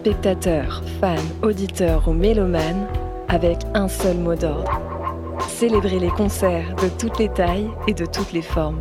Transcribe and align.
spectateurs, 0.00 0.82
fans, 0.98 1.16
auditeurs 1.42 2.08
ou 2.08 2.14
mélomanes 2.14 2.86
avec 3.28 3.58
un 3.74 3.86
seul 3.86 4.16
mot 4.16 4.34
d'ordre. 4.34 4.80
Célébrer 5.46 5.98
les 5.98 6.08
concerts 6.08 6.74
de 6.76 6.88
toutes 6.98 7.18
les 7.18 7.28
tailles 7.28 7.68
et 7.86 7.92
de 7.92 8.06
toutes 8.06 8.32
les 8.32 8.40
formes. 8.40 8.80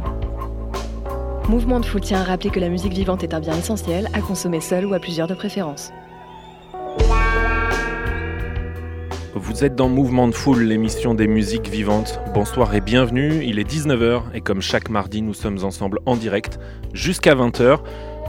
Mouvement 1.50 1.82
de 1.82 1.86
Foule 1.86 2.00
tient 2.00 2.22
à 2.22 2.24
rappeler 2.24 2.52
que 2.52 2.60
la 2.62 2.70
musique 2.70 2.94
vivante 2.94 3.22
est 3.22 3.34
un 3.34 3.42
bien 3.42 3.58
essentiel 3.58 4.08
à 4.14 4.22
consommer 4.22 4.62
seul 4.62 4.86
ou 4.86 4.94
à 4.94 5.00
plusieurs 5.00 5.28
de 5.28 5.34
préférence. 5.34 5.92
Vous 9.36 9.66
êtes 9.66 9.76
dans 9.76 9.90
Mouvement 9.90 10.30
de 10.30 10.34
Foule, 10.34 10.64
l'émission 10.64 11.16
des 11.16 11.28
musiques 11.28 11.68
vivantes. 11.68 12.22
Bonsoir 12.34 12.74
et 12.76 12.82
bienvenue, 12.82 13.44
il 13.44 13.60
est 13.60 13.70
19h 13.70 14.22
et 14.34 14.40
comme 14.40 14.62
chaque 14.62 14.90
mardi, 14.90 15.22
nous 15.22 15.34
sommes 15.34 15.66
ensemble 15.66 16.00
en 16.06 16.16
direct 16.16 16.60
jusqu'à 16.94 17.36
20h. 17.36 17.80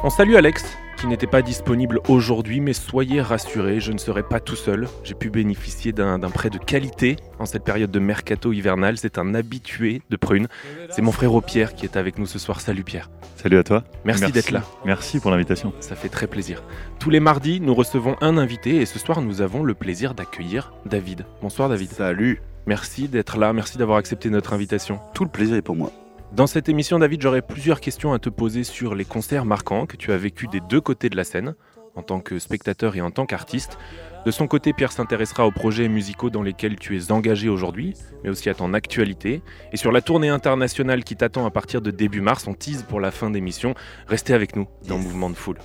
On 0.03 0.11
salue 0.11 0.35
Alex 0.35 0.65
qui 1.01 1.07
n'était 1.07 1.27
pas 1.27 1.41
disponible 1.41 1.99
aujourd'hui, 2.09 2.61
mais 2.61 2.75
soyez 2.75 3.23
rassurés, 3.23 3.81
je 3.81 3.91
ne 3.91 3.97
serai 3.97 4.23
pas 4.23 4.39
tout 4.39 4.57
seul. 4.57 4.87
J'ai 5.03 5.15
pu 5.15 5.31
bénéficier 5.31 5.93
d'un 5.93 6.19
prêt 6.21 6.51
de 6.51 6.59
qualité 6.59 7.17
en 7.39 7.47
cette 7.47 7.65
période 7.65 7.91
de 7.91 7.99
mercato 7.99 8.53
hivernal. 8.53 8.99
C'est 8.99 9.17
un 9.17 9.35
habitué 9.35 10.03
de 10.11 10.17
Prune. 10.17 10.47
C'est 10.91 11.01
mon 11.01 11.13
frère 11.13 11.31
Pierre 11.43 11.75
qui 11.75 11.87
est 11.87 11.97
avec 11.97 12.19
nous 12.19 12.27
ce 12.27 12.39
soir. 12.39 12.61
Salut 12.61 12.85
Pierre. 12.85 13.09
Salut 13.37 13.57
à 13.57 13.63
toi. 13.63 13.83
Merci, 14.05 14.31
d'être 14.31 14.51
là. 14.51 14.63
Merci 14.85 15.21
pour 15.21 15.31
l'invitation. 15.31 15.73
Ça 15.81 15.97
fait 15.97 16.11
très 16.11 16.27
plaisir. 16.27 16.63
Tous 16.99 17.09
les 17.09 17.21
mardis, 17.21 17.61
nous 17.61 17.75
recevons 17.75 18.17
un 18.21 18.37
invité 18.37 18.77
et 18.77 18.87
ce 18.87 18.99
soir, 18.99 19.23
nous 19.23 19.41
avons 19.41 19.63
le 19.63 19.73
plaisir 19.73 20.13
d'accueillir 20.15 20.75
David. 20.85 21.25
Bonsoir 21.41 21.71
David. 21.71 21.91
Salut. 21.91 22.43
Merci 22.67 23.09
d'être 23.09 23.39
là, 23.39 23.55
merci 23.55 23.79
d'avoir 23.79 23.97
accepté 23.97 24.29
notre 24.29 24.53
invitation. 24.53 25.01
Tout 25.15 25.25
le 25.25 25.31
plaisir 25.31 25.57
est 25.57 25.63
pour 25.63 25.77
moi. 25.77 25.91
Dans 26.33 26.47
cette 26.47 26.69
émission, 26.69 27.01
David, 27.01 27.23
j'aurais 27.23 27.43
plusieurs 27.43 27.81
questions 27.81 28.13
à 28.13 28.21
te 28.21 28.29
poser 28.29 28.63
sur 28.63 28.95
les 28.95 29.05
concerts 29.05 29.45
marquants 29.45 29.85
que 29.85 29.97
tu 29.97 30.13
as 30.13 30.17
vécu 30.17 30.47
des 30.47 30.61
deux 30.61 30.81
côtés 30.81 31.09
de 31.09 31.17
la 31.17 31.25
scène, 31.25 31.57
en 31.97 32.03
tant 32.03 32.21
que 32.21 32.39
spectateur 32.39 32.95
et 32.95 33.01
en 33.01 33.11
tant 33.11 33.27
qu'artiste. 33.27 33.79
De 34.25 34.31
son 34.31 34.47
côté, 34.47 34.73
Pierre 34.73 34.93
s'intéressera 34.93 35.45
aux 35.45 35.51
projets 35.51 35.89
musicaux 35.89 36.31
dans 36.31 36.43
lesquels 36.43 36.77
tu 36.77 36.97
es 36.97 37.11
engagé 37.11 37.49
aujourd'hui, 37.49 37.95
mais 38.23 38.31
aussi 38.31 38.49
à 38.49 38.55
ton 38.55 38.75
actualité. 38.75 39.43
Et 39.73 39.77
sur 39.77 39.91
la 39.91 40.03
tournée 40.03 40.29
internationale 40.29 41.03
qui 41.03 41.17
t'attend 41.17 41.47
à 41.47 41.51
partir 41.51 41.83
de 41.83 41.91
début 41.91 42.21
mars, 42.21 42.47
on 42.47 42.55
tease 42.55 42.85
pour 42.85 43.01
la 43.01 43.11
fin 43.11 43.31
d'émission. 43.31 43.75
Restez 44.07 44.33
avec 44.33 44.55
nous 44.55 44.69
dans 44.87 44.99
Mouvement 44.99 45.31
de 45.31 45.37
Foule. 45.37 45.59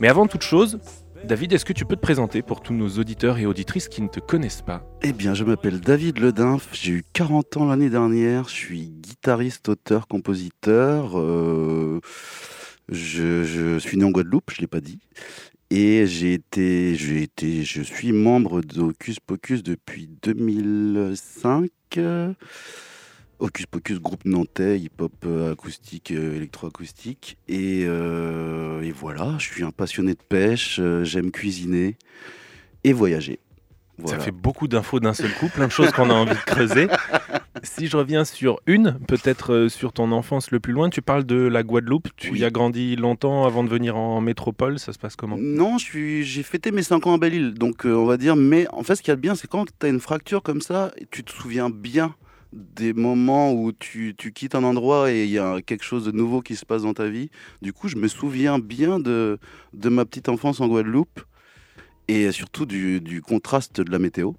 Mais 0.00 0.08
avant 0.08 0.26
toute 0.26 0.42
chose, 0.42 0.80
David, 1.24 1.52
est-ce 1.52 1.64
que 1.64 1.72
tu 1.72 1.84
peux 1.84 1.96
te 1.96 2.00
présenter 2.00 2.42
pour 2.42 2.60
tous 2.60 2.74
nos 2.74 2.88
auditeurs 2.98 3.38
et 3.38 3.46
auditrices 3.46 3.88
qui 3.88 4.02
ne 4.02 4.08
te 4.08 4.20
connaissent 4.20 4.62
pas? 4.62 4.84
Eh 5.02 5.12
bien, 5.12 5.34
je 5.34 5.44
m'appelle 5.44 5.80
David 5.80 6.18
Ledinf, 6.18 6.68
j'ai 6.72 6.92
eu 6.92 7.04
40 7.12 7.56
ans 7.58 7.66
l'année 7.66 7.90
dernière, 7.90 8.48
je 8.48 8.54
suis 8.54 8.97
auteur, 9.68 10.08
compositeur. 10.08 11.18
Euh, 11.18 12.00
je, 12.88 13.78
suis 13.78 13.96
né 13.98 14.04
en 14.04 14.10
Guadeloupe, 14.10 14.50
je 14.50 14.60
l'ai 14.60 14.66
pas 14.66 14.80
dit. 14.80 14.98
Et 15.70 16.06
j'ai 16.06 16.32
été, 16.32 16.94
j'ai 16.94 17.22
été, 17.22 17.62
je 17.62 17.82
suis 17.82 18.12
membre 18.12 18.62
d'Ocus 18.62 19.20
Pocus 19.20 19.62
depuis 19.62 20.08
2005. 20.22 21.70
Ocus 23.38 23.66
Pocus, 23.66 24.00
groupe 24.00 24.24
nantais, 24.24 24.80
hip-hop 24.80 25.12
euh, 25.24 25.52
acoustique, 25.52 26.10
euh, 26.10 26.36
électroacoustique. 26.36 27.36
Euh, 27.50 28.80
et, 28.80 28.90
voilà, 28.90 29.36
je 29.38 29.44
suis 29.44 29.62
un 29.62 29.70
passionné 29.70 30.14
de 30.14 30.22
pêche, 30.28 30.80
j'aime 31.02 31.30
cuisiner 31.30 31.96
et 32.82 32.92
voyager. 32.92 33.38
Ça 34.04 34.18
fait 34.18 34.30
beaucoup 34.30 34.68
d'infos 34.68 35.00
d'un 35.00 35.14
seul 35.14 35.32
coup, 35.34 35.48
plein 35.48 35.66
de 35.66 35.72
choses 35.72 35.90
qu'on 35.90 36.10
a 36.10 36.14
envie 36.14 36.34
de 36.34 36.44
creuser. 36.44 36.88
Si 37.64 37.88
je 37.88 37.96
reviens 37.96 38.24
sur 38.24 38.60
une, 38.66 38.98
peut-être 39.08 39.66
sur 39.68 39.92
ton 39.92 40.12
enfance 40.12 40.50
le 40.50 40.60
plus 40.60 40.72
loin, 40.72 40.90
tu 40.90 41.02
parles 41.02 41.24
de 41.24 41.36
la 41.36 41.62
Guadeloupe. 41.62 42.08
Tu 42.16 42.38
y 42.38 42.44
as 42.44 42.50
grandi 42.50 42.94
longtemps 42.94 43.44
avant 43.44 43.64
de 43.64 43.68
venir 43.68 43.96
en 43.96 44.20
métropole. 44.20 44.78
Ça 44.78 44.92
se 44.92 44.98
passe 44.98 45.16
comment? 45.16 45.36
Non, 45.38 45.76
j'ai 45.78 46.42
fêté 46.42 46.70
mes 46.70 46.82
5 46.82 47.06
ans 47.06 47.14
à 47.14 47.18
Belle-Île. 47.18 47.54
Donc, 47.54 47.82
on 47.84 48.04
va 48.04 48.16
dire, 48.16 48.36
mais 48.36 48.66
en 48.72 48.82
fait, 48.82 48.96
ce 48.96 49.02
qu'il 49.02 49.10
y 49.10 49.12
a 49.12 49.16
de 49.16 49.20
bien, 49.20 49.34
c'est 49.34 49.48
quand 49.48 49.66
tu 49.66 49.86
as 49.86 49.88
une 49.88 50.00
fracture 50.00 50.42
comme 50.42 50.60
ça, 50.60 50.92
tu 51.10 51.24
te 51.24 51.32
souviens 51.32 51.70
bien 51.70 52.14
des 52.52 52.94
moments 52.94 53.52
où 53.52 53.72
tu, 53.72 54.14
quittes 54.34 54.54
un 54.54 54.64
endroit 54.64 55.10
et 55.10 55.24
il 55.24 55.30
y 55.30 55.38
a 55.38 55.60
quelque 55.60 55.84
chose 55.84 56.04
de 56.04 56.12
nouveau 56.12 56.40
qui 56.40 56.56
se 56.56 56.64
passe 56.64 56.82
dans 56.82 56.94
ta 56.94 57.08
vie. 57.08 57.30
Du 57.62 57.72
coup, 57.72 57.88
je 57.88 57.96
me 57.96 58.08
souviens 58.08 58.58
bien 58.58 59.00
de, 59.00 59.38
de 59.74 59.88
ma 59.88 60.04
petite 60.04 60.28
enfance 60.28 60.60
en 60.60 60.68
Guadeloupe 60.68 61.20
et 62.08 62.32
surtout 62.32 62.66
du, 62.66 63.22
contraste 63.26 63.80
de 63.80 63.90
la 63.90 63.98
météo. 63.98 64.32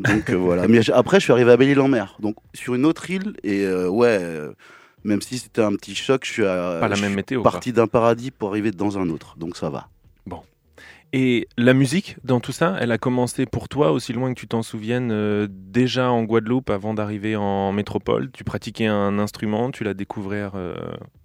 Donc 0.00 0.30
euh, 0.30 0.36
voilà. 0.36 0.66
Mais 0.66 0.90
après, 0.90 1.20
je 1.20 1.24
suis 1.24 1.32
arrivé 1.32 1.52
à 1.52 1.56
Belle-Île-en-Mer, 1.56 2.16
donc 2.18 2.36
sur 2.54 2.74
une 2.74 2.84
autre 2.84 3.08
île. 3.10 3.34
Et 3.44 3.64
euh, 3.64 3.88
ouais, 3.88 4.18
euh, 4.20 4.52
même 5.04 5.22
si 5.22 5.38
c'était 5.38 5.62
un 5.62 5.74
petit 5.74 5.94
choc, 5.94 6.24
je 6.24 6.32
suis, 6.32 6.44
à, 6.44 6.86
la 6.86 6.96
même 6.96 7.14
météo, 7.14 7.42
parti 7.42 7.72
d'un 7.72 7.86
paradis 7.86 8.30
pour 8.30 8.48
arriver 8.48 8.70
dans 8.70 8.98
un 8.98 9.08
autre. 9.08 9.36
Donc 9.38 9.56
ça 9.56 9.70
va. 9.70 9.88
Et 11.14 11.46
la 11.58 11.74
musique, 11.74 12.16
dans 12.24 12.40
tout 12.40 12.52
ça, 12.52 12.76
elle 12.80 12.90
a 12.90 12.96
commencé 12.96 13.44
pour 13.44 13.68
toi, 13.68 13.92
aussi 13.92 14.14
loin 14.14 14.32
que 14.32 14.40
tu 14.40 14.48
t'en 14.48 14.62
souviennes, 14.62 15.10
euh, 15.12 15.46
déjà 15.50 16.10
en 16.10 16.24
Guadeloupe 16.24 16.70
avant 16.70 16.94
d'arriver 16.94 17.36
en 17.36 17.70
métropole? 17.70 18.30
Tu 18.32 18.44
pratiquais 18.44 18.86
un 18.86 19.18
instrument, 19.18 19.70
tu 19.70 19.84
l'as 19.84 19.92
découvert. 19.92 20.52
Euh, 20.54 20.74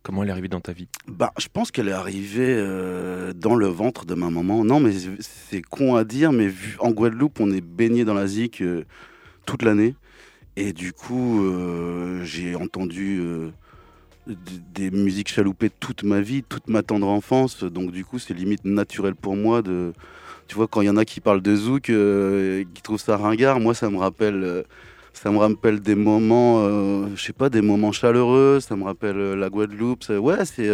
comment 0.03 0.23
elle 0.23 0.29
est 0.29 0.33
arrivée 0.33 0.49
dans 0.49 0.59
ta 0.59 0.73
vie? 0.73 0.89
Bah, 1.07 1.31
Je 1.37 1.47
pense 1.47 1.71
qu'elle 1.71 1.87
est 1.87 1.93
arrivée 1.93 2.53
euh, 2.57 3.31
dans 3.31 3.55
le 3.55 3.67
ventre 3.67 4.05
de 4.05 4.13
ma 4.13 4.29
maman. 4.29 4.65
Non, 4.65 4.81
mais 4.81 4.91
c'est 5.21 5.61
con 5.61 5.95
à 5.95 6.03
dire, 6.03 6.33
mais 6.33 6.47
vu, 6.47 6.75
en 6.79 6.91
Guadeloupe, 6.91 7.39
on 7.39 7.49
est 7.49 7.61
baigné 7.61 8.03
dans 8.03 8.13
la 8.13 8.27
zik 8.27 8.61
toute 9.45 9.63
l'année. 9.63 9.95
Et 10.57 10.73
du 10.73 10.91
coup, 10.91 11.45
j'ai 12.23 12.55
entendu 12.55 13.21
des 14.73 14.91
musiques 14.91 15.29
chaloupées 15.29 15.69
toute 15.69 16.03
ma 16.03 16.21
vie, 16.21 16.43
toute 16.43 16.67
ma 16.67 16.83
tendre 16.83 17.07
enfance. 17.07 17.63
Donc 17.63 17.91
du 17.91 18.05
coup, 18.05 18.19
c'est 18.19 18.33
limite 18.33 18.65
naturel 18.65 19.15
pour 19.15 19.35
moi 19.35 19.61
de... 19.61 19.93
Tu 20.47 20.55
vois, 20.55 20.67
quand 20.67 20.81
il 20.81 20.87
y 20.87 20.89
en 20.89 20.97
a 20.97 21.03
qui 21.03 21.19
parlent 21.19 21.41
de 21.41 21.55
zouk, 21.55 21.89
euh, 21.89 22.63
qui 22.73 22.81
trouvent 22.81 22.99
ça 22.99 23.17
ringard, 23.17 23.59
moi, 23.59 23.73
ça 23.73 23.89
me 23.89 23.97
rappelle... 23.97 24.43
Euh, 24.43 24.63
ça 25.13 25.31
me 25.31 25.37
rappelle 25.39 25.79
des 25.79 25.95
moments, 25.95 26.59
euh, 26.59 27.07
je 27.15 27.23
sais 27.23 27.33
pas, 27.33 27.49
des 27.49 27.63
moments 27.63 27.91
chaleureux, 27.91 28.59
ça 28.59 28.75
me 28.75 28.83
rappelle 28.83 29.17
la 29.17 29.49
Guadeloupe. 29.49 30.07
ouais, 30.09 30.45
c'est 30.45 30.69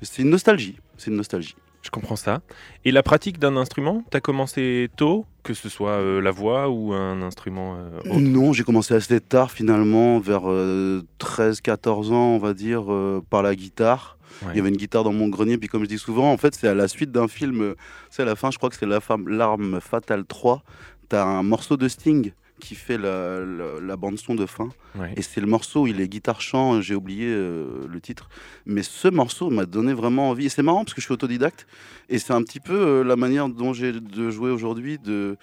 c'est 0.00 0.22
une 0.22 0.30
nostalgie. 0.30 0.76
C'est 0.96 1.10
une 1.10 1.18
nostalgie. 1.18 1.54
Je 1.82 1.90
comprends 1.90 2.16
ça. 2.16 2.40
Et 2.84 2.90
la 2.90 3.02
pratique 3.02 3.38
d'un 3.38 3.56
instrument, 3.56 4.04
tu 4.10 4.16
as 4.16 4.20
commencé 4.20 4.90
tôt, 4.96 5.26
que 5.42 5.54
ce 5.54 5.68
soit 5.68 5.92
euh, 5.92 6.20
la 6.20 6.30
voix 6.30 6.68
ou 6.68 6.92
un 6.92 7.22
instrument 7.22 7.76
euh, 7.76 7.98
autre 8.00 8.20
Non, 8.20 8.52
j'ai 8.52 8.64
commencé 8.64 8.94
assez 8.94 9.20
tard 9.20 9.50
finalement, 9.50 10.18
vers 10.18 10.42
13-14 10.42 10.48
euh, 10.48 12.12
ans, 12.12 12.34
on 12.34 12.38
va 12.38 12.54
dire, 12.54 12.84
par 13.30 13.42
la 13.42 13.54
guitare. 13.54 14.18
Il 14.50 14.56
y 14.56 14.60
avait 14.60 14.68
une 14.68 14.76
guitare 14.76 15.02
dans 15.02 15.12
mon 15.12 15.28
grenier, 15.28 15.58
puis 15.58 15.68
comme 15.68 15.82
je 15.82 15.88
dis 15.88 15.98
souvent, 15.98 16.30
en 16.30 16.36
fait, 16.36 16.54
c'est 16.54 16.68
à 16.68 16.74
la 16.74 16.86
suite 16.86 17.10
d'un 17.10 17.26
film, 17.26 17.74
c'est 18.10 18.22
à 18.22 18.24
la 18.24 18.36
fin, 18.36 18.50
je 18.50 18.58
crois 18.58 18.70
que 18.70 18.76
c'est 18.76 18.86
La 18.86 19.00
femme, 19.00 19.26
L'arme 19.26 19.80
fatale 19.80 20.24
3. 20.24 20.62
Tu 21.10 21.16
as 21.16 21.24
un 21.24 21.42
morceau 21.42 21.76
de 21.76 21.88
Sting 21.88 22.32
qui 22.58 22.74
fait 22.74 22.98
la, 22.98 23.96
bande 23.96 24.18
son 24.18 24.34
de 24.34 24.46
fin. 24.46 24.68
Et 25.16 25.22
c'est 25.22 25.40
le 25.40 25.46
morceau, 25.46 25.86
il 25.86 26.00
est 26.00 26.08
guitare-chant, 26.08 26.80
j'ai 26.80 26.94
oublié 26.94 27.26
euh, 27.28 27.86
le 27.88 28.00
titre. 28.00 28.28
Mais 28.66 28.82
ce 28.82 29.08
morceau 29.08 29.50
m'a 29.50 29.66
donné 29.66 29.92
vraiment 29.92 30.30
envie. 30.30 30.46
Et 30.46 30.48
c'est 30.48 30.62
marrant 30.62 30.84
parce 30.84 30.94
que 30.94 31.00
je 31.00 31.06
suis 31.06 31.14
autodidacte. 31.14 31.66
Et 32.08 32.18
c'est 32.18 32.32
un 32.32 32.42
petit 32.42 32.60
peu 32.60 32.74
euh, 32.74 33.04
la 33.04 33.16
manière 33.16 33.48
dont 33.48 33.72
j'ai 33.72 33.92
de 33.92 34.30
jouer 34.30 34.50
aujourd'hui, 34.50 34.98
de 34.98 35.36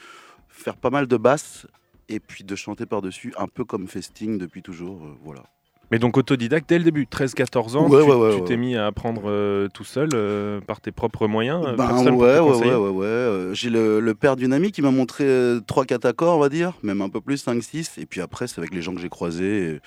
faire 0.50 0.78
pas 0.78 0.90
mal 0.90 1.08
de 1.08 1.18
basse 1.18 1.68
et 2.08 2.20
puis 2.20 2.44
de 2.44 2.56
chanter 2.56 2.86
par-dessus, 2.86 3.34
un 3.38 3.48
peu 3.48 3.66
comme 3.66 3.88
Festing 3.88 4.38
depuis 4.38 4.62
toujours. 4.62 5.06
Euh, 5.06 5.18
voilà. 5.24 5.44
Mais 5.92 6.00
donc 6.00 6.18
autodidacte 6.18 6.68
dès 6.68 6.78
le 6.78 6.84
début, 6.84 7.06
13-14 7.06 7.78
ans, 7.78 7.90
tu 8.38 8.44
t'es 8.44 8.58
mis 8.58 8.76
à 8.76 8.88
apprendre 8.88 9.24
euh, 9.26 9.68
tout 9.74 9.84
seul 9.84 10.10
euh, 10.14 10.60
par 10.62 10.82
tes 10.82 10.92
propres 10.92 11.28
moyens 11.28 11.64
euh, 11.66 11.76
ben, 11.76 12.12
ouais, 12.12 12.40
ouais, 12.40 12.76
ouais, 12.76 12.90
ouais, 12.90 13.50
J'ai 13.54 13.70
le, 13.70 14.14
père 14.14 14.36
d'une 14.36 14.54
amie 14.54 14.72
qui 14.72 14.82
m'a 14.82 14.92
montré 14.92 15.26
3-4 15.26 16.08
accords, 16.08 16.38
on 16.38 16.40
va 16.40 16.50
dire, 16.50 16.74
même 16.84 17.02
un 17.02 17.10
peu 17.10 17.22
plus, 17.22 17.46
5-6. 17.46 18.00
Et 18.00 18.06
puis 18.06 18.22
après, 18.22 18.48
c'est 18.48 18.60
avec 18.60 18.74
les 18.74 18.82
gens 18.82 18.94
que 18.94 19.02
j'ai 19.02 19.10
croisés. 19.10 19.76
Et, 19.76 19.82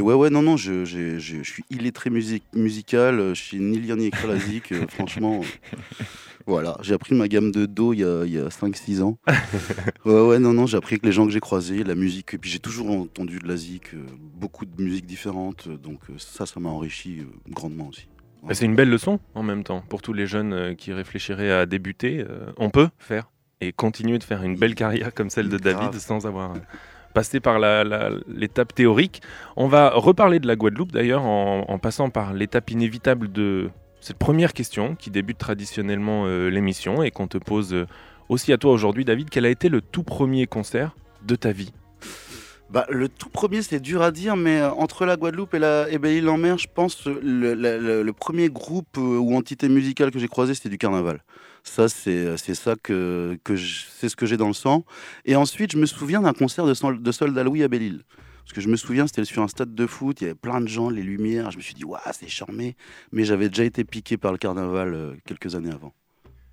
ouais, 0.00 0.14
ouais, 0.14 0.30
non, 0.30 0.42
non, 0.42 0.56
je, 0.56 0.84
je, 0.84 1.18
je, 1.18 1.42
suis 1.42 1.64
illettré 1.70 2.10
musical, 2.10 3.34
je 3.34 3.42
suis 3.42 3.58
ni 3.58 3.78
lire 3.78 3.96
ni 3.96 4.06
écrire 4.06 4.28
la 4.28 4.38
franchement. 4.88 5.42
Voilà, 6.48 6.76
j'ai 6.80 6.94
appris 6.94 7.12
ma 7.16 7.26
gamme 7.26 7.50
de 7.50 7.66
Do 7.66 7.92
il 7.92 8.00
y 8.00 8.04
a, 8.04 8.20
a 8.20 8.48
5-6 8.48 9.02
ans. 9.02 9.18
ouais, 10.04 10.20
ouais, 10.20 10.38
non, 10.38 10.52
non, 10.52 10.66
j'ai 10.66 10.76
appris 10.76 10.94
avec 10.94 11.04
les 11.04 11.10
gens 11.10 11.26
que 11.26 11.32
j'ai 11.32 11.40
croisés, 11.40 11.82
la 11.82 11.96
musique. 11.96 12.34
Et 12.34 12.38
puis 12.38 12.48
j'ai 12.48 12.60
toujours 12.60 12.88
entendu 12.88 13.40
de 13.40 13.48
la 13.48 13.56
zik, 13.56 13.94
euh, 13.94 14.06
beaucoup 14.36 14.64
de 14.64 14.80
musiques 14.80 15.06
différentes. 15.06 15.68
Donc 15.68 15.98
euh, 16.08 16.14
ça, 16.18 16.46
ça 16.46 16.60
m'a 16.60 16.68
enrichi 16.68 17.18
euh, 17.18 17.24
grandement 17.50 17.88
aussi. 17.88 18.06
C'est 18.52 18.64
une 18.64 18.76
belle 18.76 18.90
leçon 18.90 19.18
en 19.34 19.42
même 19.42 19.64
temps 19.64 19.82
pour 19.88 20.02
tous 20.02 20.12
les 20.12 20.28
jeunes 20.28 20.76
qui 20.76 20.92
réfléchiraient 20.92 21.50
à 21.50 21.66
débuter. 21.66 22.24
on 22.58 22.70
peut 22.70 22.90
faire 22.96 23.28
et 23.60 23.72
continuer 23.72 24.18
de 24.18 24.22
faire 24.22 24.44
une 24.44 24.54
belle 24.54 24.76
carrière 24.76 25.12
comme 25.12 25.30
celle 25.30 25.48
de 25.48 25.58
David 25.58 25.94
sans 25.94 26.26
avoir 26.26 26.54
passé 27.16 27.40
par 27.40 27.58
l'étape 28.28 28.74
théorique. 28.74 29.22
On 29.56 29.68
va 29.68 29.88
reparler 29.88 30.38
de 30.38 30.46
la 30.46 30.54
Guadeloupe 30.54 30.92
d'ailleurs 30.92 31.24
en, 31.24 31.78
passant 31.78 32.10
par 32.10 32.34
l'étape 32.34 32.70
inévitable 32.70 33.32
de 33.32 33.70
cette 34.02 34.18
première 34.18 34.52
question 34.52 34.94
qui 34.96 35.08
débute 35.08 35.38
traditionnellement 35.38 36.26
euh, 36.26 36.50
l'émission 36.50 37.02
et 37.02 37.10
qu'on 37.10 37.26
te 37.26 37.38
pose 37.38 37.72
euh, 37.72 37.86
aussi 38.28 38.52
à 38.52 38.58
toi 38.58 38.70
aujourd'hui 38.70 39.06
David. 39.06 39.30
Quel 39.30 39.46
a 39.46 39.48
été 39.48 39.70
le 39.70 39.80
tout 39.80 40.02
premier 40.02 40.46
concert 40.46 40.94
de 41.26 41.36
ta 41.36 41.52
vie? 41.52 41.72
Bah, 42.68 42.84
le 42.90 43.08
tout 43.08 43.30
premier, 43.30 43.62
c'est 43.62 43.80
dur 43.80 44.02
à 44.02 44.10
dire, 44.10 44.36
mais 44.36 44.60
euh, 44.60 44.70
entre 44.72 45.06
la 45.06 45.16
Guadeloupe 45.16 45.54
et 45.54 45.58
la 45.58 45.86
en 46.28 46.36
mer, 46.36 46.58
je 46.58 46.68
pense 46.72 47.06
le, 47.06 47.54
le, 47.54 48.12
premier 48.12 48.50
groupe 48.50 48.98
ou 48.98 49.34
entité 49.34 49.70
musicale 49.70 50.10
que 50.10 50.18
j'ai 50.18 50.28
croisé, 50.28 50.52
c'était 50.52 50.68
du 50.68 50.78
carnaval. 50.78 51.22
Ça, 51.66 51.88
c'est 51.88 52.36
ça 52.54 52.74
que, 52.82 53.38
que 53.44 53.56
c'est 53.56 54.08
ce 54.08 54.16
que 54.16 54.24
j'ai 54.24 54.36
dans 54.36 54.46
le 54.46 54.54
sang. 54.54 54.84
Et 55.24 55.36
ensuite, 55.36 55.72
je 55.72 55.78
me 55.78 55.84
souviens 55.84 56.22
d'un 56.22 56.32
concert 56.32 56.64
de, 56.64 56.72
Sol, 56.72 57.02
de 57.02 57.12
Soldat 57.12 57.42
Louis 57.42 57.62
à 57.62 57.68
Belle-Île. 57.68 58.04
Parce 58.44 58.52
que 58.52 58.60
je 58.60 58.68
me 58.68 58.76
souviens, 58.76 59.06
c'était 59.08 59.24
sur 59.24 59.42
un 59.42 59.48
stade 59.48 59.74
de 59.74 59.86
foot, 59.86 60.20
il 60.20 60.24
y 60.24 60.26
avait 60.28 60.36
plein 60.36 60.60
de 60.60 60.68
gens, 60.68 60.88
les 60.88 61.02
lumières. 61.02 61.50
Je 61.50 61.56
me 61.56 61.62
suis 61.62 61.74
dit, 61.74 61.84
waouh, 61.84 62.00
c'est 62.12 62.28
charmé. 62.28 62.76
Mais 63.10 63.24
j'avais 63.24 63.48
déjà 63.48 63.64
été 63.64 63.82
piqué 63.84 64.16
par 64.16 64.30
le 64.30 64.38
carnaval 64.38 64.94
euh, 64.94 65.14
quelques 65.26 65.56
années 65.56 65.72
avant. 65.72 65.92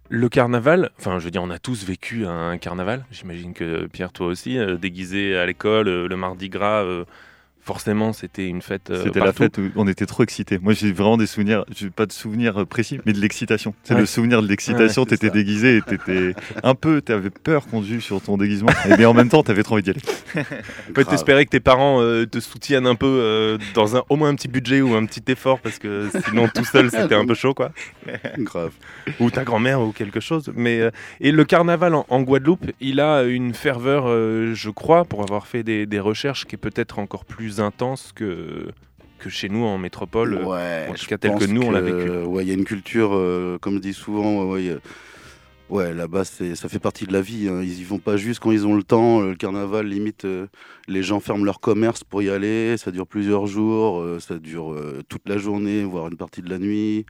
Le 0.10 0.27
carnaval, 0.27 0.89
enfin, 0.98 1.19
je 1.19 1.25
veux 1.25 1.31
dire, 1.31 1.44
on 1.44 1.51
a 1.51 1.60
tous 1.60 1.86
vécu 1.86 2.25
un 2.25 2.57
carnaval. 2.57 3.06
J'imagine 3.12 3.54
que 3.54 3.86
Pierre, 3.86 4.12
toi 4.12 4.27
aussi, 4.27 4.57
euh, 4.57 4.75
déguisé 4.77 5.38
à 5.38 5.45
l'école, 5.45 5.88
euh, 5.88 6.07
le 6.07 6.18
mardi 6.18 6.50
gras 6.50 6.83
forcément 7.63 8.13
c'était 8.13 8.48
une 8.48 8.62
fête. 8.62 8.89
Euh, 8.89 9.04
c'était 9.04 9.21
la 9.21 9.31
fête 9.31 9.57
où 9.57 9.69
on 9.75 9.88
était 9.88 10.06
trop 10.06 10.24
excités. 10.24 10.60
Moi 10.60 10.74
j'ai 10.74 10.92
vraiment 10.92 11.18
des 11.18 11.25
souvenirs, 11.27 11.65
j'ai 11.75 11.89
pas 11.89 12.06
de 12.06 12.12
souvenirs 12.12 12.62
euh, 12.62 12.65
précis, 12.65 13.00
mais 13.06 13.13
de 13.13 13.19
l'excitation. 13.19 13.74
C'est 13.83 13.98
le 13.98 14.06
souvenir 14.06 14.42
de 14.42 14.48
l'excitation, 14.48 15.06
tu 15.06 15.13
étais 15.13 15.30
déguisé 15.30 15.77
et 15.77 15.81
t'étais 15.81 16.36
un 16.62 16.75
peu, 16.75 17.01
t'avais 17.01 17.30
peur 17.30 17.65
qu'on 17.68 17.81
juge 17.81 18.04
sur 18.04 18.21
ton 18.21 18.38
déguisement, 18.38 18.71
mais 18.98 19.06
en 19.06 19.13
même 19.13 19.30
temps 19.30 19.44
t'avais 19.44 19.63
trop 19.63 19.75
envie 19.75 19.83
d'y 19.83 19.92
aller. 19.92 20.01
Peut 20.94 21.06
t'espérer 21.06 21.45
que 21.45 21.51
tes 21.51 21.60
parents 21.60 22.01
euh, 22.01 22.25
te 22.25 22.39
soutiennent 22.39 22.88
un 22.88 22.95
peu 22.95 23.57
dans 23.74 23.95
un, 23.95 24.04
au 24.10 24.15
moins 24.15 24.30
un 24.30 24.36
petit 24.36 24.48
budget 24.50 24.81
ou 24.81 24.95
un 24.95 25.06
petit 25.06 25.24
effort 25.31 25.60
parce 25.60 25.80
que 25.80 26.10
sinon 26.27 26.50
tout 26.54 26.65
seul 26.65 26.92
c'était 26.92 27.15
un 27.15 27.25
peu 27.25 27.36
chaud 27.36 27.54
quoi. 27.54 27.71
Grave. 28.39 28.74
Ou 29.19 29.31
ta 29.31 29.44
grand-mère 29.44 29.81
ou 29.81 29.92
quelque 29.92 30.19
chose. 30.19 30.51
Mais 30.56 30.81
et 31.21 31.31
le 31.31 31.45
carnaval 31.45 31.95
en, 31.95 32.21
Guadeloupe, 32.21 32.71
il 32.81 33.00
a 33.00 33.24
une 33.24 33.54
ferveur, 33.54 34.07
je 34.07 34.69
crois, 34.69 35.06
pour 35.06 35.21
avoir 35.21 35.48
fait 35.48 35.63
des, 35.63 35.86
des 35.86 36.00
recherches 36.00 36.45
qui 36.45 36.56
est 36.56 36.57
peut-être 36.57 37.00
encore 37.00 37.25
plus 37.25 37.52
intense 37.59 38.11
que, 38.13 38.67
que 39.19 39.29
chez 39.29 39.50
nous 39.50 39.63
en 39.63 39.77
métropole, 39.77 40.44
ouais, 40.44 40.88
en 40.89 40.94
tout 40.94 41.05
cas 41.05 41.17
tel 41.17 41.35
que 41.35 41.45
nous 41.45 41.61
on 41.61 41.71
l'a 41.71 41.81
vécu. 41.81 42.09
Ouais, 42.09 42.44
il 42.44 42.47
y 42.47 42.51
a 42.51 42.55
une 42.55 42.65
culture, 42.65 43.11
euh, 43.13 43.57
comme 43.59 43.75
je 43.75 43.79
dis 43.79 43.94
souvent, 43.94 44.45
ouais, 44.45 44.77
ouais, 45.69 45.94
là-bas 45.94 46.25
ça 46.25 46.69
fait 46.69 46.79
partie 46.79 47.05
de 47.05 47.13
la 47.13 47.21
vie. 47.21 47.47
Hein. 47.47 47.61
Ils 47.63 47.79
y 47.79 47.83
vont 47.83 48.00
pas 48.00 48.17
juste 48.17 48.39
quand 48.39 48.51
ils 48.51 48.67
ont 48.67 48.75
le 48.75 48.83
temps. 48.83 49.21
Le 49.21 49.35
carnaval, 49.35 49.88
limite, 49.88 50.25
euh, 50.25 50.47
les 50.88 51.03
gens 51.03 51.19
ferment 51.19 51.45
leur 51.45 51.59
commerce 51.59 52.03
pour 52.03 52.21
y 52.21 52.29
aller. 52.29 52.75
Ça 52.77 52.91
dure 52.91 53.07
plusieurs 53.07 53.47
jours, 53.47 54.01
euh, 54.01 54.19
ça 54.19 54.38
dure 54.38 54.75
toute 55.07 55.27
la 55.27 55.38
journée, 55.38 55.83
voire 55.83 56.07
une 56.07 56.17
partie 56.17 56.41
de 56.41 56.50
la 56.50 56.59
nuit. 56.59 57.05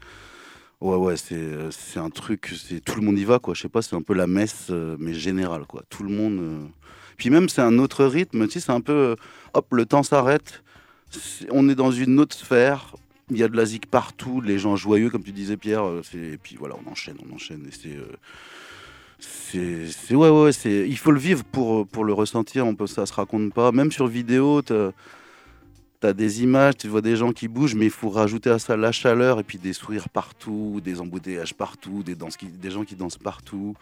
Ouais, 0.81 0.97
ouais, 0.97 1.15
c'est 1.15 1.99
un 1.99 2.09
truc, 2.09 2.53
tout 2.85 2.99
le 2.99 3.05
monde 3.05 3.17
y 3.17 3.23
va, 3.23 3.39
quoi. 3.39 3.53
Je 3.53 3.61
sais 3.61 3.69
pas, 3.69 3.81
c'est 3.81 3.95
un 3.95 4.01
peu 4.01 4.13
la 4.13 4.27
messe, 4.27 4.69
mais 4.99 5.13
générale, 5.13 5.65
quoi. 5.65 5.83
Tout 5.89 6.03
le 6.03 6.09
monde. 6.09 6.69
Puis 7.17 7.29
même, 7.29 7.49
c'est 7.49 7.61
un 7.61 7.77
autre 7.79 8.05
rythme, 8.05 8.47
tu 8.47 8.59
c'est 8.59 8.71
un 8.71 8.81
peu, 8.81 9.15
hop, 9.53 9.67
le 9.71 9.85
temps 9.85 10.03
s'arrête, 10.03 10.63
on 11.51 11.69
est 11.69 11.75
dans 11.75 11.91
une 11.91 12.19
autre 12.19 12.35
sphère, 12.35 12.95
il 13.29 13.37
y 13.37 13.43
a 13.43 13.47
de 13.47 13.55
la 13.55 13.65
zik 13.65 13.85
partout, 13.85 14.41
les 14.41 14.59
gens 14.59 14.75
joyeux, 14.75 15.09
comme 15.09 15.23
tu 15.23 15.31
disais, 15.31 15.57
Pierre, 15.57 15.85
euh, 15.85 16.01
et 16.13 16.37
puis 16.37 16.55
voilà, 16.57 16.75
on 16.85 16.91
enchaîne, 16.91 17.15
on 17.29 17.33
enchaîne, 17.33 17.65
et 17.67 17.71
c'est... 17.71 17.95
Euh, 17.95 18.17
c'est 19.19 20.15
ouais 20.15 20.29
ouais 20.29 20.51
c'est 20.51 20.85
il 20.87 20.97
faut 20.97 21.11
le 21.11 21.19
vivre 21.19 21.43
pour 21.45 21.87
pour 21.87 22.03
le 22.03 22.11
ressentir 22.11 22.65
on 22.65 22.75
peut 22.75 22.87
ça 22.87 23.05
se 23.05 23.13
raconte 23.13 23.53
pas. 23.53 23.71
Même 23.71 23.91
sur 23.91 24.07
vidéo 24.07 24.61
tu 24.61 24.73
as 26.05 26.13
des 26.13 26.43
images 26.43 26.75
tu 26.77 26.89
vois 26.89 27.01
des 27.01 27.15
gens 27.15 27.31
qui 27.31 27.47
bougent 27.47 27.75
mais 27.75 27.85
il 27.85 27.91
faut 27.91 28.09
rajouter 28.09 28.49
à 28.49 28.59
ça 28.59 28.75
la 28.75 28.91
chaleur 28.91 29.39
et 29.39 29.43
puis 29.43 29.57
des 29.57 29.71
sourires 29.71 30.09
partout 30.09 30.81
des 30.83 30.99
embouteillages 30.99 31.53
partout 31.53 32.03
des 32.03 32.69
gens 32.69 32.83
qui 32.83 32.95
dansent 32.95 33.17
partout 33.17 33.75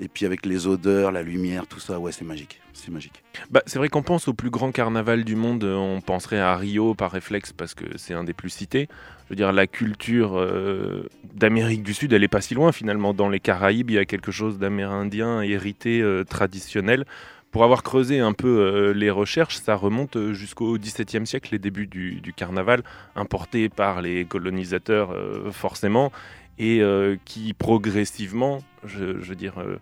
et 0.00 0.08
puis 0.08 0.26
avec 0.26 0.44
les 0.46 0.66
odeurs, 0.66 1.12
la 1.12 1.22
lumière, 1.22 1.66
tout 1.66 1.80
ça, 1.80 1.98
ouais, 1.98 2.12
c'est 2.12 2.24
magique. 2.24 2.60
C'est 2.72 2.90
magique. 2.90 3.22
Bah, 3.50 3.62
c'est 3.66 3.78
vrai 3.78 3.88
qu'on 3.88 4.02
pense 4.02 4.26
au 4.26 4.34
plus 4.34 4.50
grand 4.50 4.72
carnaval 4.72 5.24
du 5.24 5.36
monde, 5.36 5.64
on 5.64 6.00
penserait 6.00 6.40
à 6.40 6.56
Rio 6.56 6.94
par 6.94 7.12
réflexe 7.12 7.52
parce 7.52 7.74
que 7.74 7.84
c'est 7.96 8.14
un 8.14 8.24
des 8.24 8.32
plus 8.32 8.50
cités. 8.50 8.88
Je 9.24 9.30
veux 9.30 9.36
dire, 9.36 9.52
la 9.52 9.66
culture 9.66 10.36
euh, 10.36 11.08
d'Amérique 11.34 11.82
du 11.82 11.94
Sud, 11.94 12.12
elle 12.12 12.22
n'est 12.22 12.28
pas 12.28 12.40
si 12.40 12.54
loin 12.54 12.72
finalement. 12.72 13.14
Dans 13.14 13.28
les 13.28 13.40
Caraïbes, 13.40 13.90
il 13.90 13.94
y 13.94 13.98
a 13.98 14.04
quelque 14.04 14.32
chose 14.32 14.58
d'amérindien 14.58 15.40
hérité 15.40 16.02
euh, 16.02 16.24
traditionnel. 16.24 17.04
Pour 17.52 17.62
avoir 17.62 17.84
creusé 17.84 18.18
un 18.18 18.32
peu 18.32 18.48
euh, 18.48 18.92
les 18.92 19.10
recherches, 19.10 19.58
ça 19.58 19.76
remonte 19.76 20.32
jusqu'au 20.32 20.76
XVIIe 20.76 21.24
siècle, 21.24 21.50
les 21.52 21.60
débuts 21.60 21.86
du, 21.86 22.32
carnaval, 22.36 22.82
importé 23.14 23.68
par 23.68 24.02
les 24.02 24.24
colonisateurs 24.24 25.16
forcément 25.52 26.10
et 26.58 26.80
euh, 26.80 27.16
qui 27.24 27.52
progressivement, 27.52 28.62
je, 28.84 29.04
veux 29.04 29.34
dire, 29.34 29.58
euh, 29.58 29.78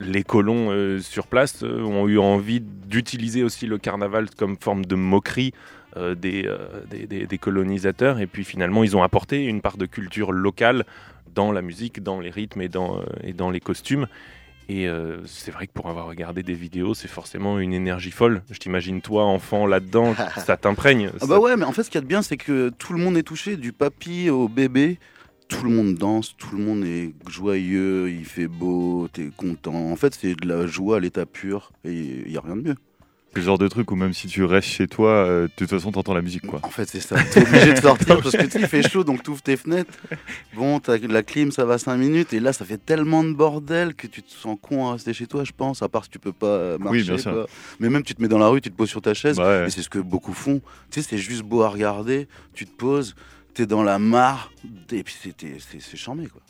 les 0.00 0.24
colons 0.24 0.70
euh, 0.70 0.98
sur 0.98 1.26
place 1.26 1.62
ont 1.62 2.08
eu 2.08 2.18
envie 2.18 2.60
d'utiliser 2.60 3.42
aussi 3.42 3.66
le 3.66 3.78
carnaval 3.78 4.28
comme 4.30 4.56
forme 4.58 4.84
de 4.84 4.94
moquerie 4.94 5.52
des, 6.16 6.50
des, 6.90 7.38
colonisateurs, 7.38 8.18
et 8.18 8.26
puis 8.26 8.42
finalement 8.42 8.82
ils 8.82 8.96
ont 8.96 9.04
apporté 9.04 9.44
une 9.44 9.60
part 9.60 9.76
de 9.76 9.86
culture 9.86 10.32
locale 10.32 10.84
dans 11.32 11.52
la 11.52 11.62
musique, 11.62 12.02
dans 12.02 12.18
les 12.18 12.30
rythmes 12.30 12.62
et 12.62 12.68
dans, 12.68 13.00
et 13.22 13.32
dans 13.32 13.48
les 13.48 13.60
costumes. 13.60 14.08
Et 14.68 14.88
c'est 15.24 15.52
vrai 15.52 15.68
que 15.68 15.72
pour 15.72 15.88
avoir 15.88 16.06
regardé 16.06 16.42
des 16.42 16.54
vidéos, 16.54 16.94
c'est 16.94 17.06
forcément 17.06 17.60
une 17.60 17.72
énergie 17.72 18.10
folle. 18.10 18.42
Je 18.50 18.58
t'imagine 18.58 19.02
toi, 19.02 19.22
enfant, 19.22 19.66
là-dedans, 19.66 20.16
ça 20.44 20.56
t'imprègne. 20.56 21.12
Ah 21.20 21.26
bah 21.26 21.38
ouais, 21.38 21.56
mais 21.56 21.64
en 21.64 21.70
fait, 21.70 21.84
ce 21.84 21.90
qu'il 21.90 21.98
y 21.98 22.02
a 22.02 22.02
de 22.02 22.08
bien, 22.08 22.22
c'est 22.22 22.38
que 22.38 22.70
tout 22.70 22.92
le 22.92 22.98
monde 22.98 23.16
est 23.16 23.22
touché, 23.22 23.56
du 23.56 23.72
papy 23.72 24.30
au 24.30 24.48
bébé 24.48 24.98
tout 25.48 25.64
le 25.64 25.70
monde 25.70 25.94
danse, 25.94 26.36
tout 26.36 26.56
le 26.56 26.62
monde 26.62 26.84
est 26.84 27.12
joyeux, 27.28 28.10
il 28.10 28.24
fait 28.24 28.48
beau, 28.48 29.08
t'es 29.12 29.30
content. 29.36 29.90
En 29.90 29.96
fait, 29.96 30.14
c'est 30.14 30.34
de 30.34 30.48
la 30.48 30.66
joie 30.66 30.96
à 30.96 31.00
l'état 31.00 31.26
pur 31.26 31.72
et 31.84 31.92
il 31.92 32.30
n'y 32.30 32.36
a 32.36 32.40
rien 32.40 32.56
de 32.56 32.62
mieux. 32.62 32.76
C'est 33.34 33.40
le 33.40 33.46
genre 33.46 33.58
de 33.58 33.66
truc 33.66 33.90
où 33.90 33.96
même 33.96 34.12
si 34.12 34.28
tu 34.28 34.44
restes 34.44 34.68
chez 34.68 34.86
toi, 34.86 35.10
euh, 35.10 35.42
de 35.48 35.52
toute 35.56 35.68
façon, 35.68 35.90
t'entends 35.90 36.14
la 36.14 36.22
musique. 36.22 36.46
quoi. 36.46 36.60
En 36.62 36.68
fait, 36.68 36.88
c'est 36.88 37.00
ça. 37.00 37.16
T'es 37.32 37.42
obligé 37.42 37.72
de 37.72 37.80
sortir 37.80 38.20
parce 38.22 38.36
que 38.36 38.46
tu 38.46 38.64
fait 38.68 38.88
chaud, 38.88 39.02
donc 39.02 39.24
tu 39.24 39.30
ouvres 39.30 39.42
tes 39.42 39.56
fenêtres. 39.56 39.92
Bon, 40.54 40.78
as 40.78 40.98
la 40.98 41.22
clim, 41.24 41.50
ça 41.50 41.64
va 41.64 41.76
5 41.76 41.96
minutes. 41.96 42.32
Et 42.32 42.38
là, 42.38 42.52
ça 42.52 42.64
fait 42.64 42.78
tellement 42.78 43.24
de 43.24 43.32
bordel 43.32 43.96
que 43.96 44.06
tu 44.06 44.22
te 44.22 44.30
sens 44.30 44.56
con 44.62 44.86
à 44.86 44.92
rester 44.92 45.12
chez 45.12 45.26
toi, 45.26 45.42
je 45.42 45.50
pense. 45.50 45.82
À 45.82 45.88
part 45.88 46.04
si 46.04 46.10
tu 46.10 46.20
peux 46.20 46.32
pas 46.32 46.46
euh, 46.46 46.78
marcher. 46.78 47.00
Oui, 47.00 47.02
bien 47.02 47.18
sûr. 47.18 47.48
Mais 47.80 47.90
même, 47.90 48.04
tu 48.04 48.14
te 48.14 48.22
mets 48.22 48.28
dans 48.28 48.38
la 48.38 48.46
rue, 48.46 48.60
tu 48.60 48.70
te 48.70 48.76
poses 48.76 48.90
sur 48.90 49.02
ta 49.02 49.14
chaise. 49.14 49.36
Et 49.40 49.70
c'est 49.70 49.82
ce 49.82 49.90
que 49.90 49.98
beaucoup 49.98 50.32
font. 50.32 50.60
Tu 50.92 51.02
sais, 51.02 51.08
c'est 51.10 51.18
juste 51.18 51.42
beau 51.42 51.62
à 51.62 51.68
regarder. 51.68 52.28
Tu 52.54 52.66
te 52.66 52.76
poses 52.76 53.16
t'es 53.54 53.66
dans 53.66 53.82
la 53.82 53.98
mare, 53.98 54.52
et 54.92 55.02
puis 55.02 55.14
c'est 55.18 55.96
charmé, 55.96 56.26
quoi. 56.26 56.42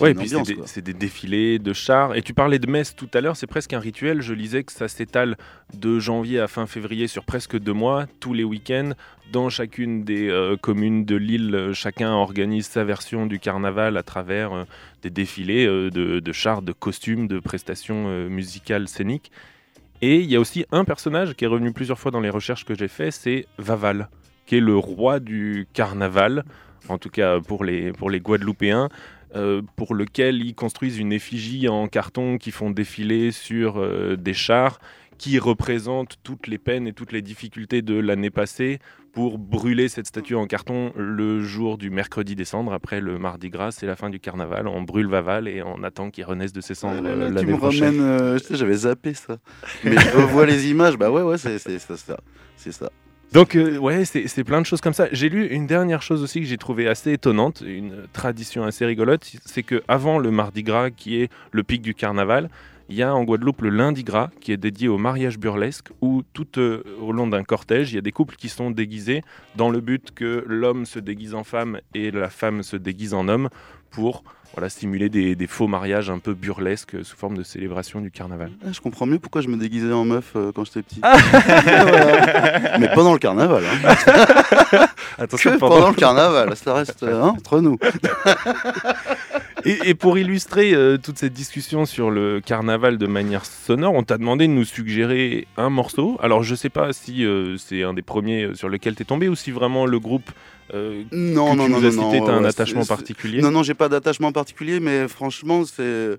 Ouais, 0.00 0.14
puis 0.14 0.30
c'est 0.66 0.82
des, 0.82 0.94
défilés 0.94 1.58
de 1.58 1.72
chars. 1.72 2.16
Et 2.16 2.22
tu 2.22 2.32
parlais 2.32 2.58
de 2.58 2.66
messe 2.66 2.96
tout 2.96 3.08
à 3.14 3.20
l'heure, 3.20 3.36
c'est 3.36 3.46
presque 3.46 3.72
un 3.72 3.78
rituel. 3.78 4.22
Je 4.22 4.32
lisais 4.32 4.64
que 4.64 4.72
ça 4.72 4.88
s'étale 4.88 5.36
de 5.74 5.98
janvier 5.98 6.40
à 6.40 6.48
fin 6.48 6.66
février 6.66 7.06
sur 7.06 7.24
presque 7.24 7.58
deux 7.58 7.74
mois, 7.74 8.06
tous 8.18 8.32
les 8.32 8.44
week-ends. 8.44 8.92
Dans 9.32 9.48
chacune 9.48 10.02
des 10.02 10.28
euh, 10.28 10.56
communes 10.56 11.04
de 11.04 11.16
l'île, 11.16 11.70
chacun 11.74 12.10
organise 12.10 12.66
sa 12.66 12.84
version 12.84 13.26
du 13.26 13.38
carnaval 13.38 13.96
à 13.96 14.02
travers 14.02 14.52
euh, 14.52 14.64
des 15.02 15.10
défilés 15.10 15.66
euh, 15.66 15.90
de, 15.90 16.20
de, 16.20 16.32
chars, 16.32 16.62
de 16.62 16.72
costumes, 16.72 17.28
de 17.28 17.38
prestations 17.38 18.28
musicales 18.28 18.88
scéniques. 18.88 19.30
Et 20.00 20.18
il 20.20 20.30
y 20.30 20.36
a 20.36 20.40
aussi 20.40 20.64
un 20.72 20.84
personnage 20.84 21.34
qui 21.34 21.44
est 21.44 21.48
revenu 21.48 21.72
plusieurs 21.72 21.98
fois 21.98 22.10
dans 22.10 22.20
les 22.20 22.30
recherches 22.30 22.64
que 22.64 22.74
j'ai 22.74 22.88
fait, 22.88 23.10
c'est 23.10 23.46
Vaval 23.58 24.08
qui 24.52 24.58
est 24.58 24.60
le 24.60 24.76
roi 24.76 25.18
du 25.18 25.66
carnaval, 25.72 26.44
en 26.90 26.98
tout 26.98 27.08
cas 27.08 27.40
pour 27.40 27.64
les, 27.64 27.90
pour 27.92 28.10
les 28.10 28.20
Guadeloupéens. 28.20 28.90
Euh, 29.34 29.62
pour 29.76 29.94
lequel 29.94 30.44
ils 30.44 30.54
construisent 30.54 30.98
une 30.98 31.10
effigie 31.10 31.66
en 31.66 31.86
carton 31.86 32.36
qui 32.36 32.50
font 32.50 32.70
défiler 32.70 33.32
sur 33.32 33.78
euh, 33.78 34.14
des 34.14 34.34
chars 34.34 34.78
qui 35.16 35.38
représentent 35.38 36.18
toutes 36.22 36.48
les 36.48 36.58
peines 36.58 36.86
et 36.86 36.92
toutes 36.92 37.12
les 37.12 37.22
difficultés 37.22 37.80
de 37.80 37.94
l'année 37.94 38.28
passée 38.28 38.78
pour 39.14 39.38
brûler 39.38 39.88
cette 39.88 40.06
statue 40.06 40.34
en 40.34 40.46
carton 40.46 40.92
le 40.96 41.42
jour 41.42 41.78
du 41.78 41.88
mercredi 41.88 42.36
décembre, 42.36 42.74
après 42.74 43.00
le 43.00 43.18
mardi 43.18 43.48
gras, 43.48 43.70
c'est 43.70 43.86
la 43.86 43.96
fin 43.96 44.10
du 44.10 44.20
carnaval. 44.20 44.68
On 44.68 44.82
brûle 44.82 45.06
Vaval 45.06 45.48
et 45.48 45.62
on 45.62 45.82
attend 45.82 46.10
qu'il 46.10 46.26
renaisse 46.26 46.52
de 46.52 46.60
ses 46.60 46.74
cendres 46.74 47.00
ah 47.06 47.08
euh, 47.08 47.30
l'année 47.30 47.56
prochaine. 47.56 48.36
j'avais 48.50 48.74
zappé 48.74 49.14
ça. 49.14 49.38
Mais 49.82 49.96
je 49.98 50.16
revois 50.18 50.44
les 50.44 50.68
images, 50.68 50.98
bah 50.98 51.10
ouais, 51.10 51.22
ouais, 51.22 51.38
c'est 51.38 51.58
ça. 51.58 52.18
C'est 52.56 52.72
ça. 52.72 52.90
Donc, 53.32 53.56
euh, 53.56 53.78
ouais, 53.78 54.04
c'est 54.04 54.44
plein 54.44 54.60
de 54.60 54.66
choses 54.66 54.82
comme 54.82 54.92
ça. 54.92 55.08
J'ai 55.10 55.30
lu 55.30 55.46
une 55.46 55.66
dernière 55.66 56.02
chose 56.02 56.22
aussi 56.22 56.40
que 56.40 56.46
j'ai 56.46 56.58
trouvé 56.58 56.86
assez 56.86 57.12
étonnante, 57.12 57.62
une 57.66 58.06
tradition 58.12 58.64
assez 58.64 58.84
rigolote, 58.84 59.24
c'est 59.46 59.62
que 59.62 59.82
avant 59.88 60.18
le 60.18 60.30
Mardi 60.30 60.62
Gras, 60.62 60.90
qui 60.90 61.22
est 61.22 61.30
le 61.50 61.62
pic 61.62 61.80
du 61.80 61.94
carnaval, 61.94 62.50
il 62.90 62.96
y 62.96 63.02
a 63.02 63.14
en 63.14 63.24
Guadeloupe 63.24 63.62
le 63.62 63.70
lundi 63.70 64.04
gras 64.04 64.28
qui 64.42 64.52
est 64.52 64.58
dédié 64.58 64.88
au 64.88 64.98
mariage 64.98 65.38
burlesque 65.38 65.88
où 66.02 66.22
tout 66.34 66.58
euh, 66.58 66.82
au 67.00 67.12
long 67.12 67.26
d'un 67.26 67.42
cortège, 67.42 67.92
il 67.92 67.94
y 67.94 67.98
a 67.98 68.02
des 68.02 68.12
couples 68.12 68.36
qui 68.36 68.50
sont 68.50 68.70
déguisés 68.70 69.22
dans 69.56 69.70
le 69.70 69.80
but 69.80 70.10
que 70.14 70.44
l'homme 70.46 70.84
se 70.84 70.98
déguise 70.98 71.34
en 71.34 71.42
femme 71.42 71.80
et 71.94 72.10
la 72.10 72.28
femme 72.28 72.62
se 72.62 72.76
déguise 72.76 73.14
en 73.14 73.28
homme 73.28 73.48
pour 73.92 74.24
voilà, 74.54 74.68
simuler 74.68 75.08
des, 75.08 75.34
des, 75.34 75.46
faux 75.46 75.66
mariages 75.66 76.10
un 76.10 76.18
peu 76.18 76.34
burlesques 76.34 77.02
sous 77.04 77.16
forme 77.16 77.38
de 77.38 77.42
célébration 77.42 78.00
du 78.00 78.10
carnaval. 78.10 78.50
Ah, 78.64 78.68
je 78.72 78.80
comprends 78.80 79.06
mieux 79.06 79.18
pourquoi 79.18 79.40
je 79.40 79.48
me 79.48 79.56
déguisais 79.56 79.92
en 79.92 80.04
meuf 80.04 80.32
euh, 80.36 80.52
quand 80.54 80.64
j'étais 80.64 80.82
petit. 80.82 81.00
Mais 82.78 82.88
pendant 82.94 83.14
le 83.14 83.18
carnaval. 83.18 83.64
Hein. 83.64 84.86
Attention, 85.18 85.58
pendant... 85.58 85.88
le 85.88 85.94
carnaval, 85.94 86.54
ça 86.56 86.74
reste 86.74 87.02
hein, 87.02 87.34
entre 87.36 87.60
nous. 87.60 87.78
Et, 89.64 89.90
et, 89.90 89.94
pour 89.94 90.18
illustrer 90.18 90.74
euh, 90.74 90.98
toute 90.98 91.18
cette 91.18 91.32
discussion 91.32 91.86
sur 91.86 92.10
le 92.10 92.40
carnaval 92.40 92.98
de 92.98 93.06
manière 93.06 93.44
sonore, 93.44 93.94
on 93.94 94.02
t'a 94.02 94.18
demandé 94.18 94.46
de 94.46 94.52
nous 94.52 94.64
suggérer 94.64 95.46
un 95.56 95.70
morceau. 95.70 96.18
Alors 96.22 96.42
je 96.42 96.54
sais 96.54 96.68
pas 96.68 96.92
si 96.92 97.24
euh, 97.24 97.56
c'est 97.58 97.82
un 97.82 97.94
des 97.94 98.02
premiers 98.02 98.54
sur 98.54 98.68
lequel 98.68 98.94
tu 98.94 99.02
es 99.02 99.04
tombé 99.04 99.28
ou 99.28 99.34
si 99.34 99.50
vraiment 99.50 99.86
le 99.86 99.98
groupe 99.98 100.30
euh, 100.74 101.02
non, 101.12 101.54
non, 101.54 101.66
tu 101.66 101.72
non, 101.72 101.80
nous 101.80 101.86
as 101.86 101.94
non, 101.94 102.10
cité, 102.10 102.24
t'as 102.24 102.32
un 102.32 102.44
attachement 102.44 102.84
particulier 102.84 103.42
Non, 103.42 103.50
non, 103.50 103.62
j'ai 103.62 103.74
pas 103.74 103.88
d'attachement 103.88 104.32
particulier, 104.32 104.80
mais 104.80 105.08
franchement, 105.08 105.64
c'est. 105.64 106.18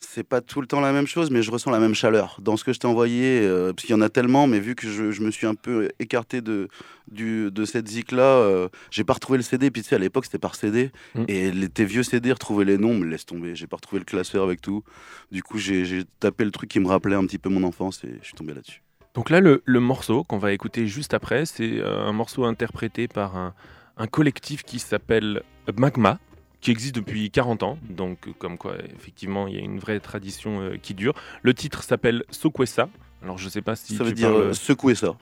C'est 0.00 0.24
pas 0.24 0.40
tout 0.40 0.60
le 0.60 0.66
temps 0.66 0.80
la 0.80 0.92
même 0.92 1.06
chose, 1.06 1.30
mais 1.30 1.42
je 1.42 1.50
ressens 1.50 1.70
la 1.70 1.78
même 1.78 1.94
chaleur. 1.94 2.38
Dans 2.40 2.56
ce 2.56 2.64
que 2.64 2.72
je 2.72 2.78
t'ai 2.80 2.86
envoyé, 2.86 3.40
euh, 3.42 3.72
parce 3.72 3.86
qu'il 3.86 3.94
y 3.94 3.98
en 3.98 4.00
a 4.00 4.08
tellement, 4.08 4.46
mais 4.46 4.58
vu 4.58 4.74
que 4.74 4.88
je, 4.88 5.10
je 5.10 5.22
me 5.22 5.30
suis 5.30 5.46
un 5.46 5.54
peu 5.54 5.90
écarté 5.98 6.40
de, 6.40 6.68
du, 7.10 7.50
de 7.50 7.64
cette 7.66 7.86
zik-là, 7.86 8.22
euh, 8.22 8.68
j'ai 8.90 9.04
pas 9.04 9.12
retrouvé 9.12 9.36
le 9.36 9.42
CD. 9.42 9.70
Puis 9.70 9.82
tu 9.82 9.90
sais, 9.90 9.96
à 9.96 9.98
l'époque, 9.98 10.24
c'était 10.24 10.38
par 10.38 10.54
CD. 10.54 10.90
Mm. 11.14 11.24
Et 11.28 11.52
les, 11.52 11.68
tes 11.68 11.84
vieux 11.84 12.02
CD, 12.02 12.32
retrouver 12.32 12.64
les 12.64 12.78
noms, 12.78 12.94
me 12.94 13.04
laisse 13.04 13.26
tomber. 13.26 13.54
J'ai 13.54 13.66
pas 13.66 13.76
retrouvé 13.76 13.98
le 14.00 14.06
classeur 14.06 14.42
avec 14.42 14.62
tout. 14.62 14.82
Du 15.30 15.42
coup, 15.42 15.58
j'ai 15.58 16.04
tapé 16.18 16.44
le 16.44 16.50
truc 16.50 16.70
qui 16.70 16.80
me 16.80 16.88
rappelait 16.88 17.16
un 17.16 17.26
petit 17.26 17.38
peu 17.38 17.50
mon 17.50 17.62
enfance 17.62 18.02
et 18.04 18.18
je 18.20 18.26
suis 18.26 18.34
tombé 18.34 18.54
là-dessus. 18.54 18.82
Donc 19.14 19.28
là, 19.28 19.40
le, 19.40 19.62
le 19.64 19.80
morceau 19.80 20.24
qu'on 20.24 20.38
va 20.38 20.52
écouter 20.52 20.86
juste 20.86 21.14
après, 21.14 21.44
c'est 21.44 21.78
euh, 21.78 22.06
un 22.06 22.12
morceau 22.12 22.44
interprété 22.44 23.06
par 23.06 23.36
un, 23.36 23.54
un 23.96 24.06
collectif 24.06 24.62
qui 24.62 24.78
s'appelle 24.78 25.42
Magma, 25.76 26.18
qui 26.60 26.70
existe 26.70 26.94
depuis 26.94 27.30
40 27.30 27.62
ans. 27.62 27.78
Donc, 27.88 28.18
comme 28.38 28.58
quoi, 28.58 28.74
effectivement, 28.96 29.46
il 29.46 29.54
y 29.54 29.58
a 29.58 29.62
une 29.62 29.78
vraie 29.78 30.00
tradition 30.00 30.60
euh, 30.60 30.76
qui 30.80 30.94
dure. 30.94 31.14
Le 31.42 31.54
titre 31.54 31.82
s'appelle 31.82 32.24
Sokwesa. 32.30 32.88
Alors, 33.22 33.38
je 33.38 33.48
sais 33.48 33.62
pas 33.62 33.76
si 33.76 33.96
ça 33.96 34.04
veut 34.04 34.12
dire 34.12 34.28
parles- 34.30 34.42
euh, 34.42 34.52
secouer 34.52 34.94
ça. 34.94 35.14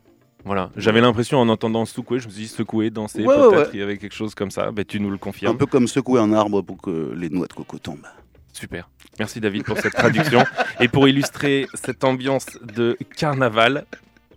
Voilà, 0.44 0.70
j'avais 0.76 1.00
l'impression 1.00 1.38
en 1.40 1.48
entendant 1.48 1.84
secouer, 1.84 2.20
je 2.20 2.26
me 2.26 2.32
suis 2.32 2.42
dit 2.42 2.48
secouer, 2.48 2.90
danser, 2.90 3.24
Ouais, 3.24 3.34
peut-être 3.34 3.56
ouais. 3.56 3.70
il 3.74 3.80
y 3.80 3.82
avait 3.82 3.98
quelque 3.98 4.14
chose 4.14 4.34
comme 4.36 4.52
ça. 4.52 4.70
Ben, 4.70 4.84
tu 4.84 5.00
nous 5.00 5.08
le 5.10 5.16
Un 5.16 5.18
confirmes. 5.18 5.58
peu 5.58 5.66
comme 5.66 5.88
secouer 5.88 6.20
un 6.20 6.32
arbre 6.32 6.62
pour 6.62 6.80
que 6.80 7.12
les 7.16 7.28
noix 7.28 7.48
de 7.48 7.52
coco 7.52 7.78
tombent. 7.78 8.06
Super. 8.52 8.88
Merci 9.18 9.40
David 9.40 9.64
pour 9.64 9.78
cette 9.78 9.94
traduction. 9.94 10.44
Et 10.80 10.86
pour 10.88 11.08
illustrer 11.08 11.66
cette 11.74 12.04
ambiance 12.04 12.46
de 12.62 12.96
carnaval, 13.16 13.84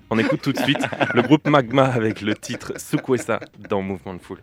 on 0.10 0.17
écoute 0.17 0.41
tout 0.41 0.51
de 0.53 0.58
suite 0.60 0.79
le 1.13 1.22
groupe 1.22 1.48
Magma 1.48 1.86
avec 1.86 2.22
le 2.22 2.36
titre 2.36 2.74
Sukwesa 2.77 3.39
dans 3.70 3.81
Mouvement 3.84 4.15
de 4.15 4.20
Foule. 4.20 4.39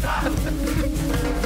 Oh, 0.00 1.44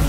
you. 0.00 0.05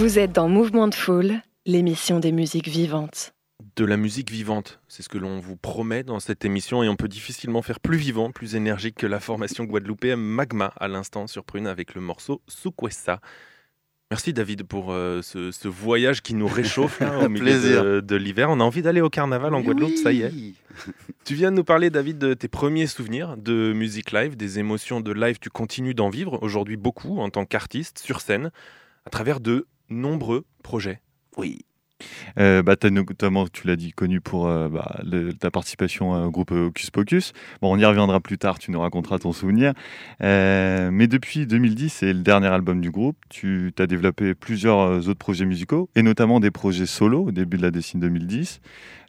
Vous 0.00 0.18
êtes 0.18 0.32
dans 0.32 0.48
Mouvement 0.48 0.88
de 0.88 0.94
Foule, 0.94 1.42
l'émission 1.66 2.20
des 2.20 2.32
musiques 2.32 2.68
vivantes. 2.68 3.34
de 3.76 3.84
la 3.84 3.98
musique 3.98 4.30
vivante. 4.30 4.80
C'est 4.88 5.02
ce 5.02 5.10
que 5.10 5.18
l'on 5.18 5.40
vous 5.40 5.56
promet 5.56 6.04
dans 6.04 6.20
cette 6.20 6.46
émission 6.46 6.82
et 6.82 6.88
on 6.88 6.96
peut 6.96 7.06
difficilement 7.06 7.60
faire 7.60 7.80
plus 7.80 7.98
vivant, 7.98 8.30
plus 8.30 8.54
énergique 8.54 8.94
que 8.94 9.06
la 9.06 9.20
formation 9.20 9.64
guadeloupéenne 9.64 10.18
Magma 10.18 10.72
à 10.80 10.88
l'instant 10.88 11.26
sur 11.26 11.44
Prune 11.44 11.66
avec 11.66 11.94
le 11.94 12.00
morceau 12.00 12.40
Sukwesa. 12.48 13.20
Merci 14.10 14.32
David 14.32 14.62
pour 14.62 14.90
euh, 14.90 15.20
ce, 15.20 15.68
voyage 15.68 16.22
qui 16.22 16.32
nous 16.32 16.48
réchauffe 16.48 17.02
au 17.22 17.28
milieu 17.28 18.00
de, 18.00 18.16
l'hiver. 18.16 18.48
On 18.48 18.58
a 18.60 18.64
envie 18.64 18.80
d'aller 18.80 19.02
au 19.02 19.10
carnaval 19.10 19.54
en 19.54 19.60
Guadeloupe, 19.60 19.96
ça 19.96 20.12
y 20.12 20.22
est. 20.22 20.32
tu 21.26 21.34
viens 21.34 21.50
de 21.50 21.56
nous 21.56 21.64
parler 21.64 21.90
David 21.90 22.16
de 22.16 22.32
tes 22.32 22.48
premiers 22.48 22.86
souvenirs 22.86 23.36
de 23.36 23.74
musique 23.74 24.12
live, 24.12 24.34
des 24.34 24.60
émotions 24.60 25.02
de 25.02 25.12
live. 25.12 25.38
Tu 25.38 25.50
continues 25.50 25.94
d'en 25.94 26.08
vivre 26.08 26.38
aujourd'hui 26.40 26.78
beaucoup 26.78 27.18
en 27.18 27.28
tant 27.28 27.44
qu'artiste 27.44 27.98
sur 27.98 28.22
scène 28.22 28.50
à 29.04 29.10
travers 29.10 29.40
de 29.40 29.66
nombreux 29.90 30.46
projets. 30.62 31.02
Oui, 31.36 31.58
euh, 32.38 32.62
bah, 32.62 32.76
notamment, 32.90 33.46
tu 33.46 33.66
l'as 33.66 33.76
dit, 33.76 33.92
connu 33.92 34.20
pour 34.20 34.48
euh, 34.48 34.68
bah, 34.68 35.00
ta 35.38 35.50
participation 35.50 36.12
au 36.12 36.30
groupe 36.30 36.50
Hocus 36.50 36.90
Pocus. 36.90 37.32
Bon, 37.60 37.74
on 37.74 37.78
y 37.78 37.84
reviendra 37.84 38.20
plus 38.20 38.38
tard, 38.38 38.58
tu 38.58 38.70
nous 38.70 38.80
raconteras 38.80 39.18
ton 39.18 39.32
souvenir. 39.32 39.72
Euh, 40.22 40.90
mais 40.92 41.06
depuis 41.06 41.46
2010, 41.46 41.90
c'est 41.90 42.12
le 42.12 42.20
dernier 42.20 42.48
album 42.48 42.80
du 42.80 42.90
groupe. 42.90 43.16
Tu 43.28 43.72
as 43.78 43.86
développé 43.86 44.34
plusieurs 44.34 44.80
euh, 44.80 44.98
autres 45.00 45.14
projets 45.14 45.46
musicaux, 45.46 45.88
et 45.96 46.02
notamment 46.02 46.40
des 46.40 46.50
projets 46.50 46.86
solo 46.86 47.26
au 47.26 47.30
début 47.30 47.56
de 47.56 47.62
la 47.62 47.70
décennie 47.70 48.02
2010. 48.02 48.60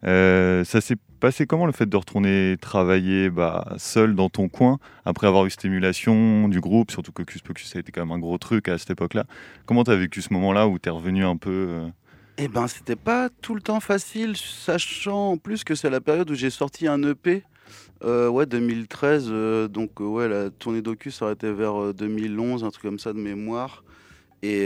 Euh, 0.03 0.63
ça 0.63 0.81
s'est 0.81 0.95
passé 1.19 1.45
comment 1.45 1.67
le 1.67 1.71
fait 1.71 1.87
de 1.87 1.95
retourner 1.95 2.57
travailler 2.59 3.29
bah, 3.29 3.75
seul 3.77 4.15
dans 4.15 4.29
ton 4.29 4.49
coin 4.49 4.79
après 5.05 5.27
avoir 5.27 5.45
eu 5.45 5.51
stimulation 5.51 6.47
du 6.47 6.59
groupe, 6.59 6.89
surtout 6.89 7.11
que 7.11 7.21
Pocus 7.43 7.75
a 7.75 7.79
été 7.79 7.91
quand 7.91 8.01
même 8.01 8.11
un 8.11 8.19
gros 8.19 8.37
truc 8.39 8.67
à 8.67 8.77
cette 8.77 8.89
époque-là. 8.91 9.25
Comment 9.65 9.83
tu 9.83 9.91
as 9.91 9.95
vécu 9.95 10.21
ce 10.21 10.33
moment-là 10.33 10.67
où 10.67 10.79
tu 10.79 10.89
es 10.89 10.91
revenu 10.91 11.23
un 11.23 11.37
peu 11.37 11.81
eh 12.43 12.47
ben, 12.47 12.67
c'était 12.67 12.95
pas 12.95 13.29
tout 13.29 13.53
le 13.53 13.61
temps 13.61 13.79
facile, 13.79 14.35
sachant 14.35 15.33
en 15.33 15.37
plus 15.37 15.63
que 15.63 15.75
c'est 15.75 15.91
la 15.91 16.01
période 16.01 16.31
où 16.31 16.33
j'ai 16.33 16.49
sorti 16.49 16.87
un 16.87 17.03
EP. 17.03 17.43
Euh, 18.03 18.29
ouais, 18.29 18.47
2013. 18.47 19.27
Euh, 19.29 19.67
donc, 19.67 20.01
euh, 20.01 20.05
ouais, 20.05 20.27
la 20.27 20.49
tournée 20.49 20.81
aurait 20.81 21.33
été 21.33 21.51
vers 21.51 21.93
2011, 21.93 22.63
un 22.63 22.71
truc 22.71 22.81
comme 22.81 22.97
ça 22.97 23.13
de 23.13 23.19
mémoire. 23.19 23.83
Et 24.41 24.65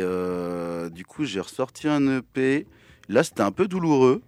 du 0.89 1.03
coup, 1.03 1.25
j'ai 1.25 1.41
ressorti 1.41 1.89
un 1.89 2.19
EP. 2.19 2.65
Là, 3.09 3.23
c'était 3.23 3.41
un 3.41 3.51
peu 3.51 3.67
douloureux. 3.67 4.21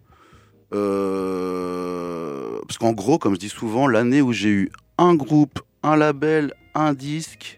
parce 2.68 2.78
qu'en 2.78 2.92
gros, 2.92 3.18
comme 3.18 3.36
je 3.36 3.40
dis 3.40 3.48
souvent, 3.48 3.88
l'année 3.88 4.22
où 4.22 4.34
j'ai 4.34 4.50
eu 4.50 4.70
un 4.98 5.16
groupe, 5.16 5.62
un 5.84 5.96
label, 5.96 6.54
un 6.76 6.94
disque, 6.94 7.57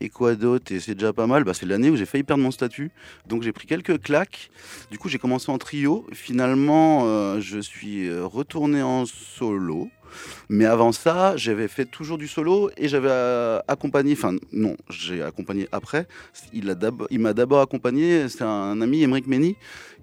et 0.00 0.08
quoi 0.08 0.34
d'autre? 0.34 0.72
Et 0.72 0.80
c'est 0.80 0.94
déjà 0.94 1.12
pas 1.12 1.26
mal. 1.26 1.44
Bah, 1.44 1.54
c'est 1.54 1.66
l'année 1.66 1.90
où 1.90 1.96
j'ai 1.96 2.06
failli 2.06 2.24
perdre 2.24 2.42
mon 2.42 2.50
statut. 2.50 2.90
Donc 3.26 3.42
j'ai 3.42 3.52
pris 3.52 3.66
quelques 3.66 4.00
claques. 4.00 4.50
Du 4.90 4.98
coup, 4.98 5.08
j'ai 5.08 5.18
commencé 5.18 5.50
en 5.50 5.58
trio. 5.58 6.06
Finalement, 6.12 7.02
euh, 7.06 7.40
je 7.40 7.58
suis 7.58 8.08
euh, 8.08 8.24
retourné 8.26 8.82
en 8.82 9.06
solo. 9.06 9.88
Mais 10.48 10.64
avant 10.64 10.92
ça, 10.92 11.36
j'avais 11.36 11.68
fait 11.68 11.84
toujours 11.84 12.16
du 12.16 12.28
solo 12.28 12.70
et 12.78 12.88
j'avais 12.88 13.10
euh, 13.10 13.60
accompagné, 13.68 14.14
enfin 14.14 14.34
non, 14.52 14.74
j'ai 14.88 15.22
accompagné 15.22 15.68
après. 15.70 16.06
Il, 16.54 16.64
m'a 17.20 17.34
d'abord 17.34 17.60
accompagné, 17.60 18.26
c'est 18.30 18.42
un 18.42 18.80
ami, 18.80 19.02
Emmerich 19.02 19.26
Meni, 19.26 19.56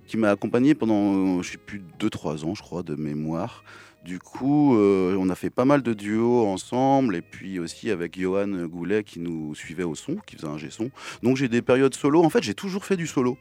qui 0.06 0.18
m'a 0.18 0.30
accompagné 0.30 0.76
pendant, 0.76 1.42
je 1.42 1.54
sais 1.54 1.58
plus, 1.58 1.82
2-3 2.00 2.46
ans, 2.46 2.54
je 2.54 2.62
crois, 2.62 2.84
de 2.84 2.94
mémoire. 2.94 3.64
Du 4.06 4.20
coup, 4.20 4.78
euh, 4.78 5.18
on 5.20 5.30
a 5.30 5.36
fait 5.36 5.50
pas 5.50 5.66
mal 5.66 5.82
de 5.82 5.94
duos 5.94 6.46
ensemble, 6.46 7.16
et 7.16 7.24
puis 7.24 7.58
aussi 7.58 7.90
avec 7.90 8.20
Johan 8.20 8.68
Goulet 8.68 9.04
qui 9.04 9.20
nous 9.20 9.56
suivait 9.56 9.84
au 9.84 9.96
son, 9.96 10.18
qui 10.28 10.36
faisait 10.36 10.48
un 10.48 10.60
G-son. 10.60 10.92
Donc 11.24 11.38
j'ai 11.38 11.48
des 11.48 11.64
périodes 11.64 11.96
solo. 11.96 12.24
En 12.24 12.30
fait, 12.30 12.44
j'ai 12.44 12.54
toujours 12.54 12.86
fait 12.86 12.98
du 12.98 13.08
solo. 13.08 13.36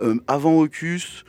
Euh, 0.00 0.16
avant 0.26 0.58
Ocus, 0.58 1.26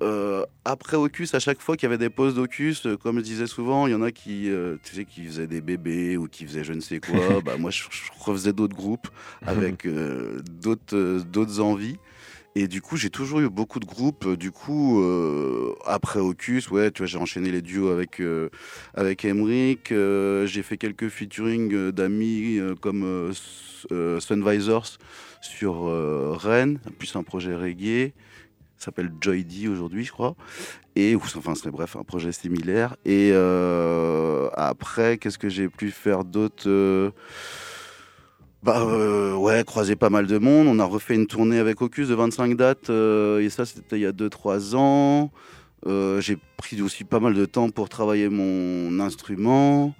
euh, 0.00 0.46
après 0.64 0.96
Ocus, 0.96 1.34
à 1.34 1.38
chaque 1.38 1.60
fois 1.60 1.76
qu'il 1.76 1.86
y 1.86 1.92
avait 1.92 1.98
des 1.98 2.08
pauses 2.08 2.34
d'Ocus, 2.34 2.88
comme 3.02 3.18
je 3.18 3.24
disais 3.24 3.46
souvent, 3.46 3.86
il 3.86 3.90
y 3.90 3.94
en 3.94 4.00
a 4.00 4.10
qui, 4.10 4.50
tu 4.84 4.94
sais, 4.94 5.04
qui 5.04 5.26
faisaient 5.26 5.46
des 5.46 5.60
bébés 5.60 6.16
ou 6.16 6.26
qui 6.26 6.46
faisaient 6.46 6.64
je 6.64 6.72
ne 6.72 6.80
sais 6.80 6.98
quoi. 6.98 7.42
bah, 7.44 7.58
moi, 7.58 7.70
je, 7.70 7.82
je 7.90 8.24
refaisais 8.24 8.54
d'autres 8.54 8.74
groupes 8.74 9.08
avec 9.42 9.86
d'autres, 10.62 11.20
d'autres 11.30 11.60
envies. 11.60 11.98
Et 12.56 12.66
du 12.66 12.82
coup, 12.82 12.96
j'ai 12.96 13.10
toujours 13.10 13.40
eu 13.40 13.48
beaucoup 13.48 13.78
de 13.78 13.84
groupes. 13.84 14.28
Du 14.34 14.50
coup, 14.50 15.00
euh, 15.02 15.74
après 15.86 16.18
Ocus, 16.18 16.70
ouais, 16.70 16.90
tu 16.90 16.98
vois, 16.98 17.06
j'ai 17.06 17.18
enchaîné 17.18 17.50
les 17.50 17.62
duos 17.62 17.90
avec 17.90 18.20
euh, 18.20 18.48
avec 18.94 19.24
Emric. 19.24 19.92
Euh, 19.92 20.46
j'ai 20.46 20.62
fait 20.62 20.76
quelques 20.76 21.08
featuring 21.08 21.90
d'amis 21.92 22.58
comme 22.80 23.32
Sunvisors 24.18 24.98
sur 25.40 25.84
Rennes, 26.38 26.80
puis 26.98 27.10
un 27.14 27.22
projet 27.22 27.54
reggae 27.54 28.12
s'appelle 28.76 29.10
Joy 29.20 29.44
D 29.44 29.68
aujourd'hui, 29.68 30.04
je 30.04 30.10
crois. 30.12 30.34
Et 30.96 31.14
enfin, 31.14 31.54
c'est 31.54 31.70
bref, 31.70 31.96
un 31.96 32.02
projet 32.02 32.32
similaire. 32.32 32.96
Et 33.04 33.32
après, 34.54 35.18
qu'est-ce 35.18 35.38
que 35.38 35.48
j'ai 35.48 35.68
pu 35.68 35.90
faire 35.90 36.24
d'autre 36.24 37.12
bah 38.62 38.82
euh, 38.82 39.34
ouais, 39.34 39.64
croisé 39.64 39.96
pas 39.96 40.10
mal 40.10 40.26
de 40.26 40.38
monde. 40.38 40.66
On 40.66 40.78
a 40.78 40.84
refait 40.84 41.14
une 41.14 41.26
tournée 41.26 41.58
avec 41.58 41.80
Ocus 41.80 42.08
de 42.08 42.14
25 42.14 42.56
dates 42.56 42.90
euh, 42.90 43.40
et 43.40 43.48
ça 43.48 43.64
c'était 43.64 43.96
il 43.96 44.02
y 44.02 44.06
a 44.06 44.12
2-3 44.12 44.76
ans. 44.76 45.30
Euh, 45.86 46.20
j'ai 46.20 46.36
pris 46.58 46.82
aussi 46.82 47.04
pas 47.04 47.20
mal 47.20 47.32
de 47.32 47.46
temps 47.46 47.70
pour 47.70 47.88
travailler 47.88 48.28
mon 48.28 49.00
instrument. 49.00 49.94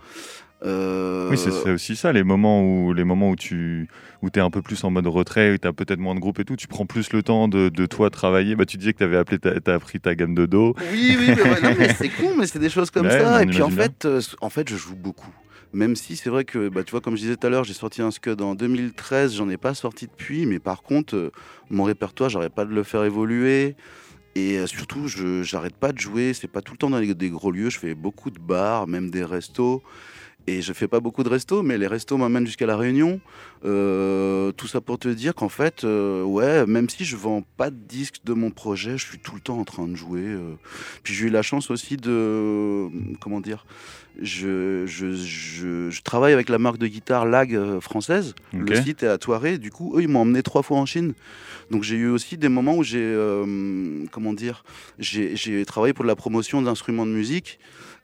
Oui, 0.62 1.38
c'est 1.38 1.70
aussi 1.70 1.96
ça, 1.96 2.12
les 2.12 2.23
moments 2.23 2.62
où, 2.62 2.92
les 2.92 3.05
moments 3.05 3.31
où 3.31 3.37
tu 3.37 3.88
où 4.20 4.29
es 4.29 4.40
un 4.40 4.51
peu 4.51 4.61
plus 4.61 4.85
en 4.85 4.90
mode 4.90 5.07
retrait, 5.07 5.53
où 5.53 5.57
tu 5.57 5.66
as 5.66 5.73
peut-être 5.73 5.99
moins 5.99 6.14
de 6.14 6.20
groupe 6.20 6.38
et 6.38 6.44
tout, 6.44 6.57
tu 6.57 6.68
prends 6.68 6.85
plus 6.85 7.14
le 7.14 7.23
temps 7.23 7.49
de, 7.49 7.70
de 7.70 7.87
toi 7.87 8.11
travailler. 8.11 8.57
Bah, 8.57 8.66
tu 8.66 8.77
disais 8.77 8.92
que 8.92 8.99
tu 8.99 9.05
avais 9.05 9.16
appelé, 9.16 9.38
as 9.42 9.73
appris 9.73 10.01
ta 10.01 10.14
gamme 10.14 10.35
de 10.35 10.44
dos. 10.44 10.75
Oui, 10.92 11.16
oui, 11.18 11.35
mais, 11.35 11.75
mais 11.79 11.94
c'est 11.99 12.11
con, 12.11 12.35
mais 12.37 12.46
c'est 12.46 12.59
des 12.59 12.68
choses 12.68 12.90
comme 12.90 13.09
ça. 13.09 13.42
Et 13.42 13.46
puis 13.46 13.62
en 13.62 13.70
fait, 13.70 14.07
en 14.42 14.51
fait, 14.51 14.68
je 14.68 14.77
joue 14.77 14.96
beaucoup. 14.96 15.33
Même 15.72 15.94
si 15.94 16.16
c'est 16.16 16.30
vrai 16.30 16.44
que, 16.44 16.68
bah, 16.68 16.83
tu 16.83 16.90
vois, 16.90 17.00
comme 17.00 17.16
je 17.16 17.22
disais 17.22 17.37
tout 17.37 17.46
à 17.46 17.50
l'heure, 17.50 17.64
j'ai 17.64 17.74
sorti 17.74 18.02
un 18.02 18.11
Scud 18.11 18.40
en 18.40 18.54
2013, 18.54 19.37
j'en 19.37 19.48
ai 19.48 19.56
pas 19.56 19.74
sorti 19.74 20.06
depuis, 20.06 20.46
mais 20.46 20.59
par 20.59 20.83
contre, 20.83 21.14
euh, 21.14 21.30
mon 21.70 21.85
répertoire, 21.85 22.28
j'arrête 22.28 22.54
pas 22.54 22.64
de 22.64 22.74
le 22.74 22.83
faire 22.83 23.04
évoluer. 23.04 23.76
Et 24.35 24.59
euh, 24.59 24.66
surtout, 24.66 25.09
je 25.09 25.42
j'arrête 25.42 25.76
pas 25.76 25.92
de 25.92 25.98
jouer. 25.98 26.35
C'est 26.35 26.48
pas 26.48 26.61
tout 26.62 26.72
le 26.72 26.78
temps 26.78 26.90
dans 26.90 27.00
des 27.00 27.30
gros 27.30 27.50
lieux. 27.50 27.70
Je 27.70 27.78
fais 27.78 27.94
beaucoup 27.94 28.30
de 28.30 28.38
bars, 28.38 28.87
même 28.87 29.11
des 29.11 29.24
restos. 29.24 29.83
Et 30.46 30.62
je 30.62 30.72
fais 30.72 30.88
pas 30.88 31.00
beaucoup 31.00 31.22
de 31.22 31.29
restos, 31.29 31.62
mais 31.62 31.79
les 31.79 31.87
restos 31.87 32.16
m'amènent 32.16 32.46
jusqu'à 32.46 32.66
la 32.66 32.76
Réunion. 32.76 33.20
Euh, 33.64 34.53
tout 34.53 34.66
ça 34.66 34.81
pour 34.81 34.98
te 34.98 35.09
dire 35.09 35.35
qu'en 35.35 35.48
fait, 35.48 35.85
ouais, 35.85 36.66
même 36.66 36.88
si 36.88 37.05
je 37.05 37.16
vends 37.16 37.42
pas 37.57 37.70
de 37.70 37.76
disques 37.76 38.20
de 38.24 38.33
mon 38.33 38.50
projet, 38.50 38.98
je 38.98 39.07
suis 39.07 39.18
tout 39.18 39.35
le 39.35 39.40
temps 39.40 39.59
en 39.59 39.64
train 39.64 39.87
de 39.87 39.94
jouer. 39.94 40.26
Puis 41.03 41.14
j'ai 41.14 41.26
eu 41.26 41.31
la 41.31 41.42
chance 41.42 41.70
aussi 41.70 41.96
de, 41.96 42.88
comment 43.20 43.40
dire, 43.40 43.64
je, 44.20 44.87
je, 44.87 46.00
travaille 46.03 46.33
avec 46.33 46.48
la 46.48 46.59
marque 46.59 46.79
de 46.79 46.87
guitare 46.87 47.26
Lag 47.26 47.55
euh, 47.55 47.81
française. 47.81 48.35
Le 48.53 48.74
site 48.74 49.03
est 49.03 49.09
à 49.09 49.18
Toiré. 49.18 49.59
Du 49.59 49.70
coup, 49.70 49.96
eux, 49.96 50.03
ils 50.03 50.09
m'ont 50.09 50.20
emmené 50.20 50.42
trois 50.42 50.62
fois 50.62 50.79
en 50.79 50.87
Chine. 50.87 51.14
Donc 51.70 51.85
j'ai 51.85 51.96
eu 51.96 52.09
aussi 52.09 52.37
des 52.37 52.48
moments 52.48 52.76
où 52.76 52.83
j'ai, 52.83 52.98
euh, 53.03 54.05
comment 54.11 54.33
dire, 54.33 54.64
j'ai 54.98 55.64
travaillé 55.64 55.94
pour 55.94 56.05
la 56.05 56.16
promotion 56.16 56.62
d'instruments 56.62 57.07
de 57.07 57.12
musique. 57.12 57.59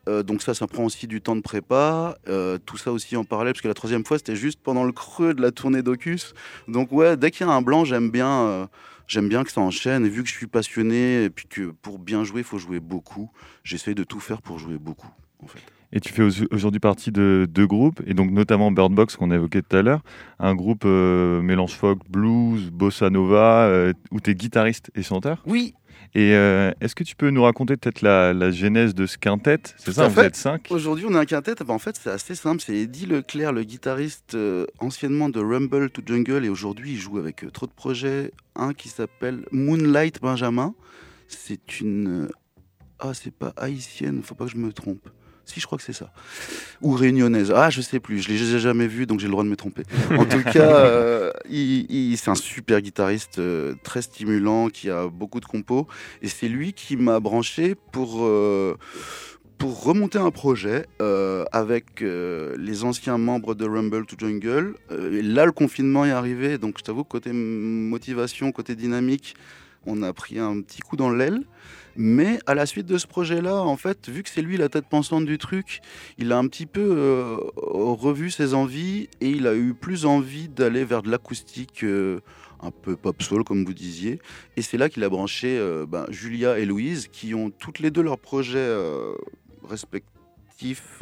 Euh, 0.09 0.23
donc 0.23 0.43
ça, 0.43 0.55
ça 0.55 0.67
prend 0.67 0.85
aussi 0.85 1.07
du 1.07 1.21
temps 1.21 1.37
de 1.37 1.41
prépa. 1.41 2.17
tout 2.65 2.77
ça 2.77 2.93
aussi 2.93 3.17
en 3.17 3.25
parallèle, 3.25 3.53
parce 3.53 3.63
que 3.63 3.69
la 3.69 3.75
troisième 3.75 4.05
fois, 4.05 4.19
c'était 4.19 4.37
juste 4.37 4.61
pendant 4.63 4.85
le 4.85 4.93
creux 4.93 5.35
de 5.35 5.43
la 5.43 5.51
tournée 5.51 5.83
d'Ocus. 5.83 6.35
Donc 6.69 6.93
ouais, 6.93 7.17
dès 7.17 7.31
qu'il 7.31 7.47
y 7.47 7.51
a 7.51 7.53
un 7.53 7.63
blanc, 7.63 7.85
j'aime 7.85 8.11
bien, 8.11 8.69
j'aime 9.07 9.29
bien 9.29 9.45
que 9.45 9.53
ça 9.53 9.61
enchaîne. 9.61 10.05
Et 10.05 10.09
vu 10.09 10.23
que 10.23 10.29
je 10.29 10.35
suis 10.35 10.47
passionné, 10.47 11.25
et 11.25 11.31
puis 11.31 11.47
que 11.49 11.73
pour 11.83 11.99
bien 11.99 12.25
jouer, 12.25 12.41
il 12.41 12.45
faut 12.45 12.59
jouer 12.59 12.81
beaucoup, 12.81 13.31
j'essaye 13.65 13.95
de 13.95 14.05
tout 14.05 14.21
faire 14.21 14.43
pour 14.43 14.59
jouer 14.59 14.79
beaucoup, 14.79 15.11
en 15.43 15.47
fait. 15.47 15.61
Et 15.93 16.01
tu 16.01 16.13
fais 16.13 16.23
aujourd'hui 16.51 16.81
partie 16.81 17.13
de 17.13 17.47
deux 17.49 17.67
groupes, 17.67 18.03
et 18.07 18.15
donc 18.15 18.31
notamment 18.31 18.71
Bird 18.71 18.93
Box 18.93 19.17
qu'on 19.17 19.31
a 19.31 19.37
évoqué 19.37 19.63
tout 19.63 19.77
à 19.77 19.83
l'heure, 19.83 20.03
un 20.39 20.55
groupe 20.55 20.83
euh, 20.85 21.41
mélange 21.43 21.75
folk, 21.75 22.01
blues, 22.11 22.71
bossa 22.71 23.09
nova, 23.09 23.67
euh, 23.67 23.93
où 24.11 24.21
tu 24.21 24.31
es 24.31 24.35
guitariste 24.35 24.91
et 24.95 25.03
chanteur. 25.03 25.43
Oui. 25.47 25.75
Et 26.15 26.35
euh, 26.35 26.73
est-ce 26.81 26.95
que 26.95 27.05
tu 27.05 27.17
peux 27.17 27.31
nous 27.31 27.43
raconter 27.43 27.77
peut-être 27.77 28.03
la, 28.03 28.51
genèse 28.51 28.95
de 28.95 29.07
ce 29.07 29.19
quintet? 29.19 29.59
C'est 29.77 29.93
ça, 29.93 30.09
vous 30.09 30.21
êtes 30.21 30.37
cinq 30.37 30.69
Aujourd'hui, 30.71 31.07
on 31.09 31.15
a 31.15 31.21
un 31.21 31.25
quintet. 31.25 31.55
Bah, 31.67 31.75
en 31.75 31.79
fait, 31.79 31.97
c'est 31.97 32.11
assez 32.11 32.35
simple. 32.35 32.63
C'est 32.65 32.75
Eddie 32.75 33.07
Leclerc, 33.07 33.53
le 33.53 33.65
guitariste 33.65 34.37
anciennement 34.79 35.29
de 35.29 35.41
Rumble 35.41 35.91
to 35.91 36.03
Jungle, 36.05 36.45
et 36.45 36.49
aujourd'hui, 36.49 36.93
il 36.93 36.99
joue 36.99 37.19
avec 37.19 37.45
trop 37.53 37.67
de 37.67 37.73
projets. 37.73 38.33
Un 38.55 38.73
qui 38.73 38.89
s'appelle 38.89 39.45
Moonlight 39.51 40.21
Benjamin. 40.21 40.75
C'est 41.29 41.81
une. 41.81 42.29
Ah, 42.99 43.13
c'est 43.13 43.35
pas 43.35 43.53
haïtienne, 43.57 44.23
faut 44.23 44.35
pas 44.35 44.47
que 44.47 44.53
je 44.53 44.57
me 44.57 44.73
trompe. 44.73 45.09
Si, 45.47 45.61
je 45.61 45.67
crois 45.67 45.79
que 45.79 45.85
c'est 45.85 45.93
ça. 45.93 46.11
Ou 46.83 46.93
réunionnaise. 46.93 47.53
Ah, 47.55 47.71
je 47.71 47.81
sais 47.81 48.01
plus. 48.01 48.21
Je 48.21 48.29
l'ai 48.29 48.59
jamais 48.59 48.89
vu, 48.89 49.07
donc 49.07 49.21
j'ai 49.21 49.29
le 49.29 49.31
droit 49.31 49.45
de 49.45 49.49
me 49.49 49.55
tromper. 49.55 49.85
En 50.11 50.25
tout 50.25 50.43
cas, 50.53 50.77
euh, 50.77 51.31
il, 51.49 52.17
c'est 52.19 52.31
un 52.31 52.35
super 52.35 52.81
guitariste, 52.81 53.39
euh, 53.39 53.75
très 53.85 54.03
stimulant, 54.03 54.69
qui 54.69 54.91
a 54.91 55.07
beaucoup 55.07 55.39
de 55.39 55.47
compos. 55.47 55.87
Et 56.21 56.27
c'est 56.27 56.49
lui 56.49 56.73
qui 56.73 56.97
m'a 56.97 57.21
branché 57.21 57.77
pour 57.93 58.25
euh, 58.25 58.77
pour 59.57 59.85
remonter 59.85 60.19
un 60.19 60.33
projet 60.33 60.87
avec 61.51 62.03
les 62.03 62.85
anciens 62.85 63.17
membres 63.17 63.55
de 63.55 63.65
Rumble 63.65 64.05
to 64.05 64.17
Jungle. 64.19 64.75
et 64.91 65.23
là, 65.23 65.47
le 65.47 65.53
confinement 65.53 66.05
est 66.05 66.11
arrivé, 66.11 66.59
donc 66.59 66.77
je 66.79 66.85
t'avoue, 66.85 67.05
côté 67.05 67.33
motivation, 67.33 68.53
côté 68.53 68.75
dynamique, 68.75 69.35
on 69.87 70.03
a 70.03 70.13
pris 70.13 70.39
un 70.39 70.61
petit 70.61 70.81
coup 70.81 70.97
dans 70.97 71.09
l'aile. 71.09 71.45
Mais 71.97 72.39
à 72.47 72.55
la 72.55 72.67
suite 72.67 72.87
de 72.87 72.99
ce 72.99 73.07
projet-là, 73.07 73.57
en 73.57 73.77
fait, 73.77 74.09
vu 74.09 74.23
que 74.23 74.29
c'est 74.29 74.43
lui 74.43 74.57
la 74.57 74.69
tête 74.69 74.87
pensante 74.87 75.25
du 75.25 75.39
truc, 75.39 75.81
il 76.19 76.31
a 76.33 76.39
un 76.39 76.47
petit 76.47 76.67
peu 76.67 76.81
euh, 76.81 77.37
revu 77.57 78.31
ses 78.31 78.55
envies 78.55 79.09
et 79.21 79.31
il 79.31 79.47
a 79.47 79.55
eu 79.55 79.73
plus 79.75 80.05
envie 80.05 80.49
d'aller 80.49 80.85
vers 80.85 81.03
de 81.03 81.11
l'acoustique 81.11 81.85
euh, 81.85 82.21
un 82.61 82.71
peu 82.71 82.97
pop 82.97 83.23
soul, 83.23 83.45
comme 83.45 83.65
vous 83.65 83.75
disiez. 83.75 84.21
Et 84.57 84.63
c'est 84.63 84.77
là 84.77 84.89
qu'il 84.89 85.05
a 85.05 85.09
branché 85.09 85.57
euh, 85.59 85.87
ben, 85.87 86.07
Julia 86.11 86.59
et 86.59 86.67
Louise, 86.67 87.09
qui 87.09 87.35
ont 87.35 87.51
toutes 87.51 87.79
les 87.79 87.91
deux 87.91 88.03
leurs 88.03 88.19
projets 88.19 88.77
respectifs 89.69 90.16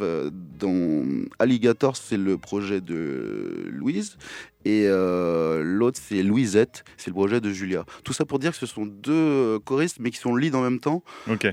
euh, 0.01 0.29
dans 0.59 1.05
Alligator, 1.39 1.95
c'est 1.95 2.17
le 2.17 2.37
projet 2.37 2.81
de 2.81 3.67
Louise. 3.71 4.17
Et 4.65 4.85
euh, 4.87 5.61
l'autre, 5.63 5.99
c'est 6.01 6.23
Louisette, 6.23 6.83
c'est 6.97 7.11
le 7.11 7.13
projet 7.13 7.39
de 7.39 7.51
Julia. 7.51 7.85
Tout 8.03 8.13
ça 8.13 8.25
pour 8.25 8.39
dire 8.39 8.51
que 8.51 8.57
ce 8.57 8.65
sont 8.65 8.85
deux 8.85 9.59
choristes, 9.59 9.97
mais 9.99 10.09
qui 10.09 10.17
sont 10.17 10.35
lead 10.35 10.55
en 10.55 10.61
même 10.61 10.79
temps. 10.79 11.03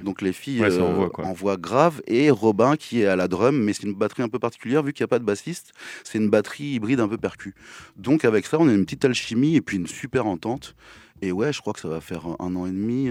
Donc 0.03 0.23
les 0.23 0.33
filles 0.33 0.63
ouais, 0.63 0.73
euh, 0.73 1.09
en 1.19 1.33
voix 1.33 1.57
grave. 1.59 2.01
Et 2.07 2.31
Robin 2.31 2.77
qui 2.77 3.03
est 3.03 3.07
à 3.07 3.17
la 3.17 3.29
drum, 3.29 3.63
mais 3.63 3.75
c'est 3.75 3.85
une 3.85 3.95
batterie 3.95 4.23
un 4.23 4.29
peu 4.29 4.39
particulière, 4.39 4.83
vu 4.83 4.93
qu'il 4.93 5.05
n'y 5.05 5.09
a 5.09 5.09
pas 5.09 5.19
de 5.19 5.25
bassiste. 5.25 5.73
C'est 6.05 6.19
une 6.19 6.31
batterie 6.31 6.65
hybride 6.65 7.01
un 7.01 7.09
peu 7.09 7.19
percu. 7.19 7.55
Donc 7.97 8.25
avec 8.25 8.47
ça, 8.47 8.57
on 8.59 8.69
a 8.69 8.73
une 8.73 8.85
petite 8.85 9.05
alchimie 9.05 9.57
et 9.57 9.61
puis 9.61 9.77
une 9.77 9.87
super 9.87 10.27
entente. 10.27 10.75
Et 11.21 11.33
ouais, 11.33 11.53
je 11.53 11.61
crois 11.61 11.75
que 11.75 11.81
ça 11.81 11.89
va 11.89 12.01
faire 12.01 12.27
un 12.41 12.57
an 12.57 12.67
et 12.67 12.73
demi. 12.73 13.09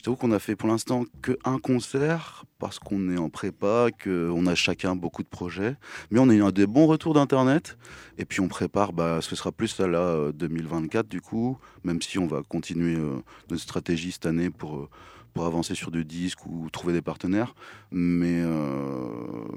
Je 0.00 0.04
t'avoue 0.04 0.16
qu'on 0.16 0.32
a 0.32 0.38
fait 0.38 0.56
pour 0.56 0.70
l'instant 0.70 1.04
que 1.20 1.36
un 1.44 1.58
concert 1.58 2.46
parce 2.58 2.78
qu'on 2.78 3.10
est 3.10 3.18
en 3.18 3.28
prépa, 3.28 3.88
qu'on 4.02 4.46
a 4.46 4.54
chacun 4.54 4.96
beaucoup 4.96 5.22
de 5.22 5.28
projets. 5.28 5.76
Mais 6.10 6.18
on 6.18 6.30
a 6.30 6.34
eu 6.34 6.52
des 6.52 6.66
bons 6.66 6.86
retours 6.86 7.12
d'internet. 7.12 7.76
Et 8.16 8.24
puis 8.24 8.40
on 8.40 8.48
prépare, 8.48 8.94
bah, 8.94 9.18
ce 9.20 9.36
sera 9.36 9.52
plus 9.52 9.78
à 9.78 9.86
la 9.86 10.32
2024 10.32 11.06
du 11.06 11.20
coup, 11.20 11.58
même 11.84 12.00
si 12.00 12.18
on 12.18 12.26
va 12.26 12.40
continuer 12.42 12.96
euh, 12.96 13.22
notre 13.50 13.62
stratégie 13.62 14.10
cette 14.10 14.24
année 14.24 14.48
pour, 14.48 14.76
euh, 14.76 14.88
pour 15.34 15.44
avancer 15.44 15.74
sur 15.74 15.90
du 15.90 16.06
disques 16.06 16.46
ou 16.46 16.70
trouver 16.70 16.94
des 16.94 17.02
partenaires. 17.02 17.54
Mais, 17.90 18.40
euh, 18.42 19.06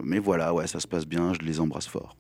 mais 0.03 0.19
voilà, 0.19 0.53
ouais, 0.53 0.67
ça 0.67 0.81
se 0.81 0.87
passe 0.89 1.05
bien, 1.05 1.31
je 1.33 1.39
les 1.39 1.61
embrasse 1.61 1.87
fort. 1.87 2.17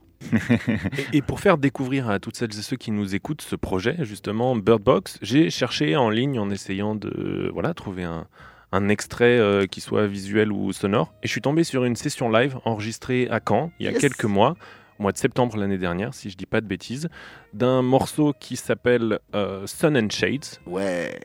Et, 1.13 1.21
pour 1.21 1.39
faire 1.39 1.57
découvrir 1.57 2.09
à 2.09 2.19
toutes 2.19 2.35
celles 2.35 2.57
et 2.57 2.61
ceux 2.61 2.77
qui 2.77 2.91
nous 2.91 3.15
écoutent 3.15 3.41
ce 3.41 3.55
projet, 3.55 3.97
justement, 4.01 4.55
Bird 4.55 4.81
Box, 4.81 5.19
j'ai 5.21 5.49
cherché 5.49 5.95
en 5.95 6.09
ligne 6.09 6.39
en 6.39 6.49
essayant 6.49 6.95
de 6.95 7.49
voilà, 7.53 7.73
trouver 7.73 8.03
un, 8.03 8.27
un 8.73 8.89
extrait 8.89 9.37
euh, 9.37 9.67
qui 9.67 9.81
soit 9.81 10.07
visuel 10.07 10.51
ou 10.51 10.73
sonore. 10.73 11.13
Et 11.21 11.27
je 11.27 11.31
suis 11.31 11.41
tombé 11.41 11.63
sur 11.63 11.85
une 11.85 11.95
session 11.95 12.29
live 12.29 12.57
enregistrée 12.65 13.27
à 13.29 13.39
Caen 13.47 13.71
il 13.79 13.85
y 13.85 13.89
a 13.89 13.93
quelques 13.93 14.25
mois, 14.25 14.55
au 14.97 15.03
mois 15.03 15.11
de 15.11 15.17
septembre 15.17 15.57
l'année 15.57 15.77
dernière, 15.77 16.13
si 16.15 16.31
je 16.31 16.37
dis 16.37 16.47
pas 16.47 16.59
de 16.59 16.65
bêtises, 16.65 17.07
d'un 17.53 17.83
morceau 17.83 18.33
qui 18.39 18.55
s'appelle 18.55 19.19
euh, 19.35 19.67
Sun 19.67 19.95
and 19.95 20.09
Shades. 20.09 20.59
Ouais. 20.65 21.19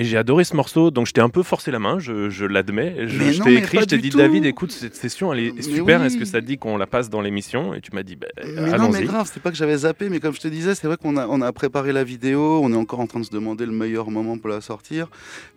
Et 0.00 0.04
j'ai 0.04 0.16
adoré 0.16 0.44
ce 0.44 0.56
morceau, 0.56 0.90
donc 0.90 1.06
je 1.06 1.12
t'ai 1.12 1.20
un 1.20 1.28
peu 1.28 1.42
forcé 1.42 1.70
la 1.70 1.78
main, 1.78 1.98
je, 1.98 2.46
l'admets. 2.46 3.06
Je, 3.06 3.42
t'ai 3.42 3.56
écrit, 3.56 3.80
je 3.80 3.84
t'ai 3.84 3.98
dit 3.98 4.08
David, 4.08 4.46
écoute, 4.46 4.72
cette 4.72 4.94
session 4.94 5.30
elle 5.30 5.40
est 5.40 5.60
super, 5.60 6.02
est-ce 6.02 6.16
que 6.16 6.24
ça 6.24 6.40
te 6.40 6.46
dit 6.46 6.56
qu'on 6.56 6.78
la 6.78 6.86
passe 6.86 7.10
dans 7.10 7.20
l'émission? 7.20 7.74
Et 7.74 7.82
tu 7.82 7.90
m'as 7.92 8.02
dit, 8.02 8.16
bah, 8.16 8.28
mais 8.42 8.78
non, 8.78 8.88
mais 8.88 9.02
grave, 9.02 9.30
c'est 9.30 9.42
pas 9.42 9.50
que 9.50 9.58
j'avais 9.58 9.76
zappé, 9.76 10.08
mais 10.08 10.18
comme 10.18 10.34
je 10.34 10.40
te 10.40 10.48
disais, 10.48 10.74
c'est 10.74 10.86
vrai 10.86 10.96
qu'on 10.96 11.18
a, 11.18 11.26
on 11.26 11.42
a 11.42 11.52
préparé 11.52 11.92
la 11.92 12.02
vidéo, 12.02 12.60
on 12.62 12.72
est 12.72 12.76
encore 12.76 13.00
en 13.00 13.06
train 13.06 13.20
de 13.20 13.26
se 13.26 13.30
demander 13.30 13.66
le 13.66 13.72
meilleur 13.72 14.10
moment 14.10 14.38
pour 14.38 14.48
la 14.48 14.62
sortir. 14.62 15.08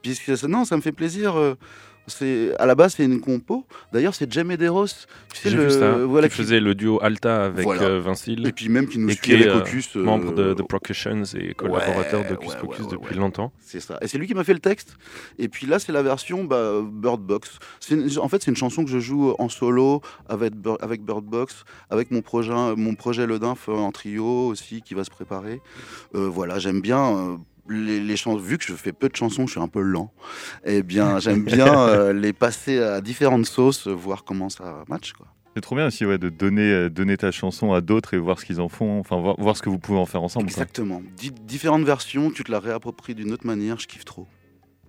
Puisque 0.02 0.28
non, 0.44 0.66
ça 0.66 0.76
me 0.76 0.82
fait 0.82 0.92
plaisir. 0.92 1.36
Euh, 2.04 2.08
c'est 2.08 2.56
à 2.60 2.66
la 2.66 2.76
base 2.76 2.96
c'est 2.96 3.06
une 3.06 3.20
compo. 3.22 3.66
D'ailleurs 3.92 4.16
c'est 4.16 4.32
Jamie 4.32 4.58
Deros. 4.58 4.88
Tu 5.34 5.42
sais 5.42 5.50
le 5.50 5.70
ça. 5.70 5.98
voilà 6.06 6.30
qui 6.30 6.36
faisait 6.36 6.60
le 6.60 6.76
duo 6.76 7.00
Alta 7.02 7.46
avec 7.46 7.68
euh, 7.68 8.00
Vincile. 8.00 8.46
Et 8.48 8.52
puis 8.52 8.70
même 8.70 8.88
qui 8.88 9.00
nous 9.00 9.10
suit 9.10 9.38
les 9.38 9.48
euh, 9.48 9.60
Cocus. 9.60 9.96
Euh, 9.96 10.04
membre 10.04 10.34
de, 10.34 10.54
The 10.54 10.68
Procussions 10.68 11.24
et 11.36 11.54
collaborateur 11.54 12.24
de 12.30 12.36
Cocus 12.36 12.56
Cocus 12.56 12.88
depuis 12.88 13.16
longtemps. 13.16 13.52
C'est 13.60 13.80
ça. 13.80 13.98
Et 14.02 14.08
c'est 14.08 14.18
lui 14.18 14.28
qui 14.28 14.34
m'a 14.34 14.44
fait 14.44 14.54
le 14.54 14.60
texte. 14.60 14.98
Et 15.40 15.48
puis 15.48 15.68
là 15.68 15.80
c'est 15.80 15.92
la 15.92 16.04
version 16.04 16.44
bah, 16.44 16.82
Bird 16.84 17.22
Box. 17.22 17.60
en 18.18 18.30
fait 18.30 18.44
c'est 18.44 18.52
une 18.52 18.58
chanson 18.58 18.84
que 18.84 18.92
je 18.92 19.00
joue 19.00 19.34
en 19.40 19.50
solo 19.50 20.02
avec 20.28 20.54
avec 20.82 21.04
Bird 21.04 21.26
Box, 21.26 21.64
avec 21.90 22.12
mon 22.12 22.22
projet 22.22 22.54
mon 22.76 22.96
projet 22.96 23.26
Le 23.26 23.40
Dinf 23.40 23.70
en 23.70 23.92
trio 23.92 24.48
aussi 24.48 24.82
qui 24.82 24.94
va 24.94 25.04
se 25.04 25.10
préparer. 25.10 25.62
voilà 26.14 26.60
j'aime 26.60 26.82
bien 26.82 27.40
les, 27.70 28.16
chansons, 28.18 28.38
vu 28.38 28.58
que 28.58 28.64
je 28.64 28.74
fais 28.74 28.92
peu 28.92 29.10
de 29.10 29.16
chansons, 29.16 29.46
je 29.48 29.52
suis 29.52 29.62
un 29.62 29.68
peu 29.68 29.82
lent. 29.82 30.12
Eh 30.66 30.84
bien, 30.84 31.20
j'aime 31.20 31.44
bien 31.44 31.88
euh, 31.88 32.14
les 32.14 32.34
passer 32.34 32.80
à 32.80 33.02
différentes 33.02 33.46
sauces, 33.46 33.88
voir 33.88 34.24
comment 34.24 34.50
ça 34.50 34.84
match. 34.88 35.14
Quoi. 35.14 35.28
C'est 35.56 35.62
trop 35.62 35.76
bien 35.76 35.88
aussi 35.88 36.06
ouais, 36.06 36.18
de 36.18 36.30
donner, 36.30 36.72
euh, 36.72 36.90
donner 36.90 37.16
ta 37.16 37.32
chanson 37.32 37.74
à 37.74 37.82
d'autres 37.82 38.16
et 38.16 38.18
voir 38.18 38.40
ce 38.40 38.46
qu'ils 38.46 38.60
en 38.60 38.70
font, 38.70 39.00
enfin 39.00 39.22
voir, 39.22 39.36
voir, 39.38 39.56
ce 39.56 39.62
que 39.62 39.70
vous 39.70 39.78
pouvez 39.78 40.00
en 40.00 40.06
faire 40.06 40.24
ensemble. 40.24 40.48
Exactement. 40.48 41.02
différentes 41.44 41.84
versions, 41.84 42.32
tu 42.32 42.44
te 42.44 42.52
la 42.52 42.60
réappropries 42.60 43.14
d'une 43.14 43.32
autre 43.32 43.46
manière, 43.46 43.80
je 43.80 43.88
kiffe 43.88 44.06
trop. 44.06 44.28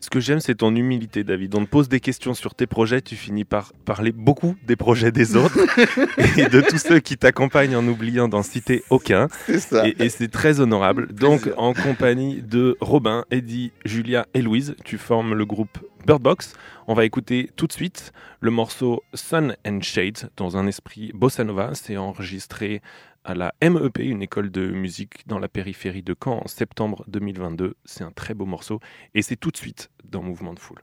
Ce 0.05 0.11
que 0.11 0.21
j'aime, 0.21 0.41
c'est 0.41 0.57
ton 0.57 0.77
humilité, 0.77 1.25
David. 1.25 1.55
On 1.55 1.65
te 1.65 1.71
pose 1.71 1.89
des 1.89 1.99
questions 1.99 2.35
sur 2.35 2.55
tes 2.55 2.67
projets, 2.67 3.01
tu 3.01 3.17
finis 3.17 3.47
par 3.47 3.73
parler 3.87 4.13
beaucoup 4.13 4.55
des 4.67 4.77
projets 4.77 5.11
des 5.11 5.35
autres 5.35 5.59
et 6.39 6.45
de 6.45 6.61
tous 6.61 6.77
ceux 6.77 7.01
qui 7.01 7.17
t'accompagnent 7.17 7.75
en 7.75 7.89
oubliant 7.89 8.29
d'en 8.29 8.43
citer 8.43 8.85
aucun. 8.91 9.29
Ça. 9.59 9.89
Et, 9.89 10.11
c'est 10.11 10.31
très 10.31 10.61
honorable. 10.61 11.11
Donc, 11.15 11.51
en 11.57 11.73
compagnie 11.73 12.43
de 12.43 12.77
Robin, 12.83 13.25
Eddie, 13.31 13.73
Julia 13.87 14.27
et 14.35 14.43
Louise, 14.43 14.77
tu 14.85 14.99
formes 14.99 15.33
le 15.33 15.47
groupe 15.47 15.79
Birdbox. 16.05 16.53
On 16.87 16.93
va 16.93 17.07
écouter 17.07 17.51
tout 17.57 17.67
de 17.67 17.73
suite 17.73 18.13
le 18.41 18.51
morceau 18.51 19.03
Sun 19.15 19.57
and 19.67 19.81
Shades 19.81 20.29
dans 20.37 20.59
un 20.59 20.67
esprit 20.67 21.13
bossa 21.15 21.45
nova. 21.45 21.71
C'est 21.73 21.97
enregistré 21.97 22.83
à 23.25 23.35
la 23.35 23.55
MEP, 23.63 23.99
une 23.99 24.23
école 24.23 24.51
de 24.51 24.69
musique 24.71 25.27
dans 25.27 25.39
la 25.39 25.49
périphérie 25.49 26.03
de 26.03 26.15
Caen 26.15 26.43
en 26.45 26.49
septembre 26.49 27.05
2022. 27.09 27.75
C'est 27.85 28.05
un 28.05 28.13
très 28.13 28.35
beau 28.35 28.45
morceau 28.45 28.81
et 29.15 29.23
c'est 29.23 29.37
tout 29.37 29.51
de 29.51 29.57
suite 29.57 29.91
dans 30.05 30.23
Mouvement 30.23 30.55
de 30.55 30.61
Foule. 30.61 30.83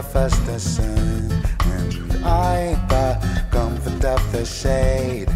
Breakfast 0.00 0.46
the 0.46 0.60
sun, 0.60 1.42
and 1.64 2.24
I 2.24 2.76
the 2.88 3.18
comfort 3.50 4.04
of 4.04 4.32
the 4.32 4.44
shade. 4.44 5.28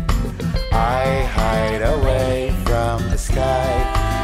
I 0.70 1.25
hide 1.35 1.83
away 1.83 2.55
from 2.64 3.03
the 3.11 3.18
sky 3.18 3.72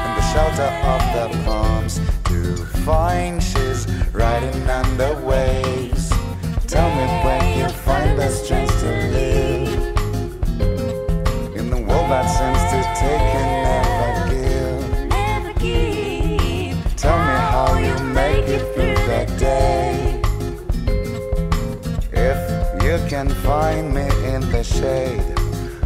and 0.05 0.16
the 0.16 0.24
shelter 0.33 0.70
of 0.94 1.03
the 1.16 1.44
palms 1.44 1.98
to 2.27 2.57
find 2.87 3.42
she's 3.42 3.88
riding 4.12 4.62
on 4.70 4.96
the 4.96 5.20
waves. 5.27 6.09
Tell 6.68 6.88
me 6.88 7.07
when 7.24 7.59
you 7.59 7.68
find 7.68 8.16
the 8.16 8.31
strength 8.31 8.79
to 8.81 8.90
live 9.18 9.68
in 11.57 11.68
the 11.68 11.79
world 11.79 12.09
that 12.12 12.27
seems 12.38 12.62
to 12.70 12.79
take 13.01 13.38
can 23.09 23.31
find 23.31 23.94
me 23.94 24.03
in 24.27 24.42
the 24.53 24.62
shade. 24.62 25.23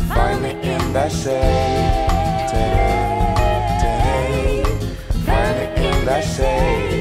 Find 0.09 0.43
me 0.43 0.51
in 0.51 0.93
the 0.93 1.09
shade. 1.09 2.49
Today, 2.51 3.45
Find 5.25 5.57
me 5.59 5.87
in 5.87 6.05
the 6.05 6.21
shade. 6.21 6.92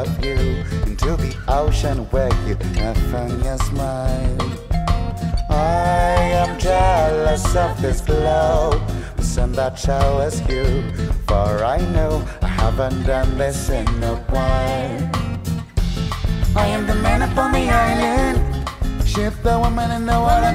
Of 0.00 0.24
you 0.24 0.64
into 0.88 1.10
the 1.16 1.36
ocean 1.48 1.98
where 2.10 2.32
you 2.46 2.56
have 2.80 2.96
found 3.12 3.44
your 3.44 3.58
smile. 3.58 4.38
I 5.50 6.16
am 6.42 6.58
jealous 6.58 7.44
of 7.54 7.80
this 7.82 8.00
glow, 8.00 8.80
the 9.16 9.22
sun 9.22 9.52
that 9.52 9.78
showers 9.78 10.40
you. 10.48 10.64
For 11.28 11.64
I 11.76 11.78
know 11.94 12.26
I 12.40 12.46
haven't 12.46 13.02
done 13.04 13.36
this 13.36 13.68
in 13.68 13.86
a 14.02 14.16
while. 14.32 15.00
I 16.56 16.66
am 16.76 16.86
the 16.86 16.94
man 17.06 17.20
upon 17.28 17.52
the 17.52 17.66
island, 17.68 18.38
ship 19.06 19.34
the 19.42 19.58
woman 19.58 19.90
in 19.90 20.06
the 20.06 20.18
water. 20.26 20.52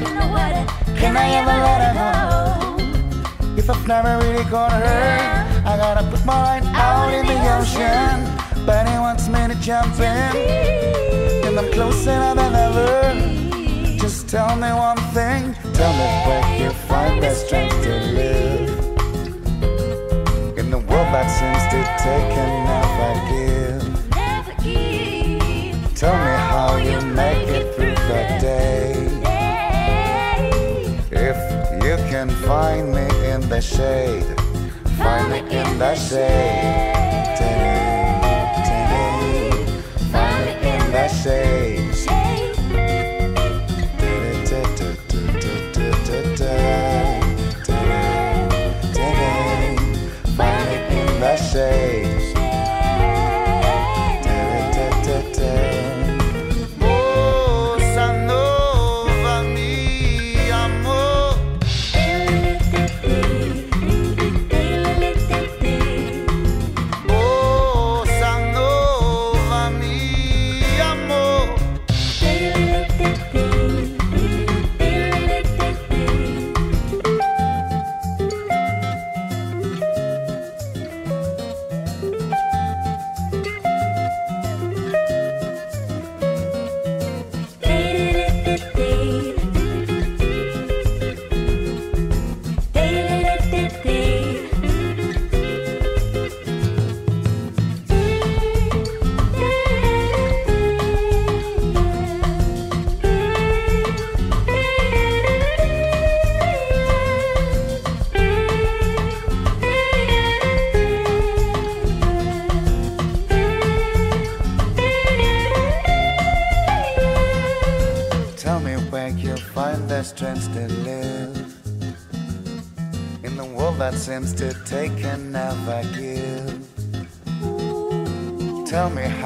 Can 0.99 1.15
I 1.17 1.27
ever 1.39 1.57
let 1.67 1.79
her 1.85 1.93
go? 2.01 2.15
If 3.59 3.69
I've 3.69 3.87
never 3.87 4.17
really 4.25 4.45
caught 4.45 4.71
her, 4.71 5.61
I 5.71 5.77
gotta 5.77 6.03
put 6.09 6.25
my 6.25 6.37
line 6.47 6.65
out 6.75 7.13
in 7.13 7.25
the 7.27 7.39
ocean. 7.57 8.34
But 8.65 8.89
he 8.89 8.97
wants 8.97 9.27
me 9.27 9.47
to 9.47 9.55
jump 9.61 9.99
in. 9.99 10.35
and 11.45 11.59
I'm 11.59 11.71
closer 11.71 12.33
than 12.33 12.55
ever. 12.55 13.13
Just 13.99 14.27
tell 14.27 14.55
me 14.55 14.69
one 14.73 14.97
thing, 15.13 15.53
tell 15.73 15.93
me 15.93 16.07
where 16.25 16.57
you 16.59 16.71
find 16.89 17.21
the 17.21 17.33
strength 17.35 17.83
to 17.83 17.95
live. 18.19 18.69
In 20.57 20.71
the 20.71 20.79
world 20.79 21.09
that 21.13 21.27
seems 21.37 21.63
to 21.73 21.79
take 22.03 22.37
and 22.43 22.65
never 22.71 23.11
give. 23.29 23.83
Tell 25.95 26.17
me 26.25 26.35
how 26.51 26.77
you 26.77 26.99
make 27.13 27.47
it 27.47 27.75
through 27.75 27.99
the 28.09 28.21
day. 28.41 28.93
If 31.11 31.37
you 31.83 31.95
can 32.09 32.29
find 32.47 32.91
me 32.91 33.07
in 33.29 33.41
the 33.47 33.61
shade, 33.61 34.25
find 34.97 35.29
me 35.31 35.39
in 35.55 35.77
the 35.77 35.93
shade. 35.95 36.95
In 41.25 42.14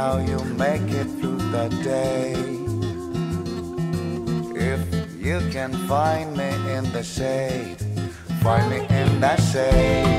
how 0.09 0.17
you 0.17 0.43
make 0.57 0.89
it 1.01 1.07
through 1.19 1.37
the 1.55 1.67
day. 1.83 2.33
If 4.71 4.81
you 5.23 5.37
can 5.51 5.71
find 5.87 6.35
me 6.35 6.49
in 6.75 6.91
the 6.91 7.03
shade, 7.03 7.77
find 8.41 8.65
me 8.71 8.79
in 9.01 9.19
the 9.21 9.35
shade. 9.51 10.18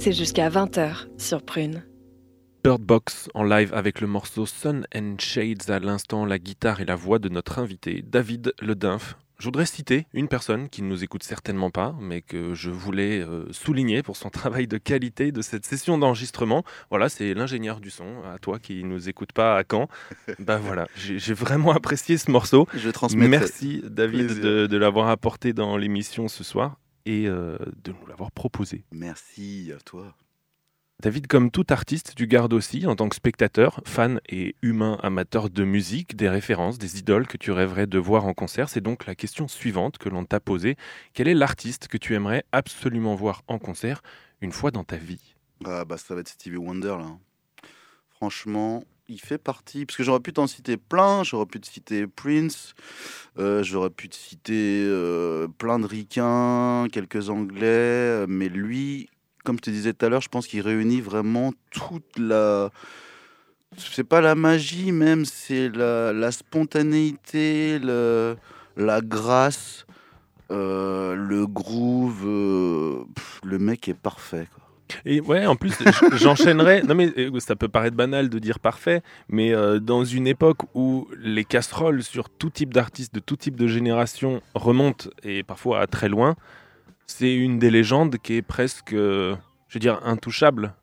C'est 0.00 0.12
jusqu'à 0.12 0.48
20h 0.48 1.08
sur 1.18 1.42
Prune. 1.42 1.84
Bird 2.64 2.80
Box 2.80 3.28
en 3.34 3.44
live 3.44 3.74
avec 3.74 4.00
le 4.00 4.06
morceau 4.06 4.46
Sun 4.46 4.86
and 4.94 5.16
Shades 5.18 5.68
à 5.68 5.78
l'instant, 5.78 6.24
la 6.24 6.38
guitare 6.38 6.80
et 6.80 6.86
la 6.86 6.94
voix 6.94 7.18
de 7.18 7.28
notre 7.28 7.58
invité 7.58 8.02
David 8.06 8.54
Ledinf. 8.62 9.18
Je 9.38 9.44
voudrais 9.44 9.66
citer 9.66 10.06
une 10.14 10.28
personne 10.28 10.70
qui 10.70 10.80
ne 10.80 10.88
nous 10.88 11.04
écoute 11.04 11.22
certainement 11.22 11.70
pas, 11.70 11.94
mais 12.00 12.22
que 12.22 12.54
je 12.54 12.70
voulais 12.70 13.20
euh, 13.20 13.44
souligner 13.52 14.02
pour 14.02 14.16
son 14.16 14.30
travail 14.30 14.66
de 14.66 14.78
qualité 14.78 15.32
de 15.32 15.42
cette 15.42 15.66
session 15.66 15.98
d'enregistrement. 15.98 16.64
Voilà, 16.88 17.10
c'est 17.10 17.34
l'ingénieur 17.34 17.80
du 17.80 17.90
son, 17.90 18.22
à 18.24 18.38
toi 18.38 18.58
qui 18.58 18.84
nous 18.84 19.10
écoute 19.10 19.32
pas 19.32 19.58
à 19.58 19.64
Caen. 19.70 19.88
bah 20.38 20.56
voilà, 20.56 20.86
j'ai 20.96 21.18
j'ai 21.18 21.34
vraiment 21.34 21.72
apprécié 21.72 22.16
ce 22.16 22.30
morceau. 22.30 22.66
Je 22.74 22.88
transmets. 22.88 23.28
Merci 23.28 23.82
David 23.84 24.26
Plaisir. 24.28 24.44
de, 24.44 24.66
de 24.66 24.76
l'avoir 24.78 25.08
apporté 25.08 25.52
dans 25.52 25.76
l'émission 25.76 26.26
ce 26.28 26.42
soir 26.42 26.79
et 27.06 27.26
euh, 27.26 27.58
de 27.82 27.92
nous 27.92 28.06
l'avoir 28.06 28.30
proposé. 28.32 28.84
Merci 28.92 29.72
à 29.76 29.80
toi. 29.80 30.14
David, 31.00 31.28
comme 31.28 31.50
tout 31.50 31.64
artiste, 31.70 32.12
tu 32.14 32.26
gardes 32.26 32.52
aussi, 32.52 32.86
en 32.86 32.94
tant 32.94 33.08
que 33.08 33.16
spectateur, 33.16 33.80
fan 33.86 34.20
et 34.28 34.54
humain 34.60 34.98
amateur 35.02 35.48
de 35.48 35.64
musique, 35.64 36.14
des 36.14 36.28
références, 36.28 36.76
des 36.76 36.98
idoles 36.98 37.26
que 37.26 37.38
tu 37.38 37.52
rêverais 37.52 37.86
de 37.86 37.98
voir 37.98 38.26
en 38.26 38.34
concert. 38.34 38.68
C'est 38.68 38.82
donc 38.82 39.06
la 39.06 39.14
question 39.14 39.48
suivante 39.48 39.96
que 39.96 40.10
l'on 40.10 40.26
t'a 40.26 40.40
posée. 40.40 40.76
Quel 41.14 41.26
est 41.26 41.34
l'artiste 41.34 41.88
que 41.88 41.96
tu 41.96 42.14
aimerais 42.14 42.44
absolument 42.52 43.14
voir 43.14 43.42
en 43.46 43.58
concert 43.58 44.02
une 44.42 44.52
fois 44.52 44.70
dans 44.70 44.84
ta 44.84 44.96
vie? 44.96 45.34
Ah 45.64 45.86
bah 45.86 45.96
ça 45.96 46.14
va 46.14 46.20
être 46.20 46.28
Stevie 46.28 46.58
Wonder 46.58 46.96
là. 46.98 47.16
Franchement, 48.10 48.84
il 49.10 49.20
fait 49.20 49.38
partie. 49.38 49.84
Parce 49.84 49.96
que 49.96 50.02
j'aurais 50.02 50.20
pu 50.20 50.32
t'en 50.32 50.46
citer 50.46 50.76
plein. 50.76 51.24
J'aurais 51.24 51.46
pu 51.46 51.60
te 51.60 51.66
citer 51.66 52.06
Prince. 52.06 52.74
euh, 53.38 53.62
j'aurais 53.62 53.90
pu 53.90 54.08
te 54.08 54.16
citer 54.16 54.84
euh, 54.86 55.48
plein 55.58 55.78
de 55.78 55.86
ricains, 55.86 56.86
quelques 56.92 57.28
anglais. 57.28 57.66
euh, 57.66 58.26
Mais 58.28 58.48
lui, 58.48 59.08
comme 59.44 59.56
je 59.56 59.62
te 59.62 59.70
disais 59.70 59.92
tout 59.92 60.06
à 60.06 60.08
l'heure, 60.08 60.20
je 60.22 60.28
pense 60.28 60.46
qu'il 60.46 60.60
réunit 60.62 61.00
vraiment 61.00 61.52
toute 61.70 62.18
la. 62.18 62.70
C'est 63.76 64.04
pas 64.04 64.20
la 64.20 64.34
magie 64.34 64.90
même, 64.92 65.24
c'est 65.24 65.68
la, 65.68 66.32
spontanéité, 66.32 67.78
la 67.78 69.00
grâce, 69.00 69.86
le 70.50 71.44
groove. 71.46 72.24
le 73.44 73.58
mec 73.58 73.88
est 73.88 73.94
parfait. 73.94 74.48
Quoi. 74.52 74.59
Et 75.04 75.20
ouais, 75.20 75.46
en 75.46 75.56
plus, 75.56 75.72
j- 75.78 75.84
j'enchaînerais. 76.16 76.82
Non, 76.82 76.94
mais 76.94 77.12
euh, 77.18 77.38
ça 77.40 77.56
peut 77.56 77.68
paraître 77.68 77.96
banal 77.96 78.28
de 78.28 78.38
dire 78.38 78.58
parfait, 78.58 79.02
mais 79.28 79.52
euh, 79.52 79.78
dans 79.80 80.04
une 80.04 80.26
époque 80.26 80.58
où 80.74 81.08
les 81.18 81.44
casseroles 81.44 82.02
sur 82.02 82.28
tout 82.30 82.50
type 82.50 82.72
d'artistes, 82.74 83.14
de 83.14 83.20
tout 83.20 83.36
type 83.36 83.56
de 83.56 83.66
génération 83.66 84.42
remontent 84.54 85.08
et 85.22 85.42
parfois 85.42 85.80
à 85.80 85.86
très 85.86 86.08
loin, 86.08 86.36
c'est 87.06 87.34
une 87.34 87.58
des 87.58 87.70
légendes 87.70 88.16
qui 88.22 88.34
est 88.34 88.42
presque, 88.42 88.92
je 88.92 89.34
veux 89.74 89.80
dire, 89.80 90.00
intouchable. 90.04 90.74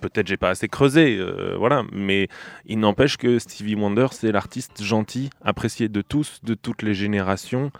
Peut-être 0.00 0.28
j'ai 0.28 0.36
pas 0.36 0.50
assez 0.50 0.68
creusé, 0.68 1.16
euh, 1.18 1.56
voilà, 1.58 1.82
mais 1.92 2.28
il 2.66 2.78
n'empêche 2.78 3.16
que 3.16 3.38
Stevie 3.38 3.74
Wonder, 3.74 4.06
c'est 4.12 4.30
l'artiste 4.32 4.82
gentil, 4.82 5.30
apprécié 5.42 5.88
de 5.88 6.02
tous, 6.02 6.40
de 6.44 6.54
toutes 6.54 6.82
les 6.82 6.94
générations 6.94 7.72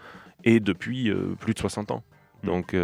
et 0.43 0.59
depuis 0.59 1.11
plus 1.39 1.53
de 1.53 1.59
60 1.59 1.91
ans. 1.91 2.03
Donc, 2.43 2.75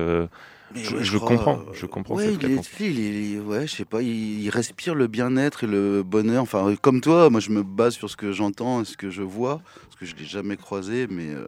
Mais 0.75 0.83
Je- 0.83 0.95
ouais, 0.97 1.03
je 1.03 1.17
crois, 1.17 1.29
comprends, 1.29 1.53
euh, 1.59 1.73
je 1.73 1.85
comprends 1.85 2.15
Ouais, 2.15 2.25
cette 2.31 2.43
il 2.43 2.51
est- 2.51 2.89
il 2.89 3.31
il 3.35 3.39
ouais, 3.41 3.67
je 3.67 3.73
sais 3.75 3.85
pas, 3.85 4.01
il, 4.01 4.41
il 4.43 4.49
respire 4.49 4.95
le 4.95 5.07
bien-être 5.07 5.63
et 5.63 5.67
le 5.67 6.03
bonheur. 6.03 6.43
Enfin, 6.43 6.67
euh, 6.69 6.75
comme 6.81 6.99
toi, 7.01 7.29
moi, 7.29 7.39
je 7.39 7.51
me 7.51 7.63
base 7.63 7.93
sur 7.93 8.09
ce 8.09 8.17
que 8.17 8.31
j'entends 8.33 8.81
et 8.81 8.85
ce 8.85 8.97
que 8.97 9.09
je 9.09 9.21
vois, 9.21 9.61
parce 9.85 9.95
que 9.99 10.05
je 10.05 10.15
l'ai 10.15 10.25
jamais 10.27 10.57
croisé, 10.57 11.07
mais 11.09 11.29
euh, 11.29 11.47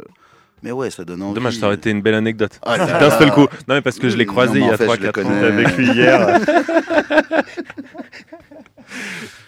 mais 0.64 0.72
ouais, 0.72 0.90
ça 0.90 1.04
donne 1.04 1.22
envie. 1.22 1.36
Dommage, 1.36 1.58
ça 1.58 1.66
aurait 1.68 1.76
été 1.76 1.90
une 1.92 2.02
belle 2.02 2.16
anecdote. 2.16 2.60
Ah 2.64 2.78
D'un 2.78 3.12
seul 3.12 3.32
coup. 3.32 3.48
Non, 3.68 3.76
mais 3.76 3.82
parce 3.82 4.00
que 4.00 4.08
je 4.10 4.16
l'ai 4.18 4.26
croisé 4.26 4.60
il 4.60 4.66
y 4.66 4.70
a 4.70 4.78
fait, 4.78 4.86
3-4 4.88 5.16
je 5.18 5.22
le 5.22 5.26
ans. 5.28 5.44
avec 5.44 5.78
lui 5.78 5.88
hier. 5.88 6.40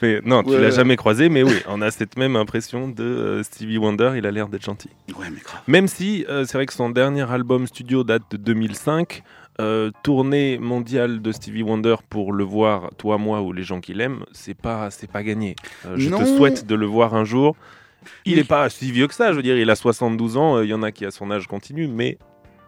Mais 0.01 0.19
non, 0.25 0.43
tu 0.43 0.49
Ouais. 0.51 0.61
l'as 0.61 0.71
jamais 0.71 0.95
croisé, 0.95 1.29
mais 1.29 1.43
oui, 1.43 1.57
on 1.67 1.81
a 1.81 1.91
cette 1.91 2.17
même 2.17 2.35
impression 2.35 2.87
de 2.87 3.03
euh, 3.03 3.43
Stevie 3.43 3.77
Wonder, 3.77 4.13
il 4.17 4.25
a 4.25 4.31
l'air 4.31 4.47
d'être 4.47 4.63
gentil. 4.63 4.89
Ouais, 5.19 5.27
mais 5.31 5.39
grave. 5.41 5.61
Même 5.67 5.87
si 5.87 6.25
euh, 6.27 6.43
c'est 6.45 6.57
vrai 6.57 6.65
que 6.65 6.73
son 6.73 6.89
dernier 6.89 7.29
album 7.31 7.67
studio 7.67 8.03
date 8.03 8.23
de 8.31 8.37
2005, 8.37 9.23
euh, 9.59 9.91
tournée 10.03 10.57
mondiale 10.57 11.21
de 11.21 11.31
Stevie 11.31 11.63
Wonder 11.63 11.95
pour 12.09 12.33
le 12.33 12.43
voir, 12.43 12.89
toi, 12.97 13.17
moi 13.17 13.41
ou 13.41 13.51
les 13.51 13.63
gens 13.63 13.81
qui 13.81 13.93
l'aiment, 13.93 14.23
c'est 14.31 14.53
pas, 14.53 14.89
c'est 14.91 15.09
pas 15.11 15.23
gagné. 15.23 15.55
Euh, 15.85 15.95
je 15.97 16.09
te 16.09 16.25
souhaite 16.25 16.65
de 16.65 16.75
le 16.75 16.85
voir 16.85 17.15
un 17.15 17.25
jour. 17.25 17.55
Il 18.25 18.37
n'est 18.37 18.43
pas 18.43 18.69
si 18.69 18.91
vieux 18.91 19.07
que 19.07 19.13
ça, 19.13 19.31
je 19.31 19.35
veux 19.37 19.43
dire, 19.43 19.57
il 19.57 19.69
a 19.69 19.75
72 19.75 20.37
ans, 20.37 20.57
euh, 20.57 20.65
il 20.65 20.69
y 20.69 20.73
en 20.73 20.81
a 20.83 20.91
qui 20.91 21.05
à 21.05 21.11
son 21.11 21.29
âge 21.31 21.47
continuent, 21.47 21.89
mais 21.89 22.17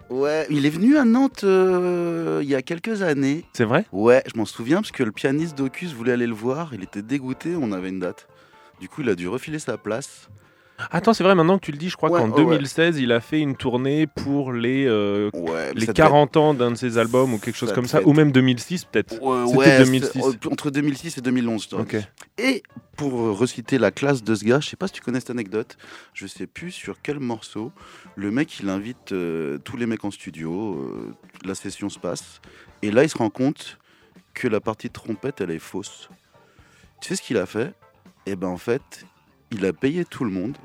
Ouais, 0.10 0.46
il 0.50 0.66
est 0.66 0.70
venu 0.70 0.98
à 0.98 1.06
Nantes 1.06 1.44
il 1.44 2.48
y 2.48 2.54
a 2.54 2.62
quelques 2.62 3.02
années. 3.02 3.46
C'est 3.54 3.64
vrai? 3.64 3.86
Ouais, 3.92 4.22
je 4.32 4.38
m'en 4.38 4.46
souviens 4.46 4.78
parce 4.78 4.92
que 4.92 5.02
le 5.02 5.12
pianiste 5.12 5.58
d'Ocus 5.58 5.94
voulait 5.94 6.12
aller 6.12 6.28
le 6.28 6.36
voir. 6.36 6.74
Il 6.74 6.84
était 6.84 7.02
dégoûté, 7.02 7.56
on 7.60 7.72
avait 7.72 7.90
une 7.90 8.00
date. 8.00 8.28
Du 8.80 8.90
coup, 8.90 9.02
il 9.02 9.10
a 9.10 9.16
dû 9.16 9.28
refiler 9.28 9.60
sa 9.60 9.78
place. 9.78 10.30
Attends, 10.92 11.14
c'est 11.14 11.24
vrai, 11.24 11.36
maintenant 11.36 11.58
que 11.60 11.66
tu 11.66 11.72
le 11.72 11.78
dis, 11.78 11.90
je 11.90 11.96
crois 11.98 12.10
Ouais, 12.10 12.20
qu'en 12.20 12.30
ouais, 12.30 12.42
ouais. 12.44 12.56
2016, 12.58 13.00
il 13.00 13.12
a 13.12 13.20
fait 13.22 13.40
une 13.40 13.56
tournée 13.56 14.08
pour 14.08 14.52
les, 14.54 14.86
euh, 14.86 15.30
Ouais, 15.34 15.74
les 15.74 15.82
ça 15.82 15.94
devait 15.94 15.94
40 15.94 16.38
ans 16.38 16.54
d'un 16.54 16.72
de 16.72 16.76
ses 16.76 16.98
albums 16.98 17.34
ou 17.34 17.38
quelque 17.40 17.56
chose 17.56 17.70
ça 17.70 17.76
comme 17.76 17.86
ça, 17.88 18.00
être- 18.00 18.08
ou 18.08 18.14
même 18.14 18.32
2006 18.32 18.86
peut-être. 18.86 19.22
Ouais, 19.22 19.46
C'était 19.48 19.58
ouais, 19.58 19.78
2006. 19.80 20.10
c'est- 20.14 20.20
euh, 20.48 20.52
entre 20.52 20.70
2006 20.72 21.18
et 21.18 21.22
2011. 21.22 21.64
je 21.64 21.70
te 21.70 21.76
Ok. 21.76 21.96
dis. 21.96 22.04
Et 22.38 22.64
pour 22.98 23.14
euh, 23.22 23.32
reciter 23.32 23.78
la 23.78 23.92
classe 23.92 24.24
de 24.24 24.36
ce 24.36 24.44
gars, 24.44 24.60
je 24.60 24.70
sais 24.70 24.76
pas 24.76 24.88
si 24.88 24.94
tu 24.94 25.02
connais 25.02 25.20
cette 25.20 25.30
anecdote, 25.32 25.78
je 26.14 26.28
sais 26.28 26.48
plus 26.48 26.72
sur 26.72 27.02
quel 27.02 27.20
morceau, 27.20 27.72
le 28.16 28.32
mec 28.32 28.60
il 28.60 28.70
invite 28.70 29.12
euh, 29.12 29.58
tous 29.60 29.78
les 29.78 29.86
mecs 29.86 30.04
en 30.06 30.12
studio, 30.12 30.76
euh, 30.76 31.12
la 31.46 31.56
session 31.56 31.90
se 31.90 32.00
passe, 32.00 32.42
et 32.82 32.92
là 32.92 33.04
il 33.04 33.10
se 33.10 33.18
rend 33.18 33.30
compte 33.30 33.78
que 34.34 34.48
la 34.48 34.60
partie 34.60 34.88
de 34.88 34.94
trompette 34.94 35.42
elle 35.42 35.52
est 35.52 35.60
fausse. 35.60 36.10
Tu 37.02 37.10
sais 37.10 37.16
ce 37.16 37.22
qu'il 37.22 37.38
a 37.38 37.46
fait? 37.46 37.74
Eh 38.26 38.36
ben 38.36 38.48
en 38.48 38.58
fait, 38.58 39.06
il 39.52 39.66
a 39.66 39.74
payé 39.74 40.06
tout 40.06 40.24
le 40.24 40.32
monde, 40.32 40.58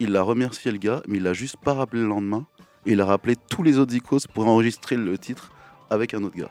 il 0.00 0.16
a 0.16 0.22
remercié 0.22 0.70
le 0.72 0.78
gars, 0.78 1.02
mais 1.08 1.18
il 1.18 1.26
a 1.26 1.32
juste 1.32 1.56
pas 1.56 1.74
rappelé 1.74 2.02
le 2.02 2.08
lendemain, 2.08 2.46
et 2.86 2.92
il 2.92 3.00
a 3.00 3.04
rappelé 3.06 3.34
tous 3.48 3.62
les 3.62 3.78
autres 3.78 3.94
icos 3.94 4.26
pour 4.26 4.46
enregistrer 4.46 4.96
le 4.96 5.16
titre 5.18 5.50
avec 5.90 6.14
un 6.14 6.22
autre 6.22 6.36
gars. 6.36 6.50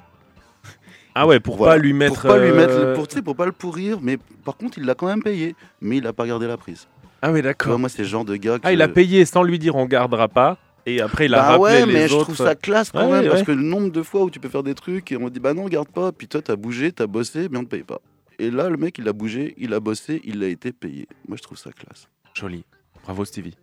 Ah 1.15 1.27
ouais, 1.27 1.39
pour 1.39 1.57
Voilà. 1.57 1.73
pas 1.73 1.77
lui 1.77 1.93
mettre. 1.93 2.21
Pour 2.21 2.31
pas 2.31 2.37
lui 2.43 2.51
mettre, 2.51 2.73
euh, 2.73 2.95
le- 2.95 3.21
pour, 3.23 3.35
pas 3.35 3.45
le 3.45 3.51
pourrir, 3.51 3.99
mais 4.01 4.17
par 4.43 4.57
contre, 4.57 4.77
il 4.79 4.85
l'a 4.85 4.95
quand 4.95 5.05
même 5.07 5.21
payé, 5.21 5.55
mais 5.81 5.97
il 5.97 6.07
a 6.07 6.13
pas 6.13 6.25
gardé 6.25 6.47
la 6.47 6.57
prise. 6.57 6.87
Ah 7.21 7.31
ouais, 7.31 7.41
d'accord. 7.41 7.77
moi, 7.77 7.87
c'est 7.89 8.01
le 8.01 8.07
genre 8.07 8.25
de 8.25 8.35
gars. 8.35 8.57
Ah, 8.63 8.73
il 8.73 8.81
a 8.81 8.87
payé 8.87 9.23
sans 9.25 9.43
lui 9.43 9.59
dire 9.59 9.75
on 9.75 9.85
gardera 9.85 10.27
pas, 10.27 10.57
et 10.85 10.99
après 11.01 11.27
il 11.27 11.33
a 11.33 11.37
bah 11.37 11.43
rappelé 11.43 11.61
ouais, 11.61 11.85
les 11.85 11.93
mais 11.93 12.07
je 12.07 12.17
trouve 12.17 12.35
ça 12.35 12.55
classe 12.55 12.91
quand 12.91 13.09
Ouais, 13.09 13.21
même, 13.21 13.29
parce 13.29 13.43
que 13.43 13.51
le 13.51 13.61
nombre 13.61 13.91
de 13.91 14.01
fois 14.01 14.23
où 14.23 14.29
tu 14.29 14.39
peux 14.39 14.49
faire 14.49 14.63
des 14.63 14.73
trucs 14.73 15.11
et 15.11 15.17
on 15.17 15.29
dit 15.29 15.39
bah 15.39 15.53
non, 15.53 15.67
garde 15.67 15.89
pas, 15.89 16.11
puis 16.11 16.27
toi, 16.27 16.41
t'as 16.41 16.55
bougé, 16.55 16.91
t'as 16.91 17.07
bossé, 17.07 17.47
mais 17.49 17.57
on 17.59 17.63
te 17.63 17.69
paye 17.69 17.83
pas. 17.83 17.99
Et 18.39 18.49
là, 18.49 18.67
le 18.67 18.77
mec, 18.77 18.97
il 18.97 19.07
a 19.07 19.13
bougé, 19.13 19.53
il 19.57 19.73
a 19.73 19.79
bossé, 19.79 20.19
il 20.25 20.43
a 20.43 20.47
été 20.47 20.73
payé. 20.73 21.07
Moi, 21.27 21.37
je 21.37 21.43
trouve 21.43 21.57
ça 21.57 21.71
classe. 21.71 22.07
Joli. 22.33 22.65
Bravo 23.03 23.25
Stevie. 23.25 23.55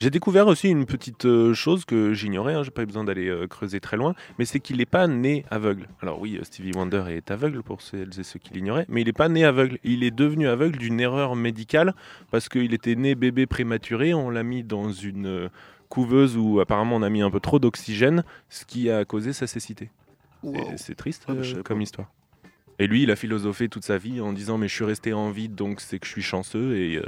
J'ai 0.00 0.08
découvert 0.08 0.46
aussi 0.46 0.70
une 0.70 0.86
petite 0.86 1.26
euh, 1.26 1.52
chose 1.52 1.84
que 1.84 2.14
j'ignorais, 2.14 2.54
hein, 2.54 2.62
j'ai 2.62 2.70
pas 2.70 2.82
eu 2.82 2.86
besoin 2.86 3.04
d'aller 3.04 3.28
euh, 3.28 3.46
creuser 3.46 3.80
très 3.80 3.98
loin, 3.98 4.14
mais 4.38 4.46
c'est 4.46 4.58
qu'il 4.58 4.78
n'est 4.78 4.86
pas 4.86 5.06
né 5.06 5.44
aveugle. 5.50 5.88
Alors 6.00 6.18
oui, 6.18 6.38
euh, 6.38 6.44
Stevie 6.44 6.72
Wonder 6.74 7.04
est 7.08 7.30
aveugle 7.30 7.62
pour 7.62 7.82
celles 7.82 8.18
et 8.18 8.22
ceux 8.22 8.38
qui 8.38 8.54
l'ignoraient, 8.54 8.86
mais 8.88 9.02
il 9.02 9.04
n'est 9.04 9.12
pas 9.12 9.28
né 9.28 9.44
aveugle. 9.44 9.78
Il 9.84 10.02
est 10.02 10.10
devenu 10.10 10.48
aveugle 10.48 10.78
d'une 10.78 11.00
erreur 11.00 11.36
médicale 11.36 11.94
parce 12.30 12.48
qu'il 12.48 12.72
était 12.72 12.94
né 12.94 13.14
bébé 13.14 13.44
prématuré, 13.44 14.14
on 14.14 14.30
l'a 14.30 14.42
mis 14.42 14.64
dans 14.64 14.90
une 14.90 15.26
euh, 15.26 15.48
couveuse 15.90 16.34
où 16.38 16.60
apparemment 16.60 16.96
on 16.96 17.02
a 17.02 17.10
mis 17.10 17.20
un 17.20 17.30
peu 17.30 17.40
trop 17.40 17.58
d'oxygène, 17.58 18.24
ce 18.48 18.64
qui 18.64 18.90
a 18.90 19.04
causé 19.04 19.34
sa 19.34 19.46
cécité. 19.46 19.90
Wow. 20.42 20.56
C'est 20.76 20.94
triste 20.94 21.26
euh, 21.28 21.44
savais 21.44 21.62
comme 21.62 21.82
histoire. 21.82 22.10
Et 22.78 22.86
lui, 22.86 23.02
il 23.02 23.10
a 23.10 23.16
philosophé 23.16 23.68
toute 23.68 23.84
sa 23.84 23.98
vie 23.98 24.22
en 24.22 24.32
disant 24.32 24.56
mais 24.56 24.66
je 24.66 24.74
suis 24.74 24.84
resté 24.86 25.12
en 25.12 25.30
vie 25.30 25.50
donc 25.50 25.82
c'est 25.82 25.98
que 25.98 26.06
je 26.06 26.12
suis 26.12 26.22
chanceux 26.22 26.78
et 26.78 26.98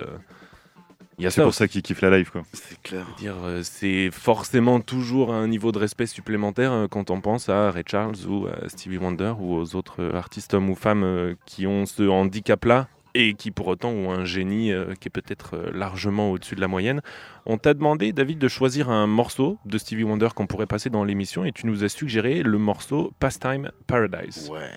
C'est 1.18 1.42
pour 1.42 1.54
ça 1.54 1.68
qu'il 1.68 1.82
kiffe 1.82 2.00
la 2.00 2.16
live, 2.16 2.30
quoi. 2.30 2.42
C'est 2.52 2.80
clair. 2.82 3.06
dire, 3.18 3.36
euh, 3.44 3.60
c'est 3.62 4.10
forcément 4.10 4.80
toujours 4.80 5.32
un 5.32 5.46
niveau 5.46 5.70
de 5.72 5.78
respect 5.78 6.06
supplémentaire 6.06 6.72
euh, 6.72 6.88
quand 6.88 7.10
on 7.10 7.20
pense 7.20 7.48
à 7.48 7.70
Ray 7.70 7.84
Charles 7.86 8.16
ou 8.28 8.46
à 8.46 8.68
Stevie 8.68 8.98
Wonder 8.98 9.34
ou 9.38 9.54
aux 9.54 9.76
autres 9.76 10.02
euh, 10.02 10.16
artistes 10.16 10.54
hommes 10.54 10.70
ou 10.70 10.74
femmes 10.74 11.36
qui 11.46 11.66
ont 11.66 11.86
ce 11.86 12.08
handicap-là 12.08 12.88
et 13.14 13.34
qui 13.34 13.50
pour 13.50 13.66
autant 13.68 13.90
ont 13.90 14.10
un 14.10 14.24
génie 14.24 14.72
euh, 14.72 14.94
qui 14.98 15.08
est 15.08 15.10
peut-être 15.10 15.56
euh, 15.56 15.70
largement 15.72 16.30
au-dessus 16.30 16.54
de 16.54 16.60
la 16.60 16.68
moyenne. 16.68 17.00
On 17.46 17.58
t'a 17.58 17.74
demandé, 17.74 18.12
David, 18.12 18.38
de 18.38 18.48
choisir 18.48 18.90
un 18.90 19.06
morceau 19.06 19.58
de 19.64 19.78
Stevie 19.78 20.04
Wonder 20.04 20.28
qu'on 20.34 20.46
pourrait 20.46 20.66
passer 20.66 20.90
dans 20.90 21.04
l'émission 21.04 21.44
et 21.44 21.52
tu 21.52 21.66
nous 21.66 21.84
as 21.84 21.88
suggéré 21.88 22.42
le 22.42 22.58
morceau 22.58 23.12
Pastime 23.18 23.70
Paradise. 23.86 24.48
Ouais. 24.50 24.70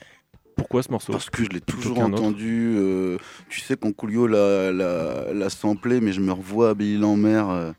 Pourquoi 0.66 0.82
ce 0.82 0.92
morceau 0.92 1.12
Parce 1.12 1.30
que 1.30 1.44
je 1.44 1.50
l'ai 1.50 1.62
toujours 1.62 2.00
entendu. 2.00 2.74
euh, 2.76 3.18
tu 3.50 3.60
sais, 3.62 3.78
quand 3.78 3.92
Coolio 3.92 4.26
l'a, 4.26 4.72
l'a, 4.72 5.32
l'a 5.32 5.50
samplé, 5.52 6.02
mais 6.02 6.12
je 6.12 6.22
me 6.22 6.32
revois 6.32 6.70
à 6.70 6.74
Billy 6.74 6.98
Lambert. 6.98 7.50
euh, 7.50 7.72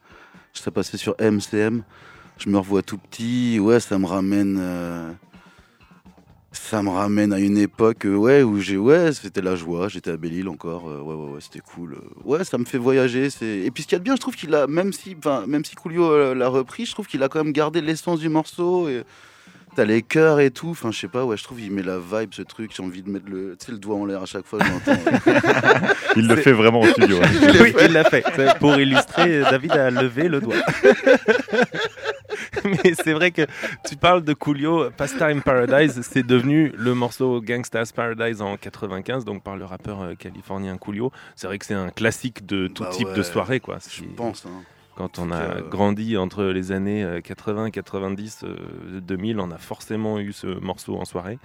ça 0.52 0.70
passait 0.70 0.96
sur 0.96 1.16
MCM. 1.18 1.82
Je 2.38 2.48
me 2.48 2.58
revois 2.58 2.82
tout 2.82 2.96
petit. 2.98 3.58
Ouais, 3.58 3.80
ça 3.80 3.98
me 3.98 4.06
ramène. 4.06 4.56
euh, 4.60 5.10
ça 6.52 6.80
me 6.82 6.88
ramène 6.90 7.32
à 7.32 7.38
une 7.40 7.58
époque 7.58 8.06
euh, 8.06 8.14
ouais, 8.14 8.42
où 8.44 8.60
j'ai. 8.60 8.76
Ouais, 8.76 9.12
c'était 9.12 9.42
la 9.42 9.56
joie. 9.56 9.88
J'étais 9.88 10.12
à 10.12 10.16
Belle-Île 10.16 10.48
encore. 10.48 10.88
euh, 10.88 11.00
ouais, 11.00 11.14
ouais, 11.14 11.32
ouais, 11.34 11.40
c'était 11.40 11.58
cool. 11.60 11.94
euh. 11.94 11.98
Ouais, 12.24 12.44
ça 12.44 12.56
me 12.56 12.64
fait 12.64 12.78
voyager. 12.78 13.30
C'est... 13.30 13.46
Et 13.64 13.70
puis 13.72 13.82
ce 13.82 13.88
qu'il 13.88 13.96
y 13.96 13.96
a 13.96 13.98
de 13.98 14.04
bien, 14.04 14.14
je 14.14 14.20
trouve 14.20 14.36
qu'il 14.36 14.54
a. 14.54 14.66
Même 14.68 14.92
si, 14.92 15.16
même 15.48 15.64
si 15.64 15.74
Coolio 15.74 16.34
l'a 16.34 16.48
repris, 16.48 16.86
je 16.86 16.92
trouve 16.92 17.08
qu'il 17.08 17.22
a 17.24 17.28
quand 17.28 17.42
même 17.42 17.52
gardé 17.52 17.80
l'essence 17.80 18.20
du 18.20 18.28
morceau. 18.28 18.88
Et... 18.88 19.02
T'as 19.76 19.84
les 19.84 20.00
chœurs 20.00 20.40
et 20.40 20.50
tout, 20.50 20.70
enfin 20.70 20.90
je 20.90 20.98
sais 20.98 21.08
pas, 21.08 21.26
ouais, 21.26 21.36
je 21.36 21.44
trouve 21.44 21.58
qu'il 21.58 21.70
met 21.70 21.82
la 21.82 21.98
vibe 21.98 22.32
ce 22.32 22.40
truc, 22.40 22.72
j'ai 22.74 22.82
envie 22.82 23.02
de 23.02 23.10
mettre 23.10 23.26
le, 23.28 23.54
tu 23.60 23.66
sais, 23.66 23.72
le 23.72 23.78
doigt 23.78 23.96
en 23.96 24.06
l'air 24.06 24.22
à 24.22 24.26
chaque 24.26 24.46
fois. 24.46 24.58
Il 26.16 26.26
le 26.26 26.36
fait 26.36 26.52
vraiment 26.52 26.80
au 26.80 26.86
studio. 26.88 27.18
hein. 27.22 27.28
oui, 27.60 27.74
il 27.82 27.92
l'a 27.92 28.04
fait. 28.04 28.24
Pour 28.58 28.76
illustrer, 28.78 29.40
David 29.40 29.72
a 29.72 29.90
levé 29.90 30.28
le 30.28 30.40
doigt. 30.40 30.56
Mais 32.64 32.94
c'est 32.94 33.12
vrai 33.12 33.30
que 33.30 33.42
tu 33.88 33.96
parles 33.96 34.22
de 34.24 34.32
Coolio, 34.32 34.90
Pastime 34.96 35.42
Paradise, 35.42 36.00
c'est 36.02 36.26
devenu 36.26 36.72
le 36.76 36.94
morceau 36.94 37.40
Gangsta's 37.40 37.92
Paradise 37.92 38.40
en 38.40 38.56
95, 38.56 39.24
donc 39.24 39.42
par 39.42 39.56
le 39.56 39.64
rappeur 39.64 40.02
euh, 40.02 40.14
californien 40.14 40.76
Coolio. 40.78 41.12
C'est 41.36 41.46
vrai 41.46 41.58
que 41.58 41.66
c'est 41.66 41.74
un 41.74 41.90
classique 41.90 42.46
de 42.46 42.66
tout 42.68 42.82
Bah 42.84 42.90
type 42.92 43.12
de 43.12 43.22
soirée, 43.22 43.60
quoi. 43.60 43.78
je 43.90 44.02
pense. 44.16 44.46
Hein. 44.46 44.62
Quand 44.96 45.18
on 45.18 45.30
a 45.30 45.56
que- 45.56 45.68
grandi 45.68 46.16
entre 46.16 46.44
les 46.44 46.72
années 46.72 47.04
euh, 47.04 47.20
80, 47.20 47.70
90, 47.70 48.44
euh, 48.44 49.00
2000, 49.00 49.38
on 49.40 49.50
a 49.50 49.58
forcément 49.58 50.18
eu 50.18 50.32
ce 50.32 50.46
morceau 50.46 50.96
en 50.96 51.04
soirée. 51.04 51.38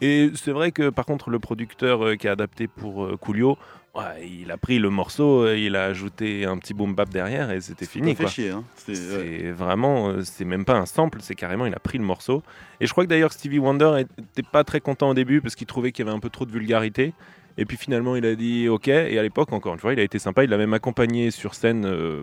Et 0.00 0.30
c'est 0.34 0.52
vrai 0.52 0.72
que 0.72 0.88
par 0.90 1.04
contre, 1.04 1.30
le 1.30 1.38
producteur 1.38 2.04
euh, 2.04 2.16
qui 2.16 2.26
a 2.28 2.32
adapté 2.32 2.66
pour 2.66 3.04
euh, 3.04 3.16
Coolio, 3.16 3.56
ouais, 3.94 4.26
il 4.28 4.50
a 4.50 4.56
pris 4.56 4.78
le 4.80 4.90
morceau, 4.90 5.44
euh, 5.44 5.56
il 5.56 5.76
a 5.76 5.84
ajouté 5.84 6.44
un 6.44 6.58
petit 6.58 6.74
boom 6.74 6.94
bap 6.94 7.08
derrière 7.10 7.50
et 7.52 7.60
c'était 7.60 7.86
fini. 7.86 8.16
Quoi. 8.16 8.26
chier, 8.28 8.50
hein. 8.50 8.64
C'est, 8.74 8.92
ouais. 9.16 9.52
Vraiment, 9.52 10.08
euh, 10.08 10.22
c'est 10.24 10.44
même 10.44 10.64
pas 10.64 10.76
un 10.76 10.86
sample, 10.86 11.18
c'est 11.20 11.34
carrément, 11.36 11.66
il 11.66 11.74
a 11.74 11.78
pris 11.78 11.98
le 11.98 12.04
morceau. 12.04 12.42
Et 12.80 12.86
je 12.86 12.92
crois 12.92 13.04
que 13.04 13.08
d'ailleurs 13.10 13.32
Stevie 13.32 13.58
Wonder 13.60 14.04
était 14.18 14.42
pas 14.48 14.64
très 14.64 14.80
content 14.80 15.10
au 15.10 15.14
début 15.14 15.40
parce 15.40 15.54
qu'il 15.54 15.66
trouvait 15.68 15.92
qu'il 15.92 16.04
y 16.04 16.08
avait 16.08 16.16
un 16.16 16.20
peu 16.20 16.30
trop 16.30 16.46
de 16.46 16.50
vulgarité. 16.52 17.12
Et 17.58 17.64
puis 17.64 17.76
finalement, 17.76 18.16
il 18.16 18.24
a 18.26 18.34
dit 18.34 18.68
OK. 18.68 18.88
Et 18.88 19.18
à 19.18 19.22
l'époque, 19.22 19.52
encore 19.52 19.74
une 19.74 19.80
fois, 19.80 19.92
il 19.92 20.00
a 20.00 20.02
été 20.02 20.18
sympa. 20.18 20.44
Il 20.44 20.50
l'a 20.50 20.58
même 20.58 20.74
accompagné 20.74 21.30
sur 21.30 21.54
scène 21.54 21.84
euh, 21.86 22.22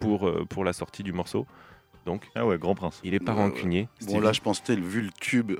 pour, 0.00 0.28
euh, 0.28 0.44
pour 0.48 0.64
la 0.64 0.72
sortie 0.72 1.02
du 1.02 1.12
morceau. 1.12 1.46
Donc, 2.06 2.28
Ah 2.34 2.46
ouais, 2.46 2.58
grand 2.58 2.74
prince. 2.74 3.00
il 3.04 3.14
est 3.14 3.20
pas 3.20 3.32
ouais. 3.34 3.38
rancunier. 3.42 3.88
Bon, 4.02 4.08
Stevie. 4.08 4.20
là, 4.24 4.32
je 4.32 4.40
pense 4.40 4.60
que 4.60 4.72
vu 4.72 5.02
le 5.02 5.10
tube, 5.20 5.52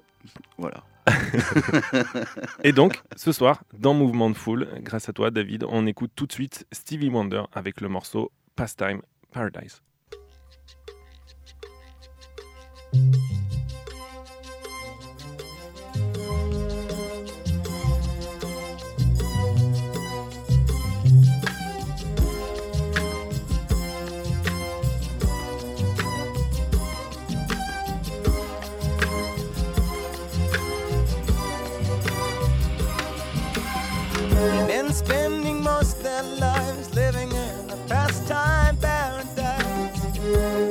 voilà. 0.57 0.83
Et 2.65 2.73
donc, 2.73 3.03
ce 3.17 3.33
soir, 3.33 3.63
dans 3.79 3.95
Mouvement 3.95 4.31
de 4.31 4.37
Foule, 4.37 4.69
grâce 4.81 5.09
à 5.09 5.13
toi, 5.13 5.31
David, 5.31 5.65
on 5.69 5.87
écoute 5.87 6.13
tout 6.15 6.27
de 6.27 6.33
suite 6.33 6.67
Stevie 6.73 7.09
Wonder 7.11 7.43
avec 7.53 7.81
le 7.81 7.89
morceau 7.89 8.31
Pastime 8.57 9.03
Paradise. 9.33 9.83
Spending 35.05 35.63
most 35.63 36.03
their 36.03 36.23
lives 36.23 36.95
living 36.95 37.31
in 37.31 37.71
a 37.71 37.79
pastime 37.89 38.77
paradise. 38.77 40.01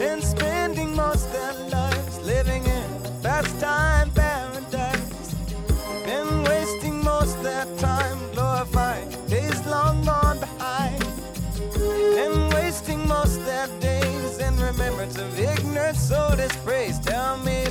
Been 0.02 0.22
spending 0.22 0.96
most 0.96 1.26
their 1.34 1.54
lives 1.76 2.16
living 2.34 2.64
in 2.64 2.90
a 3.10 3.12
pastime 3.24 4.12
paradise. 4.12 5.34
Been 6.06 6.44
wasting 6.44 7.04
most 7.04 7.42
their 7.42 7.66
time 7.78 8.20
glorifying 8.34 9.10
days 9.28 9.60
long 9.66 9.96
gone 10.06 10.40
behind. 10.40 11.04
and 12.24 12.54
wasting 12.54 13.02
most 13.08 13.40
of 13.40 13.46
their 13.46 13.70
days 13.80 14.38
in 14.38 14.54
remembrance 14.70 15.18
of 15.18 15.40
ignorant 15.40 15.98
soul 15.98 16.36
dispraise. 16.36 17.00
Tell 17.00 17.38
me 17.38 17.69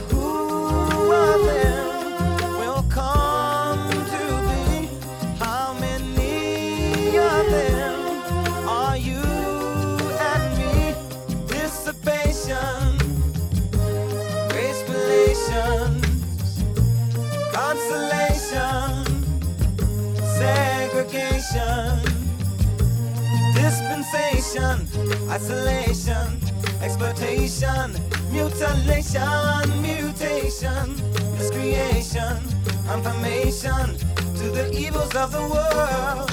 isolation, 25.31 26.41
exploitation, 26.83 27.93
mutilation, 28.31 29.83
mutation, 29.83 30.97
miscreation, 31.37 32.39
confirmation 32.87 33.97
to 34.37 34.51
the 34.51 34.71
evils 34.75 35.15
of 35.15 35.33
the 35.33 35.41
world. 35.41 36.31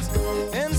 And 0.53 0.73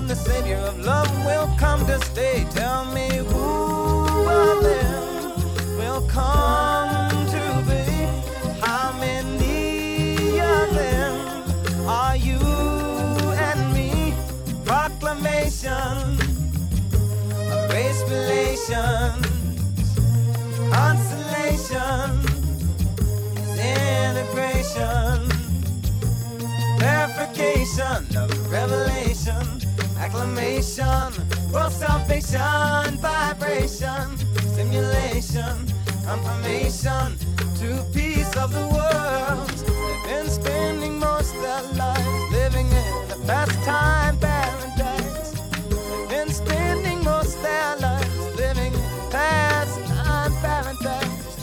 when 0.00 0.08
the 0.08 0.16
Savior 0.16 0.56
of 0.56 0.78
love 0.78 1.10
will 1.26 1.46
come 1.58 1.84
to 1.86 1.98
stay. 2.06 2.46
Tell 2.52 2.86
me 2.86 3.08
who 3.16 4.26
of 4.26 4.62
them 4.62 5.76
will 5.76 6.00
come 6.08 7.26
to 7.34 7.44
be? 7.68 7.84
How 8.62 8.92
many 8.98 10.40
of 10.40 10.74
them 10.74 11.86
are 11.86 12.16
you 12.16 12.40
and 13.48 13.60
me? 13.74 14.14
Proclamation 14.64 15.98
of 17.52 17.70
race 17.70 18.02
relations, 18.08 19.26
consolation 20.72 22.10
integration 23.58 25.30
clarification 26.80 28.16
of 28.16 28.50
revelation, 28.50 29.09
acclamation, 30.10 31.12
world 31.52 31.72
salvation, 31.72 32.98
vibration, 32.98 34.16
stimulation, 34.52 35.54
confirmation 36.04 37.16
to 37.54 37.84
peace 37.94 38.36
of 38.36 38.52
the 38.52 38.66
world. 38.74 39.48
They've 39.48 40.24
been 40.24 40.28
spending 40.28 40.98
most 40.98 41.32
their 41.34 41.62
lives 41.74 42.32
living 42.32 42.66
in 42.66 43.10
a 43.12 43.26
pastime 43.26 44.18
paradise. 44.18 45.32
They've 45.68 46.08
been 46.08 46.30
spending 46.30 47.04
most 47.04 47.40
their 47.42 47.76
lives 47.76 48.36
living 48.36 48.74
in 48.74 48.80
a 48.80 49.10
pastime 49.10 50.32
paradise. 50.42 51.36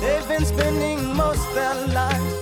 They've 0.00 0.28
been 0.28 0.44
spending 0.44 1.16
most 1.16 1.42
their 1.54 1.74
lives 1.88 2.33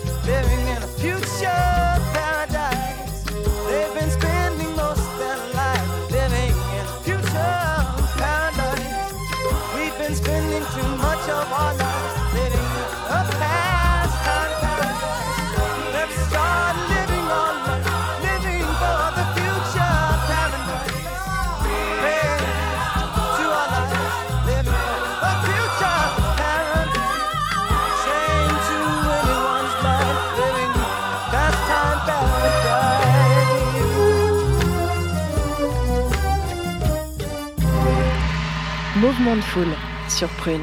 Mouvement 39.03 39.34
de 39.34 39.40
foule 39.40 39.74
sur 40.09 40.28
Prune. 40.28 40.61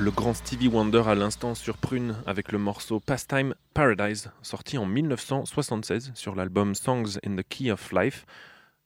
Le 0.00 0.10
grand 0.10 0.32
Stevie 0.32 0.68
Wonder 0.68 1.02
à 1.06 1.14
l'instant 1.14 1.54
sur 1.54 1.76
Prune 1.76 2.16
avec 2.24 2.52
le 2.52 2.58
morceau 2.58 3.00
Pastime 3.00 3.54
Paradise, 3.74 4.30
sorti 4.40 4.78
en 4.78 4.86
1976 4.86 6.12
sur 6.14 6.34
l'album 6.34 6.74
Songs 6.74 7.18
in 7.22 7.36
the 7.36 7.42
Key 7.46 7.70
of 7.70 7.92
Life, 7.92 8.24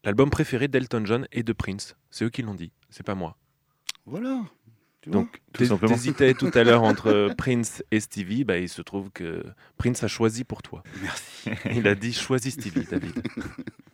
l'album 0.02 0.28
préféré 0.28 0.66
d'Elton 0.66 1.04
John 1.06 1.28
et 1.30 1.44
de 1.44 1.52
Prince. 1.52 1.94
C'est 2.10 2.24
eux 2.24 2.30
qui 2.30 2.42
l'ont 2.42 2.54
dit, 2.54 2.72
c'est 2.90 3.06
pas 3.06 3.14
moi. 3.14 3.36
Voilà. 4.06 4.40
Tu 5.02 5.10
vois 5.10 5.20
Donc, 5.20 5.40
Tout 5.52 5.64
simplement. 5.64 5.94
t'hésitais 5.94 6.34
tout 6.34 6.50
à 6.52 6.64
l'heure 6.64 6.82
entre 6.82 7.32
Prince 7.38 7.84
et 7.92 8.00
Stevie, 8.00 8.42
bah, 8.42 8.58
il 8.58 8.68
se 8.68 8.82
trouve 8.82 9.12
que 9.12 9.44
Prince 9.76 10.02
a 10.02 10.08
choisi 10.08 10.42
pour 10.42 10.62
toi. 10.62 10.82
Merci. 11.00 11.50
Il 11.76 11.86
a 11.86 11.94
dit 11.94 12.12
choisis 12.12 12.54
Stevie, 12.54 12.86
David. 12.90 13.22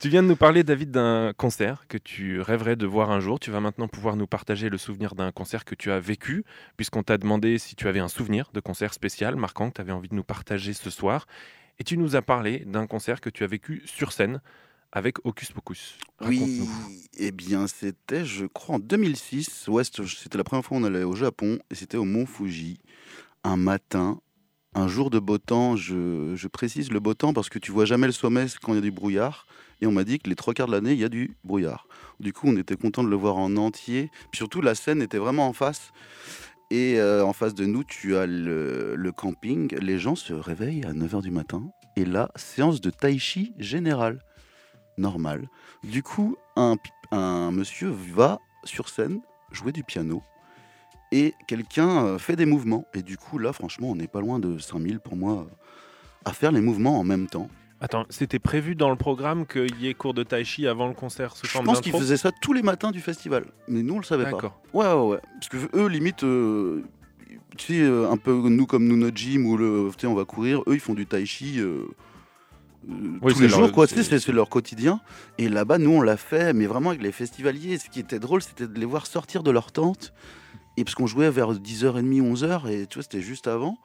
tu 0.00 0.08
viens 0.08 0.22
de 0.22 0.28
nous 0.28 0.36
parler, 0.36 0.64
David, 0.64 0.90
d'un 0.90 1.34
concert 1.36 1.84
que 1.86 1.98
tu 1.98 2.40
rêverais 2.40 2.74
de 2.74 2.86
voir 2.86 3.10
un 3.10 3.20
jour. 3.20 3.38
Tu 3.38 3.50
vas 3.50 3.60
maintenant 3.60 3.86
pouvoir 3.86 4.16
nous 4.16 4.26
partager 4.26 4.70
le 4.70 4.78
souvenir 4.78 5.14
d'un 5.14 5.30
concert 5.30 5.66
que 5.66 5.74
tu 5.74 5.92
as 5.92 6.00
vécu, 6.00 6.42
puisqu'on 6.78 7.02
t'a 7.02 7.18
demandé 7.18 7.58
si 7.58 7.76
tu 7.76 7.86
avais 7.86 8.00
un 8.00 8.08
souvenir 8.08 8.50
de 8.54 8.60
concert 8.60 8.94
spécial 8.94 9.36
marquant 9.36 9.68
que 9.68 9.74
tu 9.74 9.82
avais 9.82 9.92
envie 9.92 10.08
de 10.08 10.14
nous 10.14 10.24
partager 10.24 10.72
ce 10.72 10.88
soir. 10.88 11.26
Et 11.78 11.84
tu 11.84 11.98
nous 11.98 12.16
as 12.16 12.22
parlé 12.22 12.60
d'un 12.60 12.86
concert 12.86 13.20
que 13.20 13.28
tu 13.28 13.44
as 13.44 13.46
vécu 13.46 13.82
sur 13.84 14.12
scène 14.12 14.40
avec 14.90 15.18
Hocus 15.26 15.52
Pocus. 15.52 15.98
Oui, 16.22 16.66
eh 17.18 17.30
bien 17.30 17.66
c'était, 17.66 18.24
je 18.24 18.46
crois, 18.46 18.76
en 18.76 18.78
2006. 18.78 19.68
Ouais, 19.68 19.84
c'était 19.84 20.06
c'était 20.06 20.38
la 20.38 20.44
première 20.44 20.64
fois 20.64 20.78
qu'on 20.78 20.84
allait 20.84 21.04
au 21.04 21.14
Japon 21.14 21.58
et 21.70 21.74
c'était 21.74 21.98
au 21.98 22.04
Mont 22.04 22.24
Fuji. 22.24 22.80
Un 23.44 23.58
matin, 23.58 24.20
un 24.74 24.88
jour 24.88 25.10
de 25.10 25.18
beau 25.18 25.36
temps. 25.36 25.76
Je, 25.76 26.32
je 26.34 26.48
précise 26.48 26.90
le 26.90 27.00
beau 27.00 27.12
temps 27.12 27.34
parce 27.34 27.50
que 27.50 27.58
tu 27.58 27.70
vois 27.70 27.84
jamais 27.84 28.06
le 28.06 28.14
sommet 28.14 28.46
quand 28.62 28.72
il 28.72 28.76
y 28.76 28.78
a 28.78 28.82
du 28.82 28.90
brouillard. 28.90 29.46
Et 29.80 29.86
on 29.86 29.92
m'a 29.92 30.04
dit 30.04 30.18
que 30.18 30.28
les 30.28 30.36
trois 30.36 30.54
quarts 30.54 30.66
de 30.66 30.72
l'année, 30.72 30.92
il 30.92 30.98
y 30.98 31.04
a 31.04 31.08
du 31.08 31.36
brouillard. 31.44 31.86
Du 32.18 32.32
coup, 32.32 32.48
on 32.48 32.56
était 32.56 32.76
content 32.76 33.02
de 33.02 33.08
le 33.08 33.16
voir 33.16 33.36
en 33.36 33.56
entier. 33.56 34.10
Puis 34.30 34.38
surtout, 34.38 34.60
la 34.60 34.74
scène 34.74 35.02
était 35.02 35.18
vraiment 35.18 35.46
en 35.46 35.52
face. 35.52 35.92
Et 36.70 37.00
euh, 37.00 37.24
en 37.24 37.32
face 37.32 37.54
de 37.54 37.66
nous, 37.66 37.82
tu 37.82 38.16
as 38.16 38.26
le, 38.26 39.10
camping. 39.16 39.74
Les 39.80 39.98
gens 39.98 40.14
se 40.14 40.32
réveillent 40.32 40.84
à 40.84 40.92
9h 40.92 41.22
du 41.22 41.30
matin. 41.30 41.62
Et 41.96 42.04
là, 42.04 42.30
séance 42.36 42.80
de 42.80 42.90
tai 42.90 43.18
chi 43.18 43.54
générale. 43.58 44.20
Normal. 44.98 45.48
Du 45.82 46.02
coup, 46.02 46.36
un, 46.56 46.76
un 47.10 47.50
monsieur 47.50 47.88
va 47.88 48.38
sur 48.64 48.88
scène 48.88 49.20
jouer 49.50 49.72
du 49.72 49.82
piano 49.82 50.22
et 51.12 51.34
quelqu'un 51.46 52.04
euh, 52.04 52.18
fait 52.18 52.36
des 52.36 52.46
mouvements. 52.46 52.84
Et 52.94 53.02
du 53.02 53.16
coup, 53.16 53.38
là, 53.38 53.52
franchement, 53.52 53.90
on 53.90 53.96
n'est 53.96 54.06
pas 54.06 54.20
loin 54.20 54.38
de 54.38 54.58
5000 54.58 55.00
pour 55.00 55.16
moi 55.16 55.40
euh, 55.40 55.44
à 56.24 56.32
faire 56.32 56.52
les 56.52 56.60
mouvements 56.60 56.98
en 56.98 57.04
même 57.04 57.26
temps. 57.26 57.48
Attends, 57.82 58.04
c'était 58.10 58.38
prévu 58.38 58.74
dans 58.74 58.90
le 58.90 58.96
programme 58.96 59.46
qu'il 59.46 59.80
y 59.80 59.88
ait 59.88 59.94
cours 59.94 60.12
de 60.12 60.22
tai 60.22 60.44
chi 60.44 60.66
avant 60.66 60.86
le 60.88 60.92
concert 60.94 61.34
sous 61.34 61.46
Je 61.46 61.50
forme 61.52 61.64
pense 61.64 61.80
qu'ils 61.80 61.92
faisaient 61.92 62.18
ça 62.18 62.30
tous 62.30 62.52
les 62.52 62.62
matins 62.62 62.90
du 62.90 63.00
festival, 63.00 63.46
mais 63.68 63.82
nous, 63.82 63.94
on 63.94 63.98
le 63.98 64.04
savait 64.04 64.24
pas. 64.24 64.32
D'accord. 64.32 64.60
Ouais, 64.74 64.86
ouais, 64.86 65.06
ouais. 65.14 65.18
Parce 65.34 65.48
que 65.48 65.56
eux, 65.76 65.86
limite, 65.88 66.22
euh, 66.22 66.82
tu 67.56 67.74
sais, 67.74 67.80
euh, 67.80 68.10
un 68.10 68.18
peu 68.18 68.32
nous 68.34 68.66
comme 68.66 68.86
nous, 68.86 68.96
notre 68.98 69.16
gym, 69.16 69.46
où 69.46 69.56
le, 69.56 69.90
on 70.04 70.14
va 70.14 70.24
courir, 70.26 70.60
eux, 70.66 70.74
ils 70.74 70.80
font 70.80 70.92
du 70.92 71.06
tai 71.06 71.24
chi 71.24 71.58
euh, 71.58 71.86
euh, 72.90 72.94
Oui, 73.22 73.32
tous 73.32 73.38
c'est 73.38 73.44
les 73.44 73.48
leur- 73.48 73.58
jours, 73.60 73.72
quoi. 73.72 73.86
Tu 73.86 73.94
sais, 73.94 74.02
c'est- 74.02 74.10
c'est 74.10 74.26
c'est 74.26 74.32
leur 74.32 74.50
quotidien. 74.50 75.00
Et 75.38 75.48
là-bas, 75.48 75.78
nous, 75.78 75.92
on 75.92 76.02
l'a 76.02 76.18
fait, 76.18 76.52
mais 76.52 76.66
vraiment 76.66 76.90
avec 76.90 77.00
les 77.02 77.12
festivaliers. 77.12 77.78
Ce 77.78 77.88
qui 77.88 78.00
était 78.00 78.18
drôle, 78.18 78.42
c'était 78.42 78.66
de 78.68 78.78
les 78.78 78.84
voir 78.86 79.06
sortir 79.06 79.42
de 79.42 79.50
leur 79.50 79.72
tente. 79.72 80.12
Et 80.76 80.84
parce 80.84 80.94
qu'on 80.94 81.06
jouait 81.06 81.30
vers 81.30 81.54
10h30, 81.54 82.20
11h, 82.20 82.68
et 82.70 82.86
tu 82.86 82.96
vois, 82.98 83.02
c'était 83.02 83.22
juste 83.22 83.46
avant. 83.48 83.78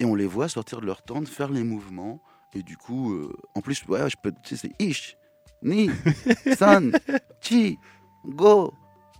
Et 0.00 0.04
on 0.04 0.14
les 0.14 0.26
voit 0.26 0.48
sortir 0.48 0.82
de 0.82 0.86
leur 0.86 1.02
tente, 1.02 1.28
faire 1.28 1.48
les 1.48 1.64
mouvements. 1.64 2.20
Et 2.54 2.62
du 2.62 2.76
coup, 2.76 3.12
euh, 3.12 3.32
en 3.54 3.60
plus, 3.60 3.84
ouais, 3.86 4.08
je 4.08 4.16
peux, 4.22 4.32
tu 4.42 4.56
sais, 4.56 4.68
c'est 4.68 4.84
ish, 4.84 5.16
ni, 5.62 5.90
san, 6.56 6.92
chi, 7.40 7.78
go, 8.24 8.72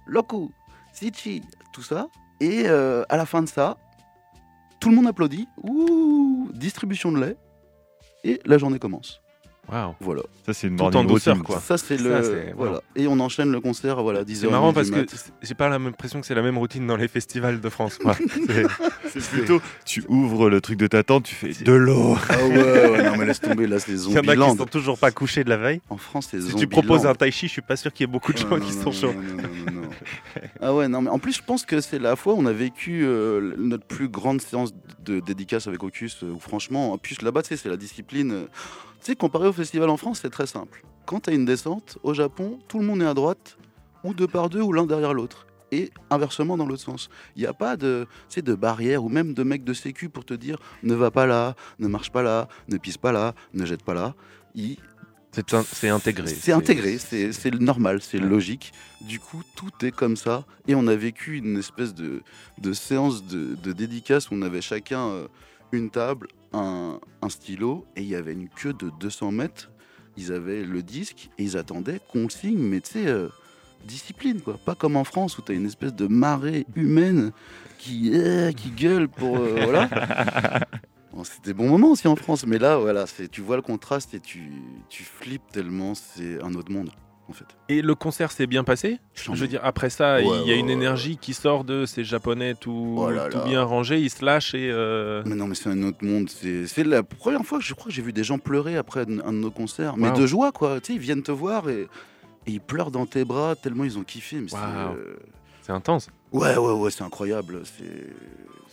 loku, 0.07 0.51
sichi, 0.93 1.43
tout 1.73 1.83
ça. 1.83 2.09
Et 2.41 2.65
euh, 2.67 3.05
à 3.09 3.17
la 3.17 3.27
fin 3.27 3.43
de 3.43 3.49
ça, 3.49 3.77
tout 4.81 4.91
le 4.91 4.97
monde 4.97 5.09
applaudit. 5.09 5.49
Distribution 6.53 7.13
de 7.13 7.21
lait. 7.21 7.37
Et 8.25 8.41
la 8.45 8.59
journée 8.59 8.79
commence. 8.79 9.21
Waouh. 9.71 9.95
Voilà. 10.01 10.23
Ça, 10.47 10.55
c'est 10.55 10.69
une 10.69 10.77
Tout 10.77 10.85
en 10.97 11.05
douceur, 11.05 11.39
quoi. 11.43 11.61
Ça, 11.61 11.77
c'est 11.77 11.99
Ça, 11.99 12.03
le. 12.05 12.23
c'est- 12.23 12.55
Voilà. 12.57 12.81
Et 12.97 13.07
on 13.07 13.21
enchaîne 13.21 13.53
le 13.53 13.61
concert, 13.61 14.03
voilà, 14.03 14.25
10h. 14.25 14.41
C'est 14.47 14.51
marrant 14.51 14.73
parce 14.73 14.91
que 14.91 15.05
j'ai 15.43 15.55
pas 15.55 15.69
l'impression 15.69 16.21
que 16.21 16.27
c'est 16.27 16.35
la 16.35 16.43
même 16.43 16.57
routine 16.57 16.87
dans 16.87 16.97
les 16.97 17.09
festivals 17.09 17.61
de 17.61 17.69
France. 17.69 17.99
C'est- 19.13 19.31
plutôt, 19.31 19.61
tu 19.85 20.05
ouvres 20.09 20.49
le 20.51 20.61
truc 20.61 20.79
de 20.79 20.87
ta 20.87 21.03
tente, 21.03 21.25
tu 21.25 21.35
fais 21.35 21.65
de 21.65 21.73
l'eau. 21.73 22.17
Ah 22.29 22.37
ouais, 22.47 22.91
ouais, 22.91 23.03
non, 23.05 23.17
mais 23.17 23.27
laisse 23.27 23.41
tomber, 23.41 23.67
là, 23.67 23.79
c'est 23.79 23.93
Il 24.09 24.13
y 24.13 24.19
en 24.19 24.23
a 24.23 24.37
qui 24.51 24.57
sont 24.59 24.67
toujours 24.67 24.99
pas 24.99 25.11
couchés 25.11 25.45
de 25.45 25.51
la 25.51 25.57
veille. 25.57 25.81
En 25.91 25.97
France, 25.97 26.29
c'est 26.31 26.41
Si 26.41 26.55
tu 26.55 26.67
proposes 26.67 27.07
un 27.07 27.15
tai 27.15 27.31
chi, 27.31 27.47
je 27.47 27.53
suis 27.53 27.63
pas 27.63 27.77
sûr 27.77 27.93
qu'il 27.93 28.05
y 28.05 28.09
ait 28.09 28.13
beaucoup 28.13 28.33
de 28.33 28.39
gens 28.39 28.49
Non, 28.49 28.59
qui 28.61 28.75
non, 28.77 28.83
sont 28.93 29.07
non, 29.07 29.13
chauds. 29.13 29.13
non, 29.15 29.23
non, 29.23 29.73
non, 29.73 29.81
non. 29.83 29.88
Ah 30.61 30.75
ouais, 30.75 30.89
non, 30.89 31.03
mais 31.03 31.11
en 31.11 31.19
plus, 31.19 31.33
je 31.37 31.43
pense 31.43 31.65
que 31.65 31.81
c'est 31.81 31.99
la 31.99 32.17
fois 32.17 32.35
où 32.35 32.39
on 32.39 32.47
a 32.47 32.53
vécu 32.53 33.05
euh, 33.05 33.55
notre 33.57 33.87
plus 33.87 34.09
grande 34.09 34.41
séance 34.41 34.73
de 35.05 35.21
dédicace 35.21 35.67
avec 35.67 35.83
Ocus, 35.83 36.23
euh, 36.23 36.33
où 36.33 36.41
franchement, 36.41 36.93
en 36.93 36.99
plus 36.99 37.23
là-bas, 37.23 37.43
c'est 37.45 37.65
la 37.67 37.77
discipline. 37.77 38.33
euh, 38.33 38.47
Tu 39.01 39.13
sais, 39.13 39.17
comparé 39.17 39.47
au 39.47 39.53
festival 39.53 39.89
en 39.89 39.97
France, 39.97 40.21
c'est 40.23 40.31
très 40.31 40.47
simple. 40.47 40.83
Quand 41.07 41.21
tu 41.21 41.31
as 41.31 41.33
une 41.35 41.45
descente, 41.45 41.99
au 42.03 42.13
Japon, 42.13 42.59
tout 42.67 42.79
le 42.81 42.85
monde 42.85 43.03
est 43.03 43.07
à 43.07 43.15
droite, 43.15 43.57
ou 44.03 44.15
deux 44.15 44.27
par 44.27 44.49
deux, 44.49 44.61
ou 44.61 44.73
l'un 44.73 44.87
derrière 44.87 45.15
l'autre. 45.15 45.47
Et 45.71 45.91
inversement 46.11 46.57
dans 46.57 46.67
l'autre 46.67 46.83
sens. 46.83 47.11
Il 47.37 47.43
n'y 47.43 47.47
a 47.47 47.53
pas 47.53 47.77
de, 47.77 48.07
de 48.35 48.55
barrière 48.55 49.05
ou 49.05 49.11
même 49.11 49.35
de 49.35 49.43
mec 49.43 49.65
de 49.65 49.75
sécu 49.75 50.09
pour 50.09 50.25
te 50.25 50.33
dire 50.33 50.57
ne 50.83 50.95
va 50.95 51.11
pas 51.11 51.27
là, 51.27 51.55
ne 51.79 51.89
marche 51.89 52.11
pas 52.11 52.23
là, 52.23 52.49
ne 52.69 52.79
pisse 52.79 52.97
pas 52.97 53.13
là, 53.13 53.35
ne 53.53 53.67
jette 53.67 53.83
pas 53.83 53.93
là. 53.93 54.15
C'est 55.33 55.53
in- 55.55 55.63
c'est 55.71 55.89
intégré. 55.91 56.27
C'est 56.27 56.53
intégré, 56.53 56.99
c'est 56.99 57.55
normal, 57.61 58.01
c'est 58.01 58.19
logique. 58.19 58.73
Du 59.03 59.21
coup, 59.21 59.43
tout 59.55 59.71
est 59.85 59.93
comme 59.93 60.17
ça. 60.17 60.45
Et 60.67 60.75
on 60.75 60.87
a 60.89 60.97
vécu 60.97 61.37
une 61.37 61.59
espèce 61.59 61.95
de, 61.95 62.23
de 62.59 62.73
séance 62.73 63.25
de, 63.27 63.55
de 63.63 63.73
dédicace 63.73 64.31
où 64.31 64.35
on 64.35 64.43
avait 64.43 64.61
chacun 64.63 65.07
euh, 65.09 65.29
une 65.73 65.91
table, 65.91 66.29
un, 66.53 66.99
un 67.23 67.29
stylo, 67.29 67.85
et 67.95 68.01
il 68.03 68.09
y 68.09 68.15
avait 68.17 68.33
une 68.33 68.49
queue 68.49 68.73
de 68.73 68.91
200 69.01 69.31
mètres. 69.33 69.71
Ils 70.17 70.33
avaient 70.33 70.65
le 70.65 70.83
disque 70.83 71.29
et 71.39 71.45
ils 71.45 71.57
attendaient 71.57 72.01
qu'on 72.11 72.25
le 72.25 72.31
signe, 72.31 72.59
mais 72.59 72.81
tu 72.81 72.93
sais, 72.93 73.07
euh, 73.07 73.29
discipline, 73.87 74.41
quoi. 74.41 74.59
Pas 74.59 74.75
comme 74.75 74.97
en 74.97 75.05
France 75.05 75.39
où 75.39 75.43
tu 75.43 75.53
as 75.53 75.55
une 75.55 75.67
espèce 75.67 75.95
de 75.95 76.09
marée 76.09 76.67
humaine 76.75 77.31
qui, 77.79 78.11
euh, 78.15 78.51
qui 78.51 78.71
gueule 78.71 79.09
pour. 79.09 79.37
euh, 79.37 79.61
voilà. 79.63 79.89
C'était 81.25 81.55
bon 81.55 81.69
moment 81.69 81.93
aussi 81.93 82.09
en 82.09 82.17
France, 82.17 82.47
mais 82.47 82.59
là, 82.59 82.77
voilà, 82.79 83.05
tu 83.31 83.41
vois 83.41 83.57
le 83.57 83.63
contraste 83.63 84.15
et 84.15 84.21
tu, 84.21 84.51
tu 84.89 85.03
flippes 85.03 85.51
tellement, 85.53 85.95
c'est 85.95 86.43
un 86.43 86.55
autre 86.55 86.71
monde, 86.73 86.91
en 87.29 87.33
fait. 87.33 87.45
Et 87.69 87.83
le 87.83 87.95
concert 87.95 88.31
s'est 88.33 88.47
bien 88.47 88.65
passé? 88.65 88.99
Je 89.15 89.31
veux 89.33 89.49
dire, 89.49 89.61
après 89.65 89.91
ça, 89.91 90.17
Ouais, 90.17 90.23
il 90.23 90.29
y 90.29 90.31
a 90.31 90.55
ouais, 90.55 90.59
une 90.61 90.67
ouais. 90.67 90.73
énergie 90.73 91.17
qui 91.17 91.35
sort 91.35 91.65
de 91.65 91.87
ces 91.87 92.05
japonais 92.05 92.55
tout, 92.55 92.95
Oh 92.99 93.11
là 93.11 93.29
tout 93.29 93.39
là. 93.39 93.45
bien 93.45 93.63
rangés, 93.63 94.01
ils 94.01 94.11
se 94.11 94.25
lâchent 94.25 94.55
et. 94.55 94.71
euh, 94.71 95.23
Mais 95.27 95.35
non, 95.35 95.47
mais 95.47 95.55
c'est 95.55 95.69
un 95.71 95.83
autre 95.83 96.05
monde. 96.05 96.29
C'est 96.31 96.85
la 96.85 97.03
première 97.03 97.45
fois 97.45 97.59
que 97.59 97.65
je 97.65 97.75
crois 97.75 97.87
que 97.87 97.93
j'ai 97.93 98.03
vu 98.03 98.13
des 98.13 98.25
gens 98.25 98.39
pleurer 98.39 98.77
après 98.77 99.01
un 99.03 99.33
de 99.33 99.39
nos 99.39 99.51
concerts. 99.51 99.97
Mais 99.97 100.13
de 100.13 100.27
joie, 100.27 100.53
quoi. 100.53 100.81
Tu 100.81 100.87
sais, 100.87 100.93
ils 100.95 101.01
viennent 101.01 101.23
te 101.23 101.33
voir 101.33 101.69
et, 101.69 101.83
et 102.47 102.51
ils 102.53 102.61
pleurent 102.61 102.91
dans 102.91 103.07
tes 103.07 103.25
bras 103.25 103.55
tellement 103.57 103.85
ils 103.85 103.99
ont 103.99 104.05
kiffé. 104.05 104.37
Wow. 104.39 104.47
euh, 104.97 105.17
C'est 105.63 105.73
intense. 105.73 106.09
Ouais, 106.33 106.57
ouais, 106.57 106.73
ouais, 106.73 106.91
c'est 106.91 107.03
incroyable. 107.05 107.63
C'est. 107.65 108.07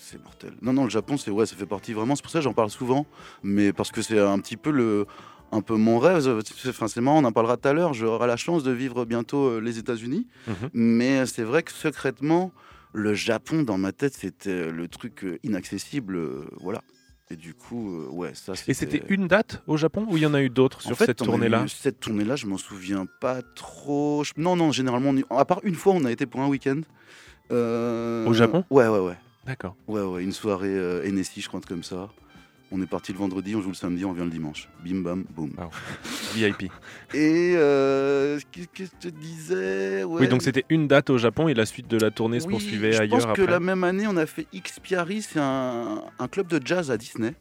C'est 0.08 0.22
mortel. 0.24 0.54
Non, 0.62 0.72
non, 0.72 0.84
le 0.84 0.92
Japon, 0.92 1.18
c'est 1.18 1.32
ouais, 1.32 1.48
ça 1.48 1.56
fait 1.56 1.66
partie 1.66 1.94
vraiment. 1.94 2.16
C'est 2.16 2.22
pour 2.22 2.32
ça 2.32 2.38
que 2.38 2.44
j'en 2.44 2.54
parle 2.54 2.70
souvent, 2.70 3.08
mais 3.42 3.74
parce 3.74 3.92
que 3.92 4.04
c'est 4.04 4.20
un 4.20 4.38
petit 4.38 4.56
peu 4.56 4.70
le, 4.70 5.08
un 5.52 5.62
peu 5.62 5.76
mon 5.78 5.98
rêve. 5.98 6.28
Enfin, 6.68 6.88
c'est 6.88 7.02
marrant, 7.02 7.24
on 7.24 7.26
en 7.26 7.32
parlera 7.32 7.58
tout 7.58 7.68
à 7.68 7.74
l'heure. 7.74 7.96
J'aurai 7.96 8.28
la 8.28 8.38
chance 8.38 8.62
de 8.62 8.72
vivre 8.72 9.06
bientôt 9.06 9.46
euh, 9.48 9.60
les 9.60 9.80
États-Unis, 9.80 10.28
Mhm. 10.48 10.70
mais 10.74 11.26
c'est 11.26 11.42
vrai 11.42 11.64
que 11.64 11.72
secrètement, 11.72 12.52
le 12.94 13.16
Japon 13.16 13.64
dans 13.64 13.80
ma 13.80 13.92
tête, 13.94 14.14
c'était 14.14 14.70
le 14.70 14.88
truc 14.88 15.24
euh, 15.24 15.40
inaccessible, 15.42 16.16
euh, 16.18 16.46
voilà. 16.62 16.84
Et 17.32 17.36
du 17.36 17.56
coup, 17.56 17.96
euh, 17.96 18.08
ouais, 18.12 18.30
ça. 18.36 18.54
Et 18.68 18.76
c'était 18.76 19.02
une 19.10 19.28
date 19.28 19.64
au 19.66 19.76
Japon 19.76 20.06
ou 20.08 20.18
il 20.18 20.22
y 20.22 20.26
en 20.28 20.36
a 20.36 20.42
eu 20.44 20.50
d'autres 20.52 20.84
sur 20.84 20.96
fait, 20.96 21.06
cette 21.06 21.18
tournée-là? 21.18 21.66
Cette 21.68 22.00
tournée-là, 22.00 22.36
je 22.36 22.46
m'en 22.46 22.60
souviens 22.60 23.08
pas 23.20 23.42
trop. 23.56 24.24
Je- 24.24 24.34
Non, 24.38 24.56
non, 24.56 24.72
généralement, 24.72 25.12
on 25.32 25.36
à 25.36 25.46
part 25.46 25.62
une 25.64 25.74
fois, 25.74 25.94
on 25.94 26.06
a 26.06 26.12
été 26.12 26.28
pour 26.28 26.42
un 26.42 26.48
week-end. 26.48 26.82
Euh, 27.52 28.28
Au 28.28 28.34
Japon? 28.34 28.64
Ouais, 28.70 28.88
ouais, 28.88 29.00
ouais. 29.00 29.18
D'accord. 29.46 29.76
Ouais, 29.88 30.02
ouais, 30.02 30.24
une 30.24 30.32
soirée 30.32 30.70
euh, 30.76 31.10
NSI, 31.10 31.42
je 31.42 31.48
crois, 31.48 31.62
comme 31.62 31.84
ça. 31.84 32.10
On 32.72 32.82
est 32.82 32.88
parti 32.88 33.12
le 33.14 33.20
vendredi, 33.20 33.56
on 33.56 33.62
joue 33.62 33.70
le 33.70 33.76
samedi, 33.76 34.04
on 34.06 34.10
revient 34.10 34.24
le 34.24 34.32
dimanche. 34.32 34.68
Bim 34.84 35.02
bam 35.02 35.24
boum. 35.36 35.52
VIP. 36.34 36.64
Et 37.14 37.54
euh, 37.56 38.40
qu'est-ce 38.52 38.68
que 38.68 38.86
je 38.86 39.08
te 39.10 39.14
disais? 39.14 40.04
Ouais. 40.04 40.22
Oui, 40.22 40.28
donc 40.28 40.42
c'était 40.42 40.66
une 40.70 40.88
date 40.88 41.12
au 41.12 41.20
Japon 41.20 41.48
et 41.48 41.54
la 41.54 41.68
suite 41.68 41.88
de 41.88 41.98
la 41.98 42.10
tournée 42.10 42.40
se 42.40 42.48
Oui, 42.48 42.54
poursuivait 42.54 42.92
je 42.94 43.02
ailleurs 43.02 43.20
pense 43.28 43.38
que 43.38 43.42
après. 43.44 43.52
la 43.54 43.60
même 43.60 43.84
année, 43.84 44.08
on 44.08 44.18
a 44.18 44.26
fait 44.26 44.48
X 44.52 44.80
Piari, 44.80 45.22
c'est 45.22 45.40
un, 45.40 46.04
un 46.18 46.28
club 46.28 46.48
de 46.48 46.60
jazz 46.66 46.90
à 46.90 46.98
Disney. 46.98 47.36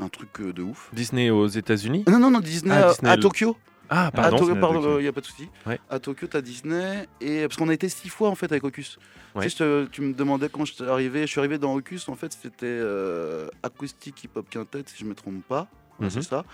Un 0.00 0.08
truc 0.08 0.28
euh, 0.40 0.52
de 0.52 0.62
ouf. 0.62 0.90
Disney 0.92 1.30
aux 1.30 1.46
États-Unis? 1.46 2.04
Non, 2.08 2.18
non, 2.18 2.30
non, 2.32 2.40
Disney, 2.40 2.74
Ah, 2.74 2.88
à- 2.88 2.92
Disney, 2.92 3.10
à 3.12 3.16
le- 3.16 3.22
Tokyo. 3.22 3.56
Ah, 3.90 4.06
À 4.06 4.10
pardon. 4.10 4.38
Tokyo, 4.38 4.56
pardon, 4.56 4.80
Tokyo. 4.82 4.98
il 4.98 5.02
n'y 5.02 5.08
a 5.08 5.12
pas 5.12 5.20
de 5.20 5.26
souci. 5.26 5.48
Ouais. 5.66 5.80
À 5.88 5.98
Tokyo, 5.98 6.26
tu 6.26 6.36
as 6.36 6.42
Disney. 6.42 7.06
Et, 7.20 7.42
parce 7.42 7.56
qu'on 7.56 7.68
a 7.68 7.74
été 7.74 7.88
six 7.88 8.08
fois 8.08 8.28
en 8.28 8.34
fait 8.34 8.50
avec 8.52 8.64
Ocus. 8.64 8.98
Ouais. 9.34 9.44
Tu, 9.44 9.50
sais, 9.50 9.56
je 9.56 9.58
te- 9.86 9.90
tu 9.90 10.02
me 10.02 10.12
demandais 10.12 10.48
quand 10.48 10.64
je 10.64 10.72
suis 10.74 10.84
arrivé. 10.84 11.22
Je 11.22 11.26
suis 11.26 11.38
arrivé 11.40 11.58
dans 11.58 11.74
Ocus, 11.74 12.08
en 12.08 12.14
fait, 12.14 12.32
c'était 12.32 12.66
euh, 12.66 13.48
acoustique 13.62 14.22
hip-hop 14.24 14.48
quintet, 14.50 14.82
si 14.86 14.94
je 14.98 15.04
me 15.04 15.14
trompe 15.14 15.42
pas. 15.46 15.68
Mhm. 16.00 16.10
C'est 16.10 16.22
ça. 16.22 16.44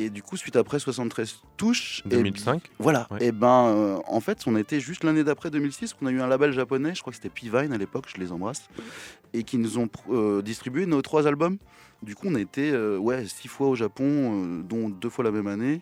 Et 0.00 0.10
du 0.10 0.22
coup, 0.22 0.36
suite 0.36 0.54
après 0.54 0.78
73 0.78 1.40
touches. 1.56 2.02
et 2.06 2.08
2005. 2.10 2.62
bi- 2.62 2.70
voilà. 2.78 3.08
Ouais. 3.10 3.24
Et 3.26 3.32
ben, 3.32 3.48
euh, 3.66 3.98
en 4.06 4.20
fait, 4.20 4.38
on 4.46 4.56
était 4.56 4.78
juste 4.78 5.02
l'année 5.02 5.24
d'après 5.24 5.50
2006, 5.50 5.94
qu'on 5.94 6.06
a 6.06 6.12
eu 6.12 6.20
un 6.20 6.28
label 6.28 6.52
japonais, 6.52 6.94
je 6.94 7.00
crois 7.00 7.10
que 7.12 7.16
c'était 7.16 7.28
P-Vine 7.30 7.72
à 7.72 7.78
l'époque, 7.78 8.04
je 8.14 8.20
les 8.20 8.30
embrasse, 8.30 8.68
et 9.32 9.42
qui 9.42 9.58
nous 9.58 9.76
ont 9.78 9.88
euh, 10.10 10.40
distribué 10.40 10.86
nos 10.86 11.02
trois 11.02 11.26
albums. 11.26 11.56
Du 12.00 12.14
coup, 12.14 12.28
on 12.28 12.36
a 12.36 12.40
été 12.40 12.70
euh, 12.70 12.96
ouais, 12.96 13.26
six 13.26 13.48
fois 13.48 13.66
au 13.66 13.74
Japon, 13.74 14.04
euh, 14.06 14.62
dont 14.62 14.88
deux 14.88 15.10
fois 15.10 15.24
la 15.24 15.32
même 15.32 15.48
année. 15.48 15.80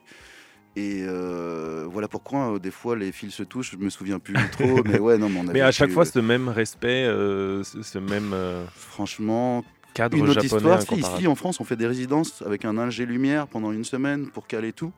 Et 0.76 1.04
euh, 1.08 1.86
voilà 1.90 2.06
pourquoi 2.06 2.52
euh, 2.52 2.58
des 2.58 2.70
fois 2.70 2.96
les 2.96 3.10
fils 3.10 3.32
se 3.32 3.42
touchent, 3.42 3.72
je 3.72 3.78
me 3.78 3.88
souviens 3.88 4.18
plus 4.18 4.34
trop, 4.52 4.82
mais 4.84 4.98
ouais, 4.98 5.16
non, 5.16 5.30
mais 5.30 5.40
on 5.42 5.48
a 5.48 5.52
Mais 5.54 5.62
à 5.62 5.72
chaque 5.72 5.90
fois, 5.90 6.02
euh, 6.02 6.10
ce 6.10 6.18
même 6.18 6.48
respect, 6.48 7.06
euh, 7.06 7.64
ce 7.64 7.82
ce 7.82 7.98
même 7.98 8.34
franchement, 8.74 9.64
cadre 9.94 10.18
une 10.18 10.28
autre 10.28 10.42
japonais 10.42 10.76
histoire. 10.76 11.14
Ici 11.16 11.26
en 11.26 11.34
France, 11.34 11.60
on 11.60 11.64
fait 11.64 11.76
des 11.76 11.86
résidences 11.86 12.42
avec 12.42 12.66
un 12.66 12.76
ingé 12.76 13.06
lumière 13.06 13.46
pendant 13.46 13.72
une 13.72 13.84
semaine 13.84 14.28
pour 14.28 14.46
caler 14.46 14.74
tout. 14.74 14.92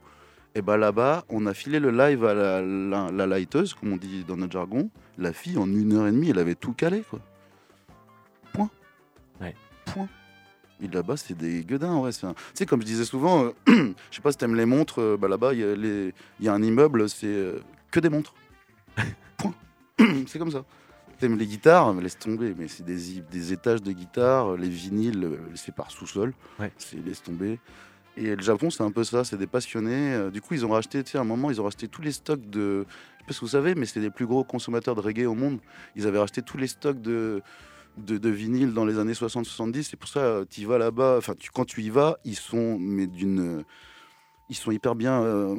Et 0.57 0.63
bah 0.63 0.77
là-bas, 0.77 1.25
on 1.29 1.47
a 1.47 1.55
filé 1.55 1.79
le 1.79 1.93
live 1.93 2.25
à 2.25 2.35
la, 2.35 2.61
la, 2.61 3.13
la 3.13 3.27
lighteuse, 3.29 3.75
comme 3.75 3.93
on 3.93 3.97
dit 3.97 4.25
dans 4.27 4.37
notre 4.37 4.53
jargon. 4.53 4.91
La 5.17 5.33
fille, 5.33 5.59
en 5.59 5.69
une 5.69 5.93
heure 5.93 6.09
et 6.09 6.11
demie, 6.11 6.31
elle 6.31 6.39
avait 6.41 6.57
tout 6.57 6.73
calé, 6.73 7.05
quoi. 7.09 7.21
Point. 8.53 8.71
Ouais. 9.41 9.55
Point. 9.85 10.09
Et 10.81 10.89
là-bas, 10.89 11.17
c'est 11.17 11.37
des 11.37 11.65
gueudins, 11.65 11.97
ouais. 11.99 12.13
c'est 12.13 12.27
un- 12.27 12.35
Tu 12.35 12.41
sais, 12.55 12.67
comme 12.67 12.81
je 12.83 12.87
disais 12.87 13.05
souvent, 13.05 13.45
euh, 13.45 13.53
je 13.67 14.17
sais 14.17 14.23
pas 14.23 14.31
si 14.33 14.39
t'aimes 14.39 14.55
les 14.55 14.65
montres, 14.67 15.01
euh, 15.01 15.17
bah 15.17 15.27
là-bas, 15.29 15.53
il 15.55 15.61
y, 15.61 15.65
a 15.65 15.75
les- 15.75 16.15
il 16.39 16.47
y 16.47 16.49
a 16.49 16.53
un 16.55 16.63
immeuble, 16.63 17.09
c'est 17.09 17.27
euh, 17.27 17.59
que 17.91 17.99
des 18.01 18.09
montres. 18.09 18.35
Point. 19.39 19.55
c'est 20.27 20.39
comme 20.39 20.53
ça. 20.53 20.65
T'aimes 21.19 21.37
les 21.37 21.47
guitares, 21.47 21.93
mais 21.95 22.03
laisse 22.03 22.17
tomber, 22.19 22.55
mais 22.57 22.69
c'est 22.69 22.85
des, 22.85 23.53
étages 23.53 23.83
de 23.83 23.91
guitares, 23.91 24.57
les 24.57 24.69
vinyles, 24.69 25.29
c'est 25.57 25.75
par 25.75 25.91
sous-sol, 25.91 26.33
Ouais. 26.61 26.71
c'est 26.79 27.05
laisse 27.05 27.23
tomber. 27.25 27.59
Et 28.17 28.37
le 28.37 28.43
Japon, 28.43 28.71
c'est 28.71 28.85
un 28.85 28.91
peu 28.93 29.03
ça, 29.03 29.25
c'est 29.25 29.37
des 29.37 29.47
passionnés. 29.49 30.31
Du 30.33 30.41
coup, 30.41 30.55
ils 30.55 30.65
ont 30.65 30.71
racheté, 30.71 31.03
tu 31.03 31.13
sais, 31.13 31.19
à 31.19 31.23
un 31.23 31.25
moment, 31.25 31.51
ils 31.51 31.61
ont 31.61 31.65
racheté 31.65 31.89
tous 31.89 32.03
les 32.03 32.13
stocks 32.13 32.49
de. 32.51 32.85
Je 32.89 33.23
sais 33.23 33.27
pas 33.27 33.33
si 33.33 33.41
vous 33.41 33.49
savez, 33.49 33.75
mais 33.75 33.85
c'est 33.87 33.99
les 34.01 34.11
plus 34.11 34.27
gros 34.27 34.43
consommateurs 34.45 34.95
de 34.95 35.01
reggae 35.01 35.27
au 35.27 35.35
monde. 35.35 35.59
Ils 35.97 36.07
avaient 36.07 36.19
racheté 36.21 36.41
tous 36.43 36.57
les 36.57 36.67
stocks 36.69 37.01
de, 37.01 37.43
de, 37.99 38.19
de 38.19 38.29
vinyles 38.31 38.73
dans 38.75 38.85
les 38.85 38.99
années 38.99 39.13
60-70. 39.13 39.83
C'est 39.83 39.97
pour 39.97 40.09
ça, 40.09 40.43
tu 40.51 40.65
vas 40.65 40.79
là-bas, 40.79 41.17
enfin, 41.19 41.35
tu, 41.39 41.51
quand 41.51 41.65
tu 41.65 41.83
y 41.83 41.91
vas, 41.91 42.19
ils 42.25 42.37
sont, 42.37 42.79
mais 42.79 43.07
d'une. 43.07 43.65
Ils 44.51 44.57
sont 44.57 44.71
hyper 44.71 44.95
bien 44.95 45.23
euh, 45.23 45.57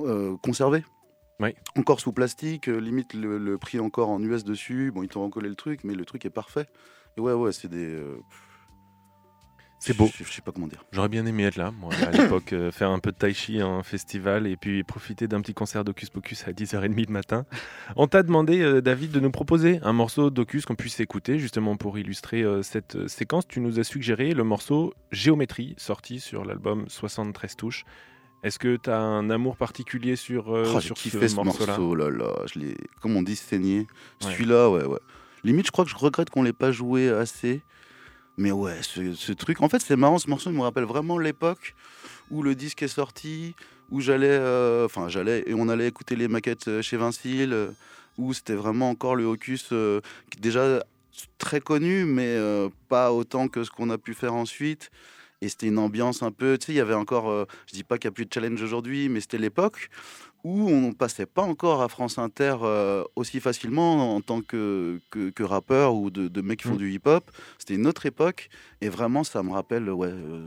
euh, 0.00 0.36
conservés. 0.38 0.84
Oui. 1.40 1.54
Encore 1.76 2.00
sous 2.00 2.12
plastique, 2.12 2.68
euh, 2.68 2.78
limite 2.78 3.14
le, 3.14 3.38
le 3.38 3.58
prix 3.58 3.80
encore 3.80 4.08
en 4.10 4.22
US 4.22 4.44
dessus. 4.44 4.92
Bon, 4.94 5.02
ils 5.02 5.08
t'ont 5.08 5.24
recollé 5.24 5.48
le 5.48 5.54
truc, 5.56 5.84
mais 5.84 5.94
le 5.94 6.04
truc 6.04 6.24
est 6.24 6.30
parfait. 6.30 6.66
Et 7.16 7.20
ouais, 7.20 7.32
ouais, 7.34 7.52
c'est 7.52 7.68
des. 7.68 7.84
euh, 7.86 8.18
C'est 9.80 9.96
beau. 9.96 10.10
Je, 10.14 10.24
je 10.24 10.30
sais 10.30 10.42
pas 10.42 10.52
comment 10.52 10.66
dire. 10.66 10.84
J'aurais 10.92 11.08
bien 11.08 11.24
aimé 11.24 11.44
être 11.44 11.56
là, 11.56 11.70
moi, 11.70 11.90
à 12.06 12.10
l'époque, 12.10 12.52
euh, 12.52 12.70
faire 12.70 12.90
un 12.90 12.98
peu 12.98 13.12
de 13.12 13.16
tai 13.16 13.32
chi 13.32 13.62
en 13.62 13.82
festival 13.82 14.46
et 14.46 14.56
puis 14.56 14.84
profiter 14.84 15.26
d'un 15.26 15.40
petit 15.40 15.54
concert 15.54 15.84
d'Ocus 15.84 16.10
Pocus 16.10 16.46
à 16.46 16.52
10h30 16.52 17.06
le 17.06 17.12
matin. 17.12 17.46
On 17.96 18.06
t'a 18.06 18.22
demandé, 18.22 18.60
euh, 18.60 18.82
David, 18.82 19.10
de 19.10 19.20
nous 19.20 19.30
proposer 19.30 19.80
un 19.82 19.94
morceau 19.94 20.28
d'Ocus 20.28 20.66
qu'on 20.66 20.74
puisse 20.74 21.00
écouter, 21.00 21.38
justement 21.38 21.76
pour 21.76 21.98
illustrer 21.98 22.42
euh, 22.42 22.62
cette 22.62 22.96
euh, 22.96 23.08
séquence. 23.08 23.48
Tu 23.48 23.60
nous 23.60 23.80
as 23.80 23.84
suggéré 23.84 24.34
le 24.34 24.44
morceau 24.44 24.92
Géométrie, 25.12 25.74
sorti 25.78 26.20
sur 26.20 26.44
l'album 26.44 26.84
73 26.88 27.56
touches. 27.56 27.84
Est-ce 28.42 28.58
que 28.58 28.76
tu 28.76 28.90
as 28.90 28.98
un 28.98 29.30
amour 29.30 29.56
particulier 29.56 30.14
sur, 30.16 30.54
euh, 30.54 30.70
Oh, 30.74 30.80
sur 30.80 30.98
ce, 30.98 31.16
morceau-là 31.34 31.78
morceau, 31.78 31.94
là 31.94 32.10
là, 32.10 32.32
je 32.52 32.58
l'ai, 32.58 32.76
comme 33.00 33.16
on 33.16 33.22
dit, 33.22 33.36
saigné. 33.36 33.80
Ouais. 33.80 33.86
Celui-là, 34.20 34.68
ouais, 34.68 34.84
ouais. 34.84 35.00
Limite, 35.42 35.66
je 35.66 35.72
crois 35.72 35.86
que 35.86 35.90
je 35.90 35.96
regrette 35.96 36.28
qu'on 36.28 36.42
l'ait 36.42 36.52
pas 36.52 36.70
joué 36.70 37.08
assez. 37.08 37.62
Mais 38.40 38.52
ouais, 38.52 38.80
ce, 38.80 39.32
truc. 39.32 39.60
En 39.60 39.68
fait, 39.68 39.80
c'est 39.80 39.96
marrant, 39.96 40.16
ce 40.16 40.30
morceau 40.30 40.50
me 40.50 40.62
rappelle 40.62 40.84
vraiment 40.84 41.18
l'époque 41.18 41.74
où 42.30 42.42
le 42.42 42.54
disque 42.54 42.82
est 42.82 42.88
sorti, 42.88 43.54
où 43.90 44.00
j'allais, 44.00 44.30
euh, 44.30 44.86
enfin 44.86 45.10
j'allais 45.10 45.44
et 45.46 45.52
on 45.52 45.68
allait 45.68 45.86
écouter 45.86 46.16
les 46.16 46.26
maquettes 46.26 46.68
euh, 46.68 46.80
chez 46.80 46.96
Vincile, 46.96 47.52
euh, 47.52 47.68
où 48.16 48.32
c'était 48.32 48.54
vraiment 48.54 48.88
encore 48.88 49.14
le 49.14 49.24
Hocus 49.24 49.74
déjà 50.40 50.82
très 51.36 51.60
connu, 51.60 52.06
mais 52.06 52.38
pas 52.88 53.12
autant 53.12 53.48
que 53.48 53.62
ce 53.62 53.70
qu'on 53.70 53.90
a 53.90 53.98
pu 53.98 54.14
faire 54.14 54.32
ensuite. 54.32 54.90
Et 55.42 55.48
c'était 55.48 55.68
une 55.68 55.78
ambiance 55.78 56.22
un 56.22 56.30
peu, 56.30 56.58
tu 56.58 56.66
sais, 56.66 56.72
il 56.72 56.76
y 56.76 56.80
avait 56.80 56.94
encore, 56.94 57.30
euh, 57.30 57.46
je 57.66 57.72
dis 57.72 57.84
pas 57.84 57.96
qu'il 57.96 58.08
n'y 58.08 58.12
a 58.12 58.14
plus 58.14 58.26
de 58.26 58.32
challenge 58.32 58.60
aujourd'hui, 58.62 59.08
mais 59.08 59.20
c'était 59.20 59.38
l'époque 59.38 59.88
où 60.44 60.68
on 60.68 60.92
passait 60.92 61.26
pas 61.26 61.42
encore 61.42 61.82
à 61.82 61.88
France 61.88 62.18
Inter 62.18 62.56
euh, 62.62 63.04
aussi 63.16 63.40
facilement 63.40 64.14
en 64.16 64.20
tant 64.20 64.40
que, 64.40 65.00
que, 65.10 65.30
que 65.30 65.42
rappeur 65.42 65.94
ou 65.94 66.10
de, 66.10 66.28
de 66.28 66.40
mecs 66.40 66.60
qui 66.62 66.68
font 66.68 66.74
Mm. 66.74 66.78
du 66.78 66.92
hip-hop. 66.92 67.30
C'était 67.58 67.74
une 67.74 67.86
autre 67.86 68.06
époque 68.06 68.48
et 68.80 68.88
vraiment 68.88 69.24
ça 69.24 69.42
me 69.42 69.50
rappelle, 69.52 69.90
ouais, 69.90 70.08
euh, 70.08 70.46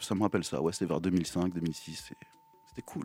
ça 0.00 0.14
me 0.14 0.22
rappelle 0.22 0.44
ça. 0.44 0.60
Ouais, 0.60 0.72
c'est 0.72 0.86
vers 0.86 1.00
2005, 1.00 1.52
2006. 1.54 2.04
c'est- 2.08 2.14
C'était 2.68 2.82
cool. 2.82 3.04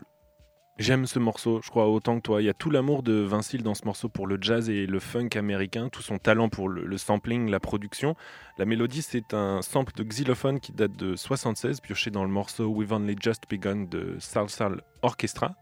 J'aime 0.78 1.06
ce 1.06 1.18
morceau, 1.18 1.60
je 1.64 1.70
crois 1.70 1.88
autant 1.88 2.16
que 2.16 2.20
toi. 2.20 2.42
Il 2.42 2.44
y 2.44 2.50
a 2.50 2.54
tout 2.54 2.68
l'amour 2.68 3.02
de 3.02 3.14
Vincile 3.14 3.62
dans 3.62 3.72
ce 3.74 3.86
morceau 3.86 4.10
pour 4.10 4.26
le 4.26 4.36
jazz 4.38 4.68
et 4.68 4.84
le 4.86 5.00
funk 5.00 5.30
américain, 5.34 5.88
tout 5.88 6.02
son 6.02 6.18
talent 6.18 6.50
pour 6.50 6.68
le, 6.68 6.84
le 6.84 6.98
sampling, 6.98 7.48
la 7.48 7.60
production. 7.60 8.14
La 8.58 8.66
mélodie, 8.66 9.00
c'est 9.00 9.32
un 9.32 9.62
sample 9.62 9.94
de 9.94 10.02
xylophone 10.04 10.60
qui 10.60 10.72
date 10.72 10.92
de 10.94 11.16
76, 11.16 11.80
pioché 11.80 12.10
dans 12.10 12.24
le 12.24 12.30
morceau 12.30 12.66
We've 12.68 12.92
Only 12.92 13.16
Just 13.18 13.44
Begun 13.48 13.84
de 13.90 14.16
Salsa 14.18 14.70
Orchestra. 15.00 15.54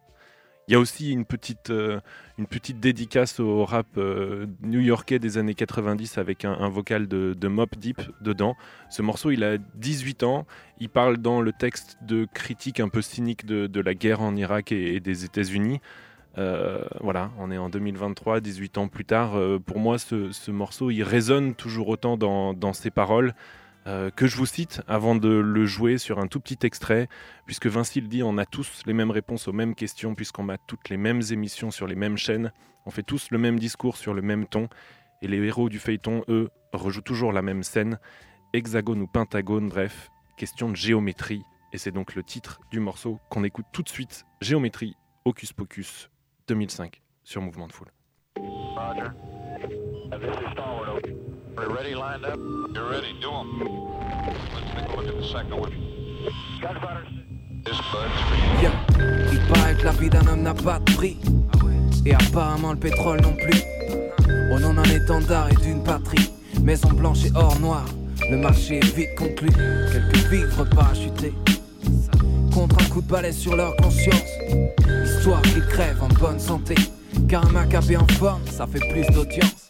Il 0.66 0.72
y 0.72 0.74
a 0.74 0.80
aussi 0.80 1.12
une 1.12 1.26
petite, 1.26 1.68
euh, 1.68 2.00
une 2.38 2.46
petite 2.46 2.80
dédicace 2.80 3.38
au 3.38 3.64
rap 3.66 3.86
euh, 3.98 4.46
new-yorkais 4.62 5.18
des 5.18 5.36
années 5.36 5.54
90 5.54 6.16
avec 6.16 6.46
un, 6.46 6.68
vocal 6.68 7.06
de, 7.06 7.34
de 7.38 7.48
Mop 7.48 7.76
Deep 7.76 8.00
dedans. 8.22 8.56
Ce 8.88 9.02
morceau, 9.02 9.30
il 9.30 9.44
a 9.44 9.58
18 9.58 10.22
ans. 10.22 10.46
Il 10.78 10.88
parle 10.88 11.18
dans 11.18 11.42
le 11.42 11.52
texte 11.52 11.98
de 12.02 12.26
critique 12.32 12.80
un 12.80 12.88
peu 12.88 13.02
cynique 13.02 13.44
de, 13.44 13.80
la 13.80 13.94
guerre 13.94 14.22
en 14.22 14.34
Irak 14.36 14.72
et, 14.72 15.00
des 15.00 15.24
États-Unis. 15.26 15.80
Euh, 16.38 16.82
voilà, 17.00 17.30
on 17.38 17.50
est 17.50 17.58
en 17.58 17.68
2023, 17.68 18.40
18 18.40 18.78
ans 18.78 18.88
plus 18.88 19.04
tard. 19.04 19.36
Euh, 19.36 19.58
pour 19.58 19.78
moi, 19.78 19.98
ce, 19.98 20.32
ce 20.32 20.50
morceau, 20.50 20.90
il 20.90 21.02
résonne 21.02 21.54
toujours 21.54 21.88
autant 21.88 22.16
dans 22.16 22.72
ses 22.72 22.90
paroles. 22.90 23.34
Euh, 23.86 24.10
que 24.10 24.26
je 24.26 24.36
vous 24.36 24.46
cite 24.46 24.82
avant 24.88 25.14
de 25.14 25.28
le 25.28 25.66
jouer 25.66 25.98
sur 25.98 26.18
un 26.18 26.26
tout 26.26 26.40
petit 26.40 26.58
extrait, 26.64 27.08
puisque 27.46 27.66
Vinci 27.66 28.00
le 28.00 28.08
dit, 28.08 28.22
on 28.22 28.38
a 28.38 28.46
tous 28.46 28.82
les 28.86 28.92
mêmes 28.92 29.10
réponses 29.10 29.48
aux 29.48 29.52
mêmes 29.52 29.74
questions, 29.74 30.14
puisqu'on 30.14 30.42
mate 30.42 30.62
toutes 30.66 30.88
les 30.88 30.96
mêmes 30.96 31.20
émissions 31.30 31.70
sur 31.70 31.86
les 31.86 31.94
mêmes 31.94 32.16
chaînes, 32.16 32.52
on 32.86 32.90
fait 32.90 33.02
tous 33.02 33.30
le 33.30 33.38
même 33.38 33.58
discours 33.58 33.96
sur 33.96 34.14
le 34.14 34.22
même 34.22 34.46
ton, 34.46 34.68
et 35.22 35.28
les 35.28 35.38
héros 35.38 35.68
du 35.68 35.78
feuilleton, 35.78 36.24
eux, 36.28 36.50
rejouent 36.72 37.02
toujours 37.02 37.32
la 37.32 37.42
même 37.42 37.62
scène, 37.62 37.98
hexagone 38.52 39.02
ou 39.02 39.06
pentagone, 39.06 39.68
bref, 39.68 40.10
question 40.36 40.70
de 40.70 40.76
géométrie, 40.76 41.42
et 41.72 41.78
c'est 41.78 41.92
donc 41.92 42.14
le 42.14 42.22
titre 42.22 42.60
du 42.70 42.80
morceau 42.80 43.20
qu'on 43.28 43.44
écoute 43.44 43.66
tout 43.72 43.82
de 43.82 43.88
suite, 43.88 44.24
Géométrie, 44.40 44.94
Hocus 45.24 45.52
Pocus, 45.52 46.08
2005, 46.48 47.02
sur 47.22 47.42
Mouvement 47.42 47.66
de 47.66 47.72
Foule. 47.72 47.90
Roger. 48.38 49.10
We're 51.56 51.72
ready, 51.72 51.94
lined 51.94 52.24
up. 52.24 52.36
You're 52.74 52.90
ready, 52.90 53.14
do 53.20 53.30
'em. 53.30 53.62
Let's 53.62 54.74
take 54.74 54.88
a 54.88 54.96
look 54.96 55.06
at 55.06 55.16
the 55.16 55.28
second 55.28 55.56
one. 55.56 55.72
Gunfighters. 56.60 57.08
This 57.64 57.76
bud's 57.92 58.20
for 58.26 58.36
you. 58.36 58.62
Yeah. 58.62 59.32
Il 59.32 59.40
paraît 59.52 59.76
que 59.76 59.84
la 59.84 59.92
vie 59.92 60.10
d'un 60.10 60.26
homme 60.26 60.42
n'a 60.42 60.54
pas 60.54 60.80
de 60.80 60.92
prix. 60.94 61.16
Et 62.04 62.12
apparemment 62.12 62.72
le 62.72 62.78
pétrole 62.78 63.20
non 63.20 63.34
plus. 63.34 63.62
Au 64.52 64.58
nom 64.58 64.74
d'un 64.74 64.82
étendard 64.82 65.48
et 65.50 65.54
d'une 65.62 65.84
patrie. 65.84 66.32
Maison 66.60 66.88
blanche 66.88 67.24
et 67.24 67.32
or 67.36 67.56
noir. 67.60 67.84
Le 68.28 68.36
marché 68.36 68.78
est 68.78 68.96
vite 68.96 69.14
conclu. 69.16 69.48
Quelques 69.92 70.26
vivres 70.32 70.64
parachutés. 70.64 71.34
Contre 72.52 72.82
un 72.82 72.88
coup 72.88 73.00
de 73.00 73.08
balai 73.08 73.30
sur 73.30 73.54
leur 73.54 73.76
conscience. 73.76 74.30
Histoire 75.04 75.42
qu'ils 75.42 75.66
crèvent 75.66 76.02
en 76.02 76.08
bonne 76.08 76.40
santé. 76.40 76.74
Car 77.28 77.46
un 77.46 77.52
macabé 77.52 77.96
en 77.96 78.08
forme, 78.08 78.44
ça 78.46 78.66
fait 78.66 78.80
plus 78.90 79.06
d'audience. 79.14 79.63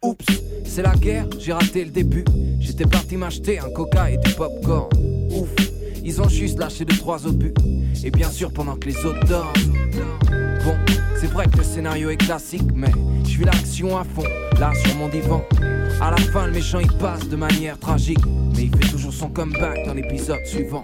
Oups, 0.00 0.24
c'est 0.64 0.82
la 0.82 0.94
guerre, 0.94 1.26
j'ai 1.40 1.52
raté 1.52 1.84
le 1.84 1.90
début. 1.90 2.24
J'étais 2.60 2.86
parti 2.86 3.16
m'acheter 3.16 3.58
un 3.58 3.68
coca 3.70 4.10
et 4.10 4.16
du 4.16 4.32
popcorn. 4.32 4.88
Ouf, 5.32 5.48
ils 6.04 6.22
ont 6.22 6.28
juste 6.28 6.58
lâché 6.58 6.84
deux 6.84 6.96
trois 6.96 7.26
obus. 7.26 7.52
Et 8.04 8.10
bien 8.12 8.30
sûr 8.30 8.52
pendant 8.52 8.76
que 8.76 8.88
les 8.88 8.96
autres 9.04 9.24
dorment. 9.26 9.52
Bon, 10.64 10.76
c'est 11.20 11.26
vrai 11.26 11.46
que 11.46 11.58
le 11.58 11.64
scénario 11.64 12.10
est 12.10 12.16
classique, 12.16 12.62
mais 12.76 12.92
je 13.24 13.38
vis 13.38 13.44
l'action 13.44 13.98
à 13.98 14.04
fond, 14.04 14.22
là 14.60 14.72
sur 14.84 14.94
mon 14.94 15.08
divan. 15.08 15.42
À 16.00 16.12
la 16.12 16.16
fin, 16.18 16.46
le 16.46 16.52
méchant 16.52 16.78
il 16.78 16.92
passe 16.92 17.28
de 17.28 17.36
manière 17.36 17.76
tragique, 17.76 18.24
mais 18.54 18.64
il 18.64 18.70
fait 18.70 18.92
toujours 18.92 19.12
son 19.12 19.30
comeback 19.30 19.84
dans 19.84 19.94
l'épisode 19.94 20.44
suivant. 20.46 20.82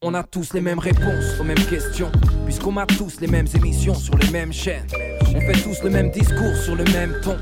On 0.00 0.14
a 0.14 0.22
tous 0.22 0.52
les 0.52 0.60
mêmes 0.60 0.78
réponses 0.78 1.40
aux 1.40 1.42
mêmes 1.42 1.56
questions, 1.56 2.12
puisqu'on 2.44 2.76
a 2.76 2.86
tous 2.86 3.20
les 3.20 3.26
mêmes 3.26 3.48
émissions 3.52 3.96
sur 3.96 4.16
les 4.16 4.30
mêmes 4.30 4.52
chaînes. 4.52 4.86
On 5.34 5.40
fait 5.40 5.60
tous 5.60 5.82
le 5.82 5.90
même 5.90 6.12
discours 6.12 6.54
sur 6.54 6.76
le 6.76 6.84
même 6.84 7.16
ton. 7.20 7.36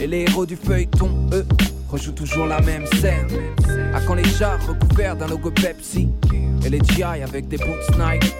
Et 0.00 0.06
les 0.06 0.20
héros 0.20 0.46
du 0.46 0.54
feuilleton, 0.54 1.10
eux, 1.32 1.44
rejouent 1.88 2.12
toujours 2.12 2.46
la 2.46 2.60
même 2.60 2.86
scène. 3.00 3.26
À 3.92 4.00
quand 4.02 4.14
les 4.14 4.22
chars 4.22 4.64
recouverts 4.68 5.16
d'un 5.16 5.26
logo 5.26 5.50
Pepsi 5.50 6.08
et 6.64 6.70
les 6.70 6.78
GI 6.78 7.02
avec 7.02 7.48
des 7.48 7.56
boots 7.56 7.98
Nike. 7.98 8.32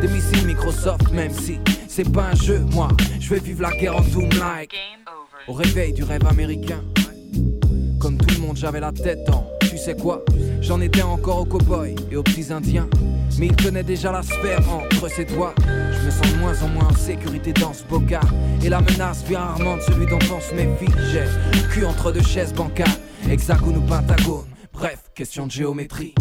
Des 0.00 0.06
missiles 0.06 0.46
Microsoft, 0.46 1.10
même 1.10 1.32
si 1.32 1.58
c'est 1.88 2.08
pas 2.12 2.28
un 2.30 2.36
jeu, 2.36 2.60
moi, 2.70 2.86
je 3.18 3.30
vais 3.30 3.40
vivre 3.40 3.62
la 3.62 3.72
guerre 3.72 3.96
en 3.96 4.02
Doom-like. 4.02 4.76
Au 5.48 5.54
réveil 5.54 5.92
du 5.92 6.04
rêve 6.04 6.24
américain. 6.24 6.84
Comme 8.00 8.16
tout 8.16 8.32
le 8.32 8.46
monde, 8.46 8.56
j'avais 8.56 8.78
la 8.78 8.92
tête 8.92 9.28
en. 9.28 9.44
Tu 9.68 9.76
sais 9.76 9.96
quoi? 9.96 10.24
J'en 10.66 10.80
étais 10.80 11.02
encore 11.02 11.42
aux 11.42 11.44
cow-boys 11.44 11.94
et 12.10 12.16
aux 12.16 12.24
petits 12.24 12.52
indiens. 12.52 12.88
Mais 13.38 13.46
il 13.46 13.54
tenait 13.54 13.84
déjà 13.84 14.10
la 14.10 14.22
sphère 14.22 14.60
entre 14.68 15.08
ses 15.08 15.24
doigts. 15.24 15.54
Je 15.64 16.06
me 16.06 16.10
sens 16.10 16.32
de 16.32 16.38
moins 16.38 16.60
en 16.60 16.68
moins 16.68 16.88
en 16.88 16.94
sécurité 16.94 17.52
dans 17.52 17.72
ce 17.72 17.84
bocal. 17.84 18.24
Et 18.64 18.68
la 18.68 18.80
menace 18.80 19.22
vient 19.24 19.40
rarement 19.40 19.76
de 19.76 19.82
celui 19.82 20.06
dont 20.06 20.18
on 20.34 20.40
se 20.40 20.54
méfie. 20.54 20.92
J'ai 21.12 21.20
le 21.20 21.68
cul 21.68 21.84
entre 21.84 22.10
deux 22.10 22.22
chaises 22.22 22.52
bancales, 22.52 22.88
hexagone 23.30 23.76
ou 23.76 23.80
pentagone. 23.82 24.46
Bref, 24.72 25.04
question 25.14 25.46
de 25.46 25.52
géométrie. 25.52 26.14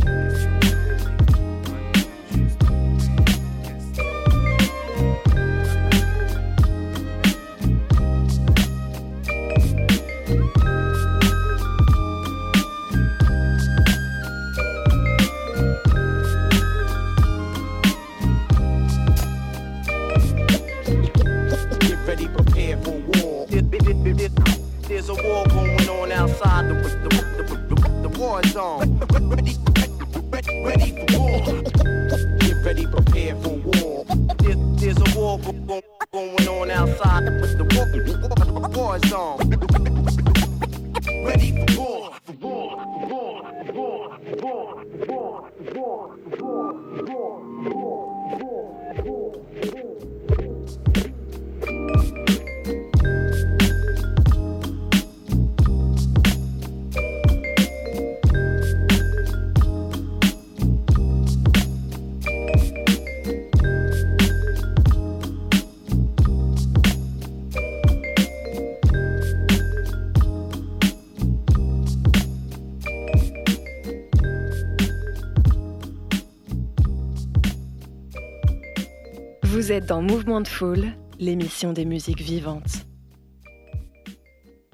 Êtes 79.86 79.90
dans 79.90 80.02
Mouvement 80.02 80.42
de 80.42 80.48
Foule, 80.48 80.94
l'émission 81.20 81.72
des 81.72 81.86
musiques 81.86 82.22
vivantes. 82.22 82.88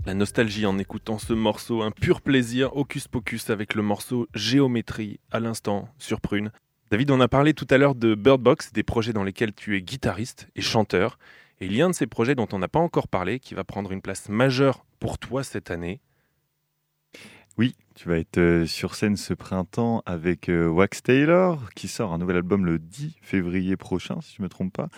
La 0.06 0.14
nostalgie 0.14 0.66
en 0.66 0.78
écoutant 0.78 1.18
ce 1.18 1.34
morceau, 1.34 1.82
un 1.82 1.92
pur 1.92 2.22
plaisir, 2.22 2.76
Hocus 2.78 3.10
Pocus 3.10 3.50
avec 3.50 3.76
le 3.76 3.82
morceau 3.82 4.28
Géométrie 4.34 5.20
à 5.30 5.42
l'instant 5.42 5.90
sur 5.98 6.22
Prune. 6.22 6.52
David, 6.92 7.12
on 7.12 7.20
a 7.20 7.28
parlé 7.28 7.54
tout 7.54 7.68
à 7.70 7.78
l'heure 7.78 7.96
de 7.96 8.16
Bird 8.16 8.42
Box, 8.42 8.72
des 8.72 8.84
projets 8.84 9.12
dans 9.12 9.24
lesquels 9.24 9.54
tu 9.54 9.76
es 9.76 9.82
guitariste 9.82 10.48
et 10.56 10.62
chanteur. 10.62 11.20
Et 11.60 11.66
il 11.66 11.76
y 11.76 11.82
a 11.82 11.86
un 11.86 11.90
de 11.90 11.96
ces 11.96 12.08
projets 12.08 12.36
dont 12.36 12.48
on 12.54 12.60
n'a 12.60 12.70
pas 12.70 12.80
encore 12.80 13.10
parlé 13.10 13.40
qui 13.40 13.54
va 13.54 13.66
prendre 13.66 13.92
une 13.92 14.02
place 14.02 14.30
majeure 14.30 14.86
pour 15.00 15.18
toi 15.18 15.44
cette 15.44 15.72
année. 15.72 16.00
Oui, 17.58 17.76
tu 17.96 18.08
vas 18.10 18.18
être 18.18 18.38
euh, 18.38 18.66
sur 18.66 18.96
scène 18.96 19.18
ce 19.18 19.34
printemps 19.34 20.02
avec 20.06 20.50
euh, 20.50 20.68
Wax 20.68 21.04
Taylor, 21.04 21.70
qui 21.76 21.88
sort 21.88 22.14
un 22.14 22.18
nouvel 22.18 22.38
album 22.38 22.66
le 22.66 22.80
10 22.80 23.16
février 23.22 23.76
prochain, 23.78 24.20
si 24.22 24.36
je 24.38 24.42
ne 24.42 24.46
me 24.46 24.50
trompe 24.50 24.74
pas. 24.74 24.90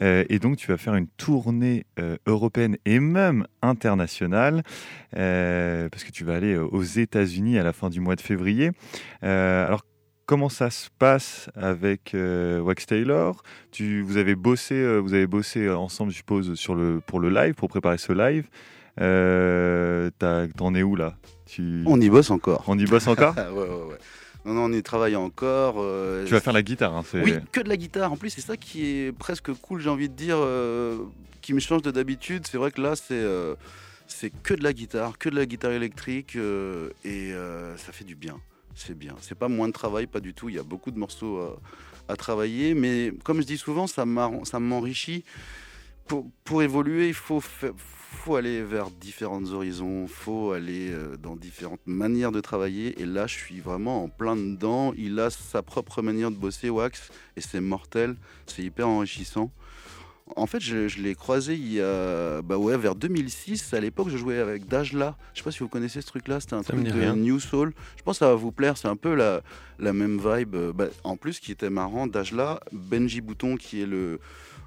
Euh, 0.00 0.24
et 0.28 0.38
donc, 0.38 0.56
tu 0.56 0.66
vas 0.68 0.76
faire 0.76 0.94
une 0.94 1.08
tournée 1.08 1.86
européenne 2.26 2.76
et 2.84 3.00
même 3.00 3.46
internationale, 3.62 4.62
parce 5.12 6.04
que 6.04 6.10
tu 6.12 6.24
vas 6.24 6.34
aller 6.34 6.56
aux 6.56 6.82
États-Unis 6.82 7.58
à 7.58 7.62
la 7.62 7.72
fin 7.72 7.88
du 7.88 8.00
mois 8.00 8.16
de 8.16 8.20
février. 8.20 8.72
Alors, 9.22 9.82
comment 10.32 10.48
ça 10.48 10.70
se 10.70 10.88
passe 10.98 11.50
avec 11.54 12.14
euh, 12.14 12.60
Wax 12.60 12.86
Taylor? 12.86 13.42
Tu, 13.70 14.00
vous, 14.02 14.16
avez 14.16 14.34
bossé, 14.34 14.74
euh, 14.74 14.98
vous 14.98 15.14
avez 15.14 15.26
bossé 15.26 15.68
ensemble, 15.68 16.10
je 16.10 16.16
suppose, 16.16 16.54
sur 16.54 16.74
le, 16.74 17.00
pour 17.00 17.20
le 17.20 17.28
live, 17.28 17.54
pour 17.54 17.68
préparer 17.68 17.98
ce 17.98 18.12
live. 18.12 18.48
Euh, 19.00 20.10
T'en 20.56 20.74
es 20.74 20.82
où 20.82 20.96
là? 20.96 21.16
Tu... 21.54 21.82
On 21.86 22.00
y 22.00 22.08
bosse 22.08 22.30
encore. 22.30 22.64
On 22.66 22.78
y 22.78 22.84
bosse 22.84 23.06
encore 23.06 23.34
ouais, 23.36 23.42
ouais, 23.50 23.68
ouais. 23.90 23.98
Non, 24.44 24.54
non, 24.54 24.64
on 24.64 24.72
y 24.72 24.82
travaille 24.82 25.14
encore. 25.16 25.76
euh, 25.78 26.24
Tu 26.24 26.32
vas 26.32 26.40
faire 26.40 26.52
la 26.52 26.62
guitare, 26.62 26.96
hein, 26.96 27.04
Oui, 27.14 27.34
que 27.52 27.60
de 27.60 27.68
la 27.68 27.76
guitare. 27.76 28.10
En 28.12 28.16
plus, 28.16 28.30
c'est 28.30 28.40
ça 28.40 28.56
qui 28.56 28.86
est 28.86 29.12
presque 29.12 29.52
cool, 29.54 29.80
j'ai 29.80 29.88
envie 29.90 30.08
de 30.08 30.14
dire, 30.14 30.36
euh, 30.38 30.98
qui 31.42 31.52
me 31.54 31.60
change 31.60 31.82
de 31.82 31.90
d'habitude. 31.90 32.46
C'est 32.50 32.58
vrai 32.58 32.70
que 32.72 32.80
là, 32.80 32.96
c'est. 32.96 33.12
euh, 33.12 33.54
c'est 34.08 34.30
que 34.42 34.54
de 34.54 34.62
la 34.64 34.72
guitare, 34.72 35.16
que 35.18 35.28
de 35.28 35.36
la 35.36 35.46
guitare 35.46 35.70
électrique, 35.72 36.36
et 37.04 37.32
ça 37.76 37.92
fait 37.92 38.04
du 38.04 38.14
bien. 38.16 38.36
C'est 38.74 38.96
bien. 38.98 39.14
C'est 39.20 39.36
pas 39.38 39.48
moins 39.48 39.68
de 39.68 39.72
travail, 39.72 40.06
pas 40.06 40.20
du 40.20 40.34
tout. 40.34 40.48
Il 40.48 40.56
y 40.56 40.58
a 40.58 40.62
beaucoup 40.62 40.90
de 40.90 40.98
morceaux 40.98 41.38
à, 42.08 42.12
à 42.12 42.16
travailler, 42.16 42.74
mais 42.74 43.12
comme 43.24 43.40
je 43.40 43.46
dis 43.46 43.58
souvent, 43.58 43.86
ça 43.86 44.04
m'enrichit. 44.04 45.24
Pour, 46.08 46.26
pour 46.44 46.62
évoluer, 46.62 47.08
il 47.08 47.14
faut, 47.14 47.40
fa- 47.40 47.68
faut 48.12 48.36
aller 48.36 48.62
vers 48.62 48.90
différents 48.90 49.44
horizons, 49.52 50.06
faut 50.06 50.52
aller 50.52 50.90
euh, 50.90 51.16
dans 51.16 51.34
différentes 51.34 51.80
manières 51.86 52.30
de 52.30 52.40
travailler. 52.40 53.00
Et 53.00 53.06
là, 53.06 53.26
je 53.26 53.34
suis 53.34 53.60
vraiment 53.60 54.04
en 54.04 54.08
plein 54.08 54.36
dedans. 54.36 54.92
Il 54.96 55.18
a 55.18 55.30
sa 55.30 55.62
propre 55.62 56.02
manière 56.02 56.30
de 56.30 56.36
bosser, 56.36 56.70
Wax, 56.70 57.10
et 57.36 57.40
c'est 57.40 57.60
mortel. 57.60 58.14
C'est 58.46 58.62
hyper 58.62 58.86
enrichissant. 58.86 59.50
En 60.36 60.46
fait, 60.46 60.60
je, 60.60 60.88
je 60.88 61.02
l'ai 61.02 61.14
croisé 61.14 61.54
il 61.54 61.72
y 61.72 61.80
a, 61.80 62.40
bah 62.42 62.56
ouais, 62.56 62.78
vers 62.78 62.94
2006. 62.94 63.74
À 63.74 63.80
l'époque, 63.80 64.08
je 64.08 64.16
jouais 64.16 64.38
avec 64.38 64.66
Dajla. 64.66 65.16
Je 65.34 65.40
sais 65.40 65.44
pas 65.44 65.50
si 65.50 65.58
vous 65.58 65.68
connaissez 65.68 66.00
ce 66.00 66.06
truc-là. 66.06 66.40
C'était 66.40 66.54
un 66.54 66.62
Ça 66.62 66.72
truc 66.72 66.84
de 66.84 66.92
rien. 66.92 67.16
New 67.16 67.40
Soul. 67.40 67.74
Je 67.96 68.02
pense 68.02 68.16
que 68.16 68.24
ça 68.24 68.28
va 68.28 68.36
vous 68.36 68.52
plaire. 68.52 68.78
C'est 68.78 68.88
un 68.88 68.96
peu 68.96 69.14
la, 69.14 69.42
la 69.78 69.92
même 69.92 70.18
vibe. 70.18 70.56
Bah, 70.74 70.86
en 71.04 71.16
plus, 71.16 71.40
qui 71.40 71.52
était 71.52 71.70
marrant, 71.70 72.06
Dajla, 72.06 72.60
Benji 72.72 73.20
Bouton, 73.20 73.56
qui 73.56 73.82
est 73.82 73.86
le, 73.86 74.20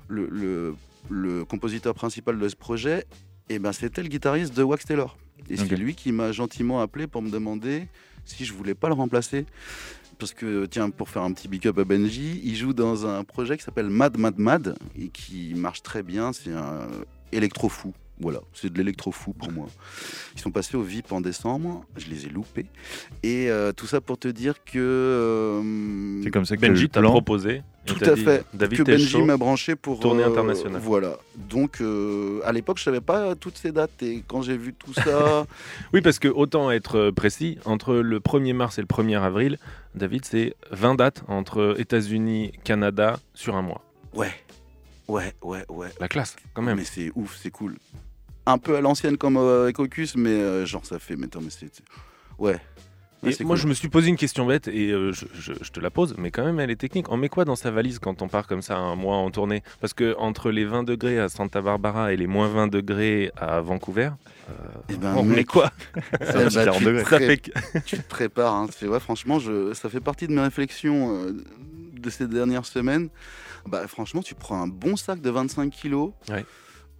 le, 0.08 0.28
le, 0.30 0.76
le 1.10 1.46
compositeur 1.46 1.96
principal 1.96 2.38
de 2.38 2.50
ce 2.50 2.56
projet, 2.56 3.06
et 3.50 3.60
ben 3.60 3.72
c'était 3.72 4.02
le 4.04 4.10
guitariste 4.10 4.56
de 4.56 4.64
Wax 4.64 4.86
Taylor. 4.86 5.18
Et 5.50 5.58
c'est 5.58 5.76
lui 5.76 5.94
qui 5.96 6.12
m'a 6.12 6.32
gentiment 6.32 6.82
appelé 6.82 7.06
pour 7.08 7.22
me 7.22 7.30
demander 7.30 7.88
si 8.26 8.46
je 8.46 8.54
voulais 8.54 8.74
pas 8.74 8.88
le 8.88 8.96
remplacer. 8.96 9.46
Parce 10.18 10.34
que, 10.34 10.66
tiens, 10.66 10.90
pour 10.92 11.10
faire 11.10 11.24
un 11.24 11.34
petit 11.34 11.48
big 11.50 11.68
up 11.68 11.78
à 11.78 11.84
Benji, 11.84 12.40
il 12.44 12.56
joue 12.56 12.74
dans 12.74 13.06
un 13.06 13.24
projet 13.26 13.58
qui 13.58 13.64
s'appelle 13.64 13.90
Mad 13.90 14.18
Mad 14.18 14.40
Mad 14.40 14.76
et 14.98 15.10
qui 15.10 15.54
marche 15.56 15.84
très 15.84 16.04
bien. 16.04 16.32
C'est 16.32 16.54
un 16.54 16.88
électro-fou. 17.34 17.94
Voilà, 18.22 18.40
c'est 18.54 18.72
de 18.72 18.78
l'électro-fou 18.78 19.34
pour 19.34 19.52
moi. 19.52 19.68
Ils 20.34 20.40
sont 20.40 20.52
passés 20.52 20.78
au 20.78 20.82
VIP 20.82 21.12
en 21.12 21.20
décembre, 21.20 21.84
je 21.98 22.08
les 22.10 22.26
ai 22.28 22.30
loupés. 22.30 22.66
Et 23.24 23.50
euh, 23.50 23.74
tout 23.74 23.88
ça 23.88 24.00
pour 24.00 24.18
te 24.18 24.30
dire 24.30 24.64
que. 24.64 24.80
euh, 24.80 26.22
C'est 26.24 26.32
comme 26.32 26.46
ça 26.46 26.56
que 26.56 26.62
Benji 26.62 26.88
t'a 26.88 27.02
proposé. 27.02 27.62
Tout 27.86 28.04
à 28.04 28.16
fait. 28.16 28.44
David, 28.54 28.80
que 28.80 28.84
Benji 28.84 29.22
m'a 29.22 29.38
branché 29.38 29.76
pour 29.76 30.00
tournée 30.00 30.24
euh, 30.24 30.30
internationale. 30.30 30.82
Voilà. 30.82 31.18
Donc 31.36 31.82
euh, 31.82 32.40
à 32.44 32.52
l'époque, 32.52 32.78
je 32.80 32.84
savais 32.84 33.02
pas 33.02 33.36
toutes 33.36 33.58
ces 33.58 33.72
dates 33.72 34.02
et 34.02 34.24
quand 34.28 34.42
j'ai 34.42 34.58
vu 34.58 34.74
tout 34.74 34.94
ça, 34.94 35.46
Oui, 35.94 36.02
parce 36.02 36.20
que 36.20 36.28
autant 36.28 36.72
être 36.72 36.98
euh, 36.98 37.12
précis, 37.12 37.58
entre 37.66 37.96
le 37.96 38.20
1er 38.20 38.54
mars 38.54 38.78
et 38.78 38.82
le 38.82 38.88
1er 38.88 39.20
avril, 39.22 39.58
David, 39.94 40.26
c'est 40.26 40.56
20 40.72 40.96
dates 40.96 41.24
entre 41.28 41.76
États-Unis, 41.78 42.52
Canada 42.64 43.20
sur 43.34 43.56
un 43.56 43.62
mois. 43.62 43.82
ouais, 44.14 44.32
ouais, 45.08 45.34
ouais, 45.42 45.64
ouais. 45.70 45.90
La 46.00 46.08
classe, 46.08 46.36
quand 46.54 46.62
même. 46.62 46.78
Mais 46.78 46.86
c'est 46.86 47.12
ouf, 47.16 47.38
c'est 47.42 47.52
cool. 47.52 47.76
Un 48.48 48.58
peu 48.58 48.76
à 48.76 48.82
l'ancienne 48.82 49.18
comme 49.18 49.38
avec 49.38 49.80
Ocus, 49.80 50.16
mais 50.16 50.30
euh, 50.30 50.66
genre 50.66 50.86
ça 50.86 51.00
fait. 51.00 51.16
Mais 51.16 51.26
attends, 51.26 51.42
mais 51.42 51.50
c'est 51.50 51.72
ouais. 52.38 52.60
Et 53.24 53.32
c'est 53.32 53.44
moi, 53.44 53.56
cool. 53.56 53.64
je 53.64 53.68
me 53.70 53.74
suis 53.74 53.88
posé 53.90 54.10
une 54.10 54.18
question 54.18 54.46
bête 54.46 54.68
et 54.68 54.92
euh, 54.92 55.12
je, 55.12 55.26
je- 55.40 55.54
je 55.60 55.72
te 55.72 55.80
la 55.80 55.90
pose, 55.90 56.14
mais 56.18 56.30
quand 56.32 56.46
même, 56.46 56.60
elle 56.60 56.70
est 56.70 56.76
technique. 56.76 57.12
On 57.12 57.18
met 57.18 57.30
quoi 57.30 57.44
dans 57.46 57.56
sa 57.56 57.72
valise 57.72 57.98
quand 58.00 58.22
on 58.22 58.28
part 58.28 58.46
comme 58.48 58.62
ça 58.62 58.78
un 58.78 58.96
mois 58.96 59.16
en 59.18 59.32
tournée? 59.32 59.64
Parce 59.82 59.94
que 59.94 60.16
entre 60.20 60.52
les 60.52 60.66
20 60.66 60.84
degrés 60.84 61.18
à 61.20 61.28
Santa 61.30 61.62
Barbara 61.62 62.14
et 62.14 62.18
les 62.18 62.28
moins 62.28 62.48
20 62.50 62.68
degrés 62.68 63.32
à 63.38 63.62
Vancouver, 63.62 64.12
euh, 64.50 64.54
Eh 64.90 64.96
ben, 64.98 65.16
on 65.18 65.24
met 65.24 65.44
quoi? 65.44 65.72
Eh 65.96 66.26
petit 66.26 66.56
bah, 66.56 66.66
40 66.66 66.80
tu, 66.80 66.86
te 66.86 67.04
Ça 67.10 67.20
fait 67.20 67.38
que- 67.38 67.80
tu 67.86 67.98
te 67.98 68.08
prépares. 68.08 68.54
Hein. 68.54 68.68
Ouais, 68.84 69.00
franchement, 69.00 69.40
je, 69.40 69.74
ça 69.74 69.90
fait 69.90 70.02
partie 70.02 70.28
de 70.28 70.34
mes 70.34 70.42
réflexions 70.42 71.16
euh, 71.24 71.32
de 72.00 72.10
ces 72.12 72.28
dernières 72.28 72.66
semaines. 72.66 73.10
Bah, 73.66 73.88
franchement, 73.88 74.22
tu 74.22 74.36
prends 74.36 74.62
un 74.62 74.68
bon 74.68 74.96
sac 74.96 75.20
de 75.22 75.30
25 75.32 75.72
kilos. 75.72 76.12
Ouais. 76.30 76.46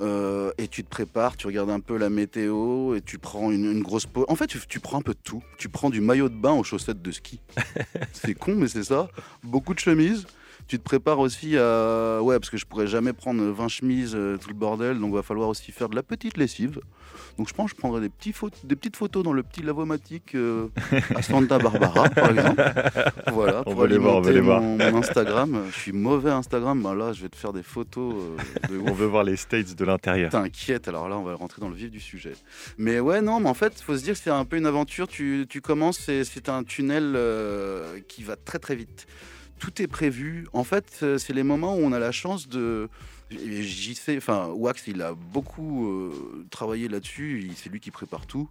Euh, 0.02 0.52
et 0.58 0.68
tu 0.68 0.84
te 0.84 0.90
prépares, 0.90 1.38
tu 1.38 1.48
regardes 1.48 1.70
un 1.70 1.80
peu 1.80 1.98
la 1.98 2.10
météo 2.10 2.96
et 2.96 3.02
tu 3.02 3.18
prends 3.18 3.52
une, 3.52 3.66
une 3.66 3.82
grosse 3.82 4.06
peau. 4.06 4.26
En 4.28 4.36
fait, 4.36 4.48
tu, 4.48 4.60
tu 4.68 4.80
prends 4.80 4.98
un 4.98 5.02
peu 5.02 5.14
de 5.14 5.20
tout. 5.24 5.44
Tu 5.58 5.70
prends 5.70 5.90
du 5.90 6.02
maillot 6.02 6.30
de 6.30 6.36
bain 6.36 6.52
aux 6.52 6.64
chaussettes 6.64 7.02
de 7.02 7.12
ski. 7.12 7.40
c'est 8.14 8.34
con, 8.34 8.56
mais 8.56 8.68
c'est 8.68 8.84
ça. 8.84 9.08
Beaucoup 9.44 9.74
de 9.74 9.80
chemises. 9.80 10.26
Tu 10.68 10.80
te 10.80 10.84
prépares 10.84 11.20
aussi 11.20 11.58
à. 11.58 12.20
Ouais, 12.22 12.40
parce 12.40 12.50
que 12.50 12.58
je 12.58 12.66
pourrais 12.66 12.88
jamais 12.88 13.14
prendre 13.14 13.44
20 13.44 13.68
chemises, 13.68 14.14
euh, 14.16 14.38
tout 14.38 14.50
le 14.50 14.56
bordel. 14.56 15.00
Donc, 15.00 15.14
va 15.14 15.22
falloir 15.22 15.48
aussi 15.50 15.72
faire 15.72 15.90
de 15.90 15.96
la 15.96 16.02
petite 16.04 16.38
lessive. 16.38 16.80
Donc, 17.38 17.48
je 17.50 17.54
pense 17.54 17.70
que 17.72 17.76
je 17.78 17.80
prendrai 17.82 18.02
des, 18.02 18.10
petits 18.10 18.32
pho- 18.32 18.50
des 18.64 18.76
petites 18.76 18.96
photos 18.96 19.24
dans 19.24 19.34
le 19.34 19.44
petit 19.44 19.62
lavomatique 19.62 20.34
euh, 20.36 20.68
à 21.16 21.22
Santa 21.22 21.60
Barbara, 21.60 22.10
par 22.10 22.32
exemple. 22.32 22.64
Voilà, 23.32 23.60
On 23.68 23.72
pour 23.72 23.82
va 23.82 23.88
les 23.88 23.98
voir, 23.98 24.16
on 24.18 24.22
va 24.22 24.30
alimenter 24.30 24.34
les 24.34 24.42
voir. 24.42 24.62
mon, 24.62 24.78
mon 24.78 24.98
Instagram. 25.00 25.64
Je 25.72 25.78
suis 25.80 25.92
mauvais 25.92 26.32
Instagram. 26.32 26.82
Ben 26.82 26.96
là, 26.96 27.14
je 27.14 27.22
vais 27.22 27.30
te 27.30 27.36
faire 27.36 27.54
des 27.54 27.62
photos 27.64 28.16
euh, 28.16 28.68
de 28.70 28.80
On 28.90 28.94
veut 28.94 29.06
voir 29.06 29.24
les 29.24 29.36
states 29.36 29.76
de 29.76 29.86
l'intérieur. 29.86 30.32
T'inquiète, 30.32 30.88
alors 30.88 31.10
là, 31.10 31.18
on 31.18 31.24
va 31.24 31.36
rentrer 31.36 31.62
dans 31.62 31.70
le 31.70 31.76
vif 31.76 31.92
du 31.92 32.00
sujet. 32.00 32.34
Mais 32.78 33.00
ouais, 33.00 33.22
non, 33.22 33.40
mais 33.40 33.50
en 33.50 33.54
fait, 33.54 33.80
faut 33.82 33.96
se 33.98 34.04
dire 34.04 34.14
que 34.16 34.20
c'est 34.20 34.30
un 34.32 34.46
peu 34.46 34.58
une 34.58 34.66
aventure. 34.66 35.08
Tu, 35.08 35.46
tu 35.48 35.62
commences, 35.62 36.00
c'est- 36.00 36.24
c'est 36.24 36.50
un 36.50 36.64
tunnel 36.64 37.14
euh, 37.16 38.00
qui 38.08 38.24
va 38.24 38.36
très 38.36 38.58
très 38.60 38.76
vite. 38.76 39.06
Tout 39.60 39.82
est 39.82 39.88
prévu. 39.88 40.48
En 40.54 40.64
fait, 40.64 41.00
euh, 41.04 41.18
c'est 41.18 41.34
les 41.34 41.44
moments 41.44 41.76
où 41.76 41.80
on 41.80 41.94
a 41.94 42.00
la 42.00 42.12
chance 42.12 42.48
de. 42.50 42.90
sais, 43.96 44.18
enfin, 44.18 44.48
Wax, 44.48 44.88
il 44.88 45.02
a 45.02 45.14
beaucoup 45.14 45.88
euh, 45.88 46.46
travaillé 46.50 46.88
là-dessus. 46.90 47.50
C'est 47.56 47.70
lui 47.70 47.80
qui 47.80 47.92
prépare 47.92 48.26
tout. 48.26 48.50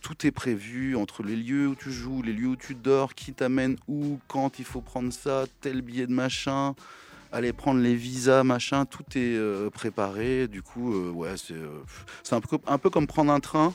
Tout 0.00 0.26
est 0.26 0.30
prévu 0.30 0.96
entre 0.96 1.22
les 1.22 1.36
lieux 1.36 1.68
où 1.68 1.74
tu 1.74 1.92
joues, 1.92 2.22
les 2.22 2.32
lieux 2.32 2.48
où 2.48 2.56
tu 2.56 2.74
dors, 2.74 3.14
qui 3.14 3.34
t'amène 3.34 3.76
où, 3.86 4.18
quand 4.28 4.58
il 4.58 4.64
faut 4.64 4.80
prendre 4.80 5.12
ça, 5.12 5.44
tel 5.60 5.82
billet 5.82 6.06
de 6.06 6.12
machin 6.12 6.74
aller 7.32 7.52
prendre 7.52 7.80
les 7.80 7.96
visas, 7.96 8.44
machin, 8.44 8.86
tout 8.86 9.04
est 9.14 9.36
euh, 9.36 9.68
préparé. 9.68 10.48
Du 10.48 10.62
coup, 10.62 10.94
ouais, 11.10 11.34
c'est 11.36 12.34
un 12.34 12.40
peu, 12.40 12.56
un 12.66 12.78
peu 12.78 12.88
comme 12.88 13.06
prendre 13.06 13.30
un 13.32 13.40
train. 13.40 13.74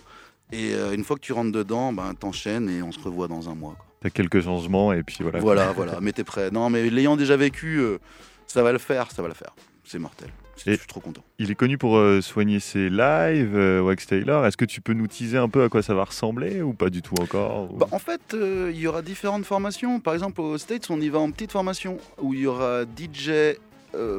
Et 0.51 0.73
une 0.73 1.03
fois 1.03 1.15
que 1.15 1.21
tu 1.21 1.31
rentres 1.31 1.51
dedans, 1.51 1.93
ben, 1.93 2.13
t'enchaînes 2.13 2.69
et 2.69 2.81
on 2.81 2.91
se 2.91 2.99
revoit 2.99 3.27
dans 3.27 3.49
un 3.49 3.55
mois. 3.55 3.77
T'as 4.01 4.09
quelques 4.09 4.41
changements 4.41 4.91
et 4.93 5.03
puis 5.03 5.17
voilà. 5.21 5.39
Voilà, 5.39 5.71
voilà, 5.73 5.99
mais 6.01 6.11
t'es 6.11 6.23
prêt. 6.23 6.49
Non, 6.51 6.69
mais 6.71 6.89
l'ayant 6.89 7.15
déjà 7.15 7.37
vécu, 7.37 7.77
euh, 7.77 7.99
ça 8.47 8.63
va 8.63 8.71
le 8.71 8.79
faire, 8.79 9.11
ça 9.11 9.21
va 9.21 9.27
le 9.27 9.33
faire. 9.35 9.53
C'est 9.83 9.99
mortel. 9.99 10.29
Je 10.65 10.73
suis 10.73 10.87
trop 10.87 10.99
content. 10.99 11.23
Il 11.39 11.49
est 11.51 11.55
connu 11.55 11.77
pour 11.77 11.97
euh, 11.97 12.21
soigner 12.21 12.59
ses 12.59 12.89
lives, 12.89 13.55
euh, 13.55 13.81
Wax 13.81 14.05
Taylor. 14.07 14.45
Est-ce 14.45 14.57
que 14.57 14.65
tu 14.65 14.79
peux 14.81 14.93
nous 14.93 15.07
teaser 15.07 15.37
un 15.37 15.49
peu 15.49 15.63
à 15.63 15.69
quoi 15.69 15.81
ça 15.81 15.93
va 15.95 16.03
ressembler 16.03 16.61
ou 16.61 16.73
pas 16.73 16.89
du 16.89 17.01
tout 17.01 17.15
encore 17.19 17.71
ou- 17.73 17.77
Bah, 17.77 17.87
en 17.91 17.99
fait, 17.99 18.21
euh, 18.33 18.71
il 18.73 18.79
y 18.79 18.85
aura 18.87 19.01
différentes 19.01 19.45
formations. 19.45 19.99
Par 19.99 20.13
exemple, 20.13 20.39
aux 20.41 20.57
States, 20.57 20.89
on 20.89 20.99
y 21.01 21.09
va 21.09 21.19
en 21.19 21.31
petite 21.31 21.51
formation 21.51 21.97
où 22.21 22.33
il 22.33 22.41
y 22.41 22.47
aura 22.47 22.83
DJ, 22.85 23.57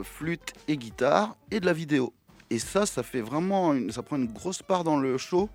flûte 0.05 0.53
et 0.69 0.77
guitare 0.77 1.37
et 1.51 1.59
de 1.61 1.67
la 1.67 1.73
vidéo. 1.73 2.13
Et 2.51 2.59
ça, 2.59 2.87
ça 2.87 3.03
fait 3.03 3.21
vraiment, 3.23 3.73
une- 3.73 3.91
ça 3.91 4.03
prend 4.03 4.17
une 4.17 4.27
grosse 4.33 4.63
part 4.63 4.85
dans 4.85 4.99
le 4.99 5.17
show. 5.19 5.49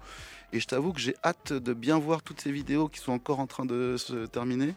Et 0.54 0.60
je 0.62 0.68
t'avoue 0.68 0.94
que 0.94 1.00
j'ai 1.00 1.16
hâte 1.26 1.52
de 1.52 1.74
bien 1.74 2.00
voir 2.00 2.22
toutes 2.24 2.40
ces 2.40 2.52
vidéos 2.52 2.88
qui 2.88 3.00
sont 3.00 3.12
encore 3.12 3.40
en 3.40 3.48
train 3.48 3.66
de 3.66 3.96
se 3.98 4.26
terminer. 4.28 4.74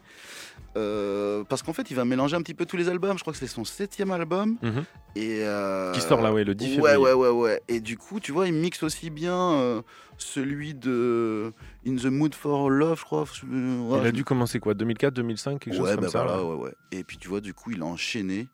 Euh, 0.76 1.44
parce 1.48 1.62
qu'en 1.62 1.72
fait, 1.72 1.90
il 1.90 1.96
va 1.96 2.04
mélanger 2.04 2.36
un 2.36 2.42
petit 2.42 2.54
peu 2.54 2.66
tous 2.66 2.76
les 2.76 2.88
albums. 2.88 3.16
Je 3.16 3.22
crois 3.22 3.32
que 3.32 3.38
c'est 3.38 3.46
son 3.46 3.64
septième 3.64 4.10
album. 4.10 4.56
Mhm. 4.62 4.84
Et 5.16 5.40
euh, 5.42 5.92
Qui 5.92 6.00
sort 6.00 6.20
là, 6.22 6.32
ouais, 6.32 6.44
le 6.44 6.54
10 6.54 6.66
Ouais, 6.66 6.74
février. 6.74 6.96
ouais, 6.96 7.12
ouais, 7.12 7.28
ouais. 7.28 7.62
Et 7.68 7.80
du 7.80 7.96
coup, 7.96 8.18
tu 8.20 8.32
vois, 8.32 8.46
il 8.48 8.54
mixe 8.54 8.82
aussi 8.82 9.10
bien 9.10 9.36
euh, 9.52 9.82
celui 10.18 10.74
de 10.74 11.52
In 11.86 11.96
the 11.96 12.06
Mood 12.06 12.34
for 12.34 12.68
Love, 12.68 12.98
je 12.98 13.04
crois. 13.04 13.22
Ouais, 13.22 13.98
Il 14.00 14.06
a 14.06 14.12
dû 14.12 14.24
commencer 14.24 14.58
quoi 14.60 14.74
2004, 14.74 15.14
2005, 15.14 15.58
quelque 15.60 15.74
chose 15.74 15.84
ouais, 15.88 15.94
comme 15.94 16.04
bah 16.04 16.10
ça 16.10 16.24
voilà, 16.24 16.44
ouais. 16.44 16.54
ouais, 16.54 16.62
ouais. 16.64 16.74
Et 16.92 17.04
puis 17.04 17.16
tu 17.16 17.28
vois, 17.28 17.40
du 17.40 17.54
coup, 17.54 17.70
il 17.70 17.82
a 17.82 17.86
enchaîné. 17.86 18.48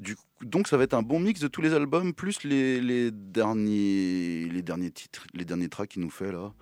Du 0.00 0.16
coup, 0.16 0.22
donc 0.42 0.66
ça 0.66 0.76
va 0.76 0.84
être 0.84 0.94
un 0.94 1.02
bon 1.02 1.20
mix 1.20 1.40
de 1.40 1.46
tous 1.48 1.60
les 1.60 1.74
albums, 1.74 2.14
plus 2.14 2.42
les, 2.42 2.80
les 2.80 3.10
derniers, 3.10 4.48
les 4.50 4.62
derniers 4.62 4.90
titres, 4.90 5.26
les 5.34 5.44
derniers 5.44 5.68
tracks 5.68 5.90
qu'il 5.90 6.02
nous 6.02 6.10
fait 6.10 6.32
là. 6.32 6.52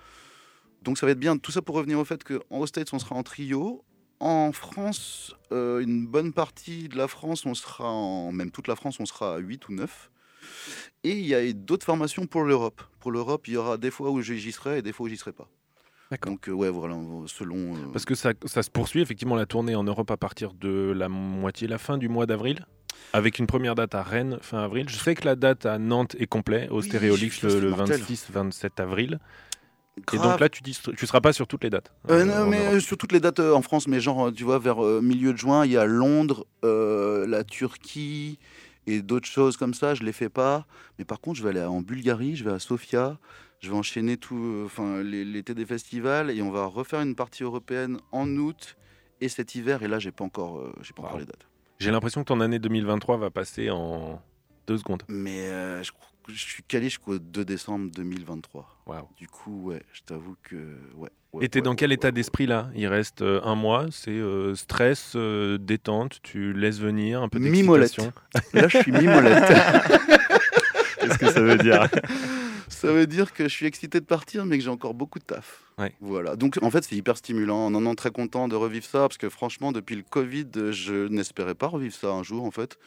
Donc 0.82 0.98
ça 0.98 1.06
va 1.06 1.12
être 1.12 1.18
bien. 1.20 1.38
Tout 1.38 1.52
ça 1.52 1.62
pour 1.62 1.76
revenir 1.76 1.98
au 1.98 2.04
fait 2.04 2.22
qu'en 2.24 2.66
States, 2.66 2.92
on 2.92 2.98
sera 2.98 3.14
en 3.14 3.22
trio. 3.22 3.84
En 4.20 4.50
France, 4.50 5.36
euh, 5.52 5.78
une 5.80 6.06
bonne 6.06 6.32
partie 6.32 6.88
de 6.88 6.96
la 6.96 7.06
France, 7.06 7.46
on 7.46 7.54
sera 7.54 7.88
en. 7.88 8.32
Même 8.32 8.50
toute 8.50 8.66
la 8.66 8.74
France, 8.74 8.98
on 8.98 9.06
sera 9.06 9.36
à 9.36 9.38
8 9.38 9.68
ou 9.68 9.72
9. 9.74 10.10
Et 11.04 11.12
il 11.12 11.26
y 11.26 11.34
a 11.34 11.52
d'autres 11.52 11.86
formations 11.86 12.26
pour 12.26 12.42
l'Europe. 12.42 12.82
Pour 12.98 13.12
l'Europe, 13.12 13.46
il 13.46 13.54
y 13.54 13.56
aura 13.56 13.76
des 13.76 13.92
fois 13.92 14.10
où 14.10 14.20
j'y 14.20 14.50
serai 14.50 14.78
et 14.78 14.82
des 14.82 14.92
fois 14.92 15.06
où 15.06 15.08
j'y 15.08 15.16
serai 15.16 15.32
pas. 15.32 15.48
Donc, 16.24 16.48
euh, 16.48 16.52
ouais, 16.52 16.70
voilà, 16.70 16.96
selon. 17.26 17.76
euh, 17.76 17.92
Parce 17.92 18.06
que 18.06 18.14
ça, 18.14 18.32
ça 18.46 18.62
se 18.62 18.70
poursuit 18.70 19.00
effectivement 19.02 19.36
la 19.36 19.46
tournée 19.46 19.74
en 19.76 19.84
Europe 19.84 20.10
à 20.10 20.16
partir 20.16 20.54
de 20.54 20.92
la 20.96 21.08
moitié, 21.08 21.68
la 21.68 21.78
fin 21.78 21.98
du 21.98 22.08
mois 22.08 22.24
d'avril, 22.26 22.66
avec 23.12 23.38
une 23.38 23.46
première 23.46 23.74
date 23.74 23.94
à 23.94 24.02
Rennes 24.02 24.38
fin 24.42 24.58
avril. 24.58 24.88
Je 24.88 24.96
sais 24.98 25.14
que 25.14 25.24
la 25.24 25.36
date 25.36 25.66
à 25.66 25.78
Nantes 25.78 26.14
est 26.18 26.26
complète 26.26 26.70
au 26.70 26.80
Oui, 26.80 26.86
Stéréolix 26.88 27.42
le, 27.42 27.60
le 27.60 27.70
mortel. 27.70 28.00
26-27 28.00 28.80
avril. 28.82 29.18
Et 30.12 30.16
donc 30.18 30.38
là, 30.38 30.48
tu 30.48 30.62
tu 30.62 31.06
seras 31.06 31.20
pas 31.20 31.32
sur 31.32 31.48
toutes 31.48 31.64
les 31.64 31.70
dates. 31.70 31.92
Euh, 32.08 32.20
euh, 32.20 32.24
non, 32.24 32.46
mais 32.48 32.60
Europe. 32.60 32.74
euh, 32.74 32.80
sur 32.80 32.96
toutes 32.96 33.10
les 33.10 33.18
dates 33.18 33.40
euh, 33.40 33.52
en 33.52 33.62
France, 33.62 33.88
mais 33.88 33.98
genre, 34.00 34.32
tu 34.32 34.44
vois, 34.44 34.60
vers 34.60 34.84
euh, 34.84 35.00
milieu 35.02 35.32
de 35.32 35.38
juin, 35.38 35.66
il 35.66 35.72
y 35.72 35.76
a 35.76 35.86
Londres, 35.86 36.46
la 36.62 37.42
Turquie 37.44 38.38
et 38.86 39.02
d'autres 39.02 39.26
choses 39.26 39.56
comme 39.56 39.74
ça. 39.74 39.94
Je 39.94 40.04
les 40.04 40.12
fais 40.12 40.28
pas. 40.28 40.66
Mais 40.98 41.04
par 41.04 41.20
contre, 41.20 41.38
je 41.38 41.42
vais 41.42 41.50
aller 41.50 41.62
en 41.62 41.80
Bulgarie, 41.80 42.36
je 42.36 42.44
vais 42.44 42.52
à 42.52 42.60
Sofia, 42.60 43.18
je 43.58 43.70
vais 43.70 43.76
enchaîner 43.76 44.16
tout, 44.18 44.62
enfin, 44.64 45.02
l'été 45.02 45.52
des 45.54 45.66
festivals 45.66 46.30
et 46.30 46.40
on 46.42 46.50
va 46.52 46.66
refaire 46.66 47.00
une 47.00 47.16
partie 47.16 47.42
européenne 47.42 47.98
en 48.12 48.28
août 48.36 48.76
et 49.20 49.28
cet 49.28 49.56
hiver. 49.56 49.82
Et 49.82 49.88
là, 49.88 49.98
j'ai 49.98 50.12
pas 50.12 50.24
encore, 50.24 50.62
j'ai 50.80 50.92
pas 50.92 51.02
encore 51.02 51.18
les 51.18 51.26
dates. 51.26 51.48
J'ai 51.78 51.90
l'impression 51.92 52.22
que 52.22 52.26
ton 52.28 52.40
année 52.40 52.58
2023 52.58 53.16
va 53.18 53.30
passer 53.30 53.70
en 53.70 54.20
deux 54.66 54.78
secondes. 54.78 55.02
Mais 55.08 55.42
euh, 55.46 55.82
je, 55.82 55.92
je 56.28 56.34
suis 56.44 56.62
calé 56.64 56.84
jusqu'au 56.86 57.18
2 57.18 57.44
décembre 57.44 57.90
2023. 57.94 58.66
Waouh. 58.86 59.08
Du 59.16 59.28
coup, 59.28 59.68
ouais, 59.70 59.82
je 59.92 60.00
t'avoue 60.02 60.34
que. 60.42 60.56
Ouais, 60.96 61.08
ouais, 61.32 61.44
Et 61.44 61.48
t'es 61.48 61.60
ouais, 61.60 61.62
dans 61.62 61.70
ouais, 61.70 61.76
quel 61.76 61.90
ouais, 61.90 61.94
état 61.94 62.08
ouais. 62.08 62.12
d'esprit 62.12 62.46
là? 62.46 62.68
Il 62.74 62.88
reste 62.88 63.22
euh, 63.22 63.40
un 63.44 63.54
mois, 63.54 63.86
c'est 63.92 64.10
euh, 64.10 64.56
stress, 64.56 65.12
euh, 65.14 65.56
détente, 65.58 66.18
tu 66.22 66.52
laisses 66.52 66.80
venir 66.80 67.22
un 67.22 67.28
peu 67.28 67.38
Mimolette. 67.38 67.96
d'excitation. 67.96 68.12
Là, 68.54 68.66
je 68.66 68.78
suis 68.78 68.90
mimolette. 68.92 69.44
Qu'est-ce 71.00 71.18
que 71.18 71.30
ça 71.30 71.40
veut 71.40 71.58
dire? 71.58 71.86
Ça 72.68 72.92
veut 72.92 73.06
dire 73.06 73.32
que 73.32 73.44
je 73.44 73.48
suis 73.48 73.66
excité 73.66 74.00
de 74.00 74.04
partir, 74.04 74.44
mais 74.46 74.58
que 74.58 74.64
j'ai 74.64 74.70
encore 74.70 74.94
beaucoup 74.94 75.18
de 75.18 75.24
taf. 75.24 75.62
Ouais. 75.78 75.94
Voilà. 76.00 76.36
Donc, 76.36 76.58
en 76.62 76.70
fait, 76.70 76.84
c'est 76.84 76.96
hyper 76.96 77.16
stimulant. 77.16 77.70
Non, 77.70 77.80
non, 77.80 77.94
très 77.94 78.10
content 78.10 78.48
de 78.48 78.56
revivre 78.56 78.84
ça, 78.84 79.00
parce 79.00 79.16
que 79.16 79.28
franchement, 79.28 79.72
depuis 79.72 79.96
le 79.96 80.02
Covid, 80.02 80.46
je 80.70 81.08
n'espérais 81.08 81.54
pas 81.54 81.68
revivre 81.68 81.94
ça 81.94 82.08
un 82.08 82.22
jour, 82.22 82.44
en 82.44 82.50
fait, 82.50 82.78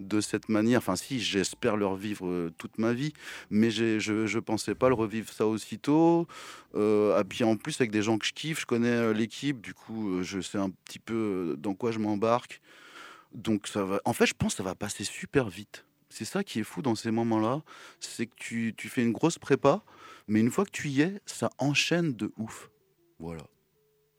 de 0.00 0.20
cette 0.20 0.48
manière. 0.48 0.78
Enfin, 0.78 0.96
si, 0.96 1.20
j'espère 1.20 1.76
le 1.76 1.86
revivre 1.86 2.26
euh, 2.26 2.50
toute 2.58 2.78
ma 2.78 2.92
vie, 2.92 3.12
mais 3.50 3.70
je 3.70 3.98
je 3.98 4.38
pensais 4.38 4.74
pas 4.74 4.88
le 4.88 4.94
revivre 4.94 5.32
ça 5.32 5.46
aussitôt. 5.46 6.26
Euh, 6.74 7.20
et 7.20 7.24
puis, 7.24 7.44
en 7.44 7.56
plus, 7.56 7.80
avec 7.80 7.90
des 7.90 8.02
gens 8.02 8.18
que 8.18 8.26
je 8.26 8.32
kiffe, 8.32 8.60
je 8.60 8.66
connais 8.66 8.88
euh, 8.88 9.12
l'équipe, 9.12 9.60
du 9.60 9.74
coup, 9.74 10.18
euh, 10.18 10.22
je 10.22 10.40
sais 10.40 10.58
un 10.58 10.70
petit 10.70 10.98
peu 10.98 11.56
dans 11.58 11.74
quoi 11.74 11.92
je 11.92 11.98
m'embarque. 11.98 12.60
Donc, 13.34 13.68
ça 13.68 13.84
va. 13.84 14.00
En 14.04 14.12
fait, 14.12 14.26
je 14.26 14.34
pense 14.34 14.54
que 14.54 14.58
ça 14.58 14.62
va 14.64 14.74
passer 14.74 15.04
super 15.04 15.48
vite. 15.48 15.84
C'est 16.10 16.24
ça 16.24 16.44
qui 16.44 16.60
est 16.60 16.64
fou 16.64 16.82
dans 16.82 16.94
ces 16.94 17.10
moments-là, 17.10 17.62
c'est 18.00 18.26
que 18.26 18.34
tu, 18.36 18.74
tu 18.76 18.88
fais 18.88 19.02
une 19.02 19.12
grosse 19.12 19.38
prépa, 19.38 19.82
mais 20.28 20.40
une 20.40 20.50
fois 20.50 20.64
que 20.64 20.70
tu 20.70 20.88
y 20.88 21.00
es, 21.02 21.20
ça 21.24 21.50
enchaîne 21.58 22.12
de 22.14 22.32
ouf. 22.36 22.68
Voilà. 23.18 23.42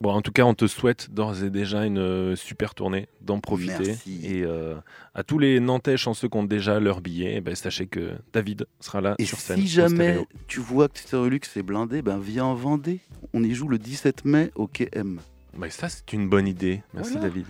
Bon, 0.00 0.10
en 0.10 0.20
tout 0.20 0.32
cas, 0.32 0.42
on 0.42 0.54
te 0.54 0.66
souhaite 0.66 1.12
d'ores 1.12 1.44
et 1.44 1.50
déjà 1.50 1.84
une 1.84 1.98
euh, 1.98 2.34
super 2.34 2.74
tournée, 2.74 3.06
d'en 3.20 3.38
profiter. 3.38 3.84
Merci. 3.86 4.20
Et 4.26 4.42
euh, 4.42 4.74
à 5.14 5.22
tous 5.22 5.38
les 5.38 5.60
Nantais 5.60 5.96
chanceux 5.96 6.28
qui 6.28 6.36
ont 6.36 6.42
déjà 6.42 6.80
leur 6.80 7.00
billet, 7.02 7.34
eh 7.36 7.40
ben, 7.40 7.54
sachez 7.54 7.86
que 7.86 8.10
David 8.32 8.66
sera 8.80 9.00
là 9.00 9.14
Et 9.18 9.24
sur 9.26 9.38
scène. 9.38 9.60
si 9.60 9.68
jamais 9.68 10.18
tu 10.48 10.58
vois 10.58 10.88
que 10.88 10.98
Stérolux 10.98 11.40
est 11.54 11.62
blindé, 11.62 12.02
ben 12.02 12.18
viens 12.18 12.46
en 12.46 12.54
Vendée. 12.54 12.98
On 13.32 13.44
y 13.44 13.54
joue 13.54 13.68
le 13.68 13.78
17 13.78 14.24
mai 14.24 14.50
au 14.56 14.66
KM. 14.66 15.20
Bah, 15.56 15.70
ça, 15.70 15.88
c'est 15.88 16.12
une 16.12 16.28
bonne 16.28 16.48
idée. 16.48 16.82
Merci 16.94 17.12
Voilà. 17.12 17.28
David. 17.28 17.46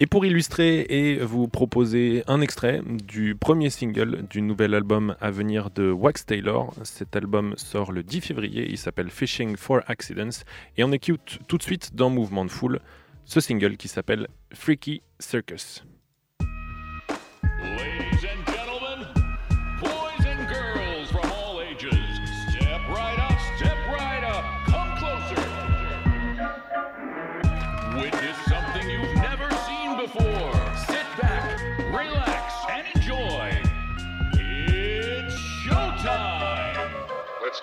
Et 0.00 0.06
pour 0.06 0.24
illustrer 0.24 0.86
et 0.88 1.18
vous 1.18 1.48
proposer 1.48 2.22
un 2.28 2.40
extrait 2.40 2.82
du 2.86 3.34
premier 3.34 3.68
single 3.68 4.26
du 4.30 4.42
nouvel 4.42 4.74
album 4.74 5.16
à 5.20 5.32
venir 5.32 5.70
de 5.70 5.90
Wax 5.90 6.24
Taylor. 6.24 6.72
Cet 6.84 7.16
album 7.16 7.54
sort 7.56 7.90
le 7.90 8.04
10 8.04 8.20
février, 8.20 8.68
il 8.70 8.78
s'appelle 8.78 9.10
Fishing 9.10 9.56
for 9.56 9.80
Accidents. 9.88 10.44
Et 10.76 10.84
on 10.84 10.92
écoute 10.92 11.40
tout 11.48 11.58
de 11.58 11.64
suite 11.64 11.96
dans 11.96 12.10
Mouvement 12.10 12.44
de 12.44 12.50
Foule 12.50 12.78
ce 13.24 13.40
single 13.40 13.76
qui 13.76 13.88
s'appelle 13.88 14.28
Freaky 14.54 15.02
Circus. 15.18 15.84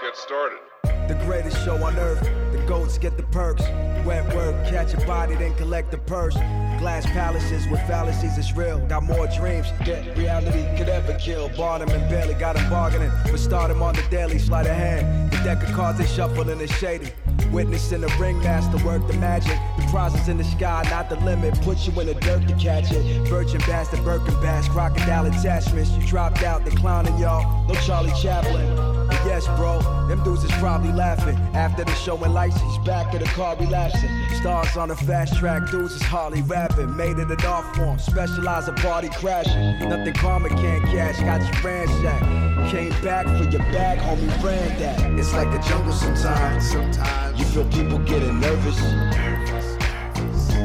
Get 0.06 0.16
started. 0.18 0.60
The 1.08 1.20
greatest 1.26 1.64
show 1.66 1.84
on 1.84 1.98
earth. 1.98 2.22
The 2.52 2.64
goats 2.68 3.00
get 3.00 3.18
the 3.18 3.24
perks. 3.24 3.64
Wet 4.06 4.36
work, 4.36 4.56
catch 4.68 4.94
a 4.94 4.98
body, 5.08 5.34
then 5.36 5.56
collect 5.56 5.90
the 5.90 5.98
purse. 5.98 6.36
Glass 6.78 7.08
palaces 7.08 7.68
with 7.70 7.80
fallacies, 7.88 8.38
it's 8.38 8.56
real. 8.56 8.78
Got 8.86 9.04
more 9.04 9.26
dreams 9.28 9.68
that 9.86 10.16
reality 10.16 10.64
could 10.78 10.90
ever 10.90 11.16
kill. 11.16 11.50
Bought 11.50 11.82
'em 11.82 11.90
and 11.90 12.08
barely 12.08 12.36
got 12.36 12.56
'em 12.56 12.70
bargaining. 12.70 13.12
But 13.24 13.40
start 13.40 13.72
'em 13.72 13.82
on 13.82 13.96
the 13.96 14.04
daily, 14.12 14.38
sleight 14.38 14.68
of 14.68 14.76
hand. 14.76 15.32
The 15.32 15.38
deck 15.38 15.64
of 15.64 15.74
cards 15.74 15.98
they 15.98 16.06
shuffle 16.06 16.48
and 16.52 16.62
it's 16.62 16.74
shady. 16.74 17.12
Witnessing 17.52 18.02
the 18.02 18.14
ringmaster 18.20 18.78
work 18.86 19.08
the 19.08 19.18
magic. 19.18 19.58
The 19.78 19.88
prize 19.88 20.14
is 20.14 20.28
in 20.28 20.38
the 20.38 20.44
sky, 20.44 20.84
not 20.92 21.10
the 21.10 21.16
limit. 21.26 21.60
Put 21.62 21.80
you 21.88 22.00
in 22.00 22.08
the 22.08 22.14
dirt 22.14 22.48
to 22.48 22.54
catch 22.56 22.92
it. 22.92 23.28
Virgin 23.28 23.62
bastard, 23.62 24.06
Birkin 24.06 24.40
bash, 24.40 24.68
crocodile 24.70 25.26
attachments. 25.26 25.90
You 25.92 26.06
dropped 26.06 26.44
out, 26.44 26.64
they 26.64 26.76
clowning 26.76 27.18
y'all. 27.18 27.66
No 27.68 27.74
Charlie 27.86 28.14
Chaplin. 28.22 28.95
Yes, 29.26 29.48
bro, 29.58 29.80
them 30.08 30.24
dudes 30.24 30.44
is 30.44 30.52
probably 30.60 30.92
laughing. 30.92 31.36
After 31.56 31.84
the 31.84 31.94
show 31.96 32.16
and 32.24 32.34
lights, 32.34 32.62
he's 32.62 32.78
back 32.80 33.14
at 33.16 33.22
the 33.22 33.28
car 33.30 33.56
relapsing. 33.56 34.10
Stars 34.40 34.78
on 34.78 34.90
the 34.90 34.96
fast 34.96 35.36
track, 35.38 35.70
dudes 35.72 35.94
is 35.94 36.04
hardly 36.04 36.44
rapping. 36.44 36.96
Made 36.96 37.18
it 37.18 37.32
an 37.32 37.46
art 37.46 37.76
form, 37.76 37.98
specialize 37.98 38.68
in 38.68 38.76
party 38.76 39.10
crashing. 39.10 39.90
Nothing 39.90 40.14
karma 40.14 40.50
can't 40.50 40.84
cash, 40.86 41.20
got 41.22 41.42
you 41.42 41.68
ransacked. 41.68 42.72
Came 42.72 42.92
back 43.04 43.26
for 43.26 43.50
your 43.50 43.64
bag, 43.74 43.98
homie, 43.98 44.44
ran 44.44 44.80
that. 44.80 45.20
It's 45.20 45.34
like 45.34 45.48
a 45.48 45.62
jungle 45.68 45.94
sometimes. 45.94 46.72
Sometimes 46.72 47.40
you 47.40 47.46
feel 47.46 47.66
people 47.70 47.98
getting 48.00 48.40
nervous. 48.40 48.80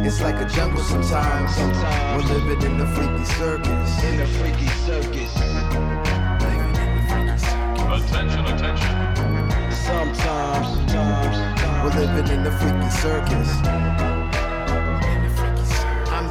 It's 0.06 0.20
like 0.20 0.36
a 0.36 0.48
jungle 0.48 0.82
sometimes. 0.82 1.54
Sometimes 1.56 2.30
we're 2.30 2.38
living 2.38 2.72
in 2.72 2.78
the 2.78 2.86
freaky 2.88 3.24
circus. 3.24 4.04
In 4.04 4.16
the 4.18 4.26
freaky 4.26 4.68
circus. 4.86 5.59
Attention, 8.10 8.44
attention. 8.44 9.70
Sometimes, 9.70 10.90
sometimes 10.90 11.84
we're 11.84 12.00
living 12.00 12.38
in 12.38 12.42
the 12.42 12.50
freaky 12.50 12.90
circus. 12.90 14.19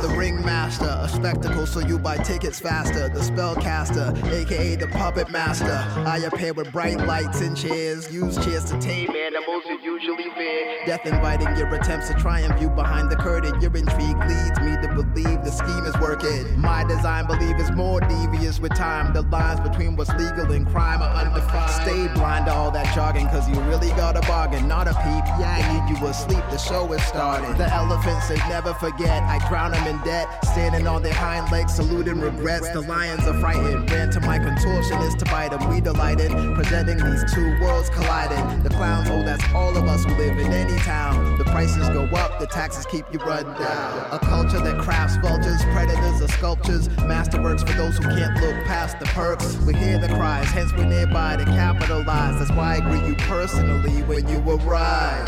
The 0.01 0.07
ringmaster, 0.15 0.97
a 1.01 1.09
spectacle 1.09 1.67
so 1.67 1.81
you 1.81 1.99
buy 1.99 2.15
tickets 2.17 2.57
faster. 2.57 3.09
The 3.09 3.19
spellcaster, 3.19 4.15
aka 4.31 4.75
the 4.75 4.87
puppet 4.87 5.29
master. 5.29 5.85
I 6.05 6.19
appear 6.19 6.53
with 6.53 6.71
bright 6.71 6.97
lights 7.05 7.41
and 7.41 7.55
chairs. 7.57 8.09
Use 8.11 8.35
chairs 8.37 8.63
to 8.65 8.79
tame 8.79 9.09
animals 9.09 9.63
you 9.67 9.77
usually 9.83 10.29
fear. 10.37 10.85
Death 10.85 11.05
inviting 11.05 11.53
your 11.57 11.67
attempts 11.75 12.07
to 12.07 12.13
triumph 12.13 12.61
you 12.61 12.69
behind 12.69 13.11
the 13.11 13.17
curtain. 13.17 13.59
Your 13.59 13.75
intrigue 13.75 14.17
leads 14.19 14.59
me 14.61 14.77
to 14.81 14.87
believe 14.95 15.43
the 15.43 15.51
scheme 15.51 15.85
is 15.85 15.97
working. 15.99 16.57
My 16.57 16.85
design 16.85 17.27
believe 17.27 17.57
is 17.57 17.69
more 17.71 17.99
devious 17.99 18.61
with 18.61 18.73
time. 18.75 19.11
The 19.13 19.23
lines 19.23 19.59
between 19.59 19.97
what's 19.97 20.11
legal 20.11 20.51
and 20.53 20.65
crime 20.65 21.01
are 21.01 21.25
undefined. 21.25 21.71
Stay 21.71 22.07
blind 22.13 22.45
to 22.45 22.53
all 22.53 22.71
that 22.71 22.95
jargon, 22.95 23.27
cause 23.27 23.49
you 23.49 23.59
really 23.61 23.89
got 23.89 24.15
a 24.15 24.21
bargain, 24.21 24.65
not 24.65 24.87
a 24.87 24.93
peep. 24.93 25.25
Yeah, 25.39 25.59
I 25.59 25.73
need 25.73 25.99
you 25.99 26.07
asleep, 26.07 26.43
the 26.49 26.57
show 26.57 26.91
is 26.93 27.03
started. 27.03 27.57
The 27.57 27.69
elephants 27.73 28.29
they 28.29 28.37
never 28.47 28.73
forget. 28.75 29.21
I 29.23 29.45
drown 29.49 29.71
them 29.71 29.88
in 29.89 29.99
debt. 30.03 30.27
Standing 30.45 30.87
on 30.87 31.01
their 31.01 31.13
hind 31.13 31.51
legs, 31.51 31.75
saluting 31.75 32.19
regrets. 32.21 32.69
The 32.69 32.81
lions 32.81 33.27
are 33.27 33.37
frightened. 33.39 33.89
Ran 33.91 34.11
to 34.11 34.21
my 34.21 34.37
contortionist 34.37 35.17
to 35.17 35.25
bite 35.25 35.49
them. 35.49 35.67
We 35.69 35.81
delighted, 35.81 36.31
presenting 36.55 36.97
these 36.97 37.33
two 37.33 37.59
worlds 37.59 37.89
colliding. 37.89 38.63
The 38.63 38.69
clowns, 38.69 39.09
oh, 39.09 39.23
that's 39.23 39.43
all 39.53 39.75
of 39.75 39.85
us 39.85 40.05
who 40.05 40.13
live 40.15 40.37
in 40.37 40.53
any 40.53 40.77
town. 40.79 41.37
The 41.37 41.43
prices 41.45 41.89
go 41.89 42.05
up, 42.15 42.39
the 42.39 42.47
taxes 42.47 42.85
keep 42.85 43.05
you 43.11 43.19
run 43.19 43.45
down. 43.45 44.13
A 44.13 44.19
culture 44.19 44.59
that 44.59 44.79
crafts 44.79 45.17
vultures, 45.17 45.61
predators, 45.73 46.21
or 46.21 46.27
sculptures. 46.27 46.87
Masterworks 47.09 47.67
for 47.67 47.73
those 47.73 47.97
who 47.97 48.03
can't 48.03 48.39
look 48.41 48.55
past 48.65 48.99
the 48.99 49.05
perks. 49.07 49.57
We 49.65 49.73
hear 49.73 49.97
the 49.97 50.07
cries, 50.09 50.47
hence 50.47 50.71
we're 50.73 50.85
nearby 50.85 51.37
to 51.37 51.45
capitalize. 51.45 52.37
That's 52.37 52.51
why 52.51 52.77
I 52.77 52.79
greet 52.79 53.03
you 53.05 53.15
personally 53.15 54.03
when 54.03 54.27
you 54.27 54.37
arrive. 54.39 55.25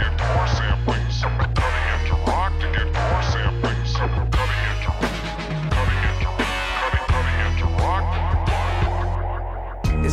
Get 0.00 0.10
more 0.18 0.46
samplings. 0.46 1.53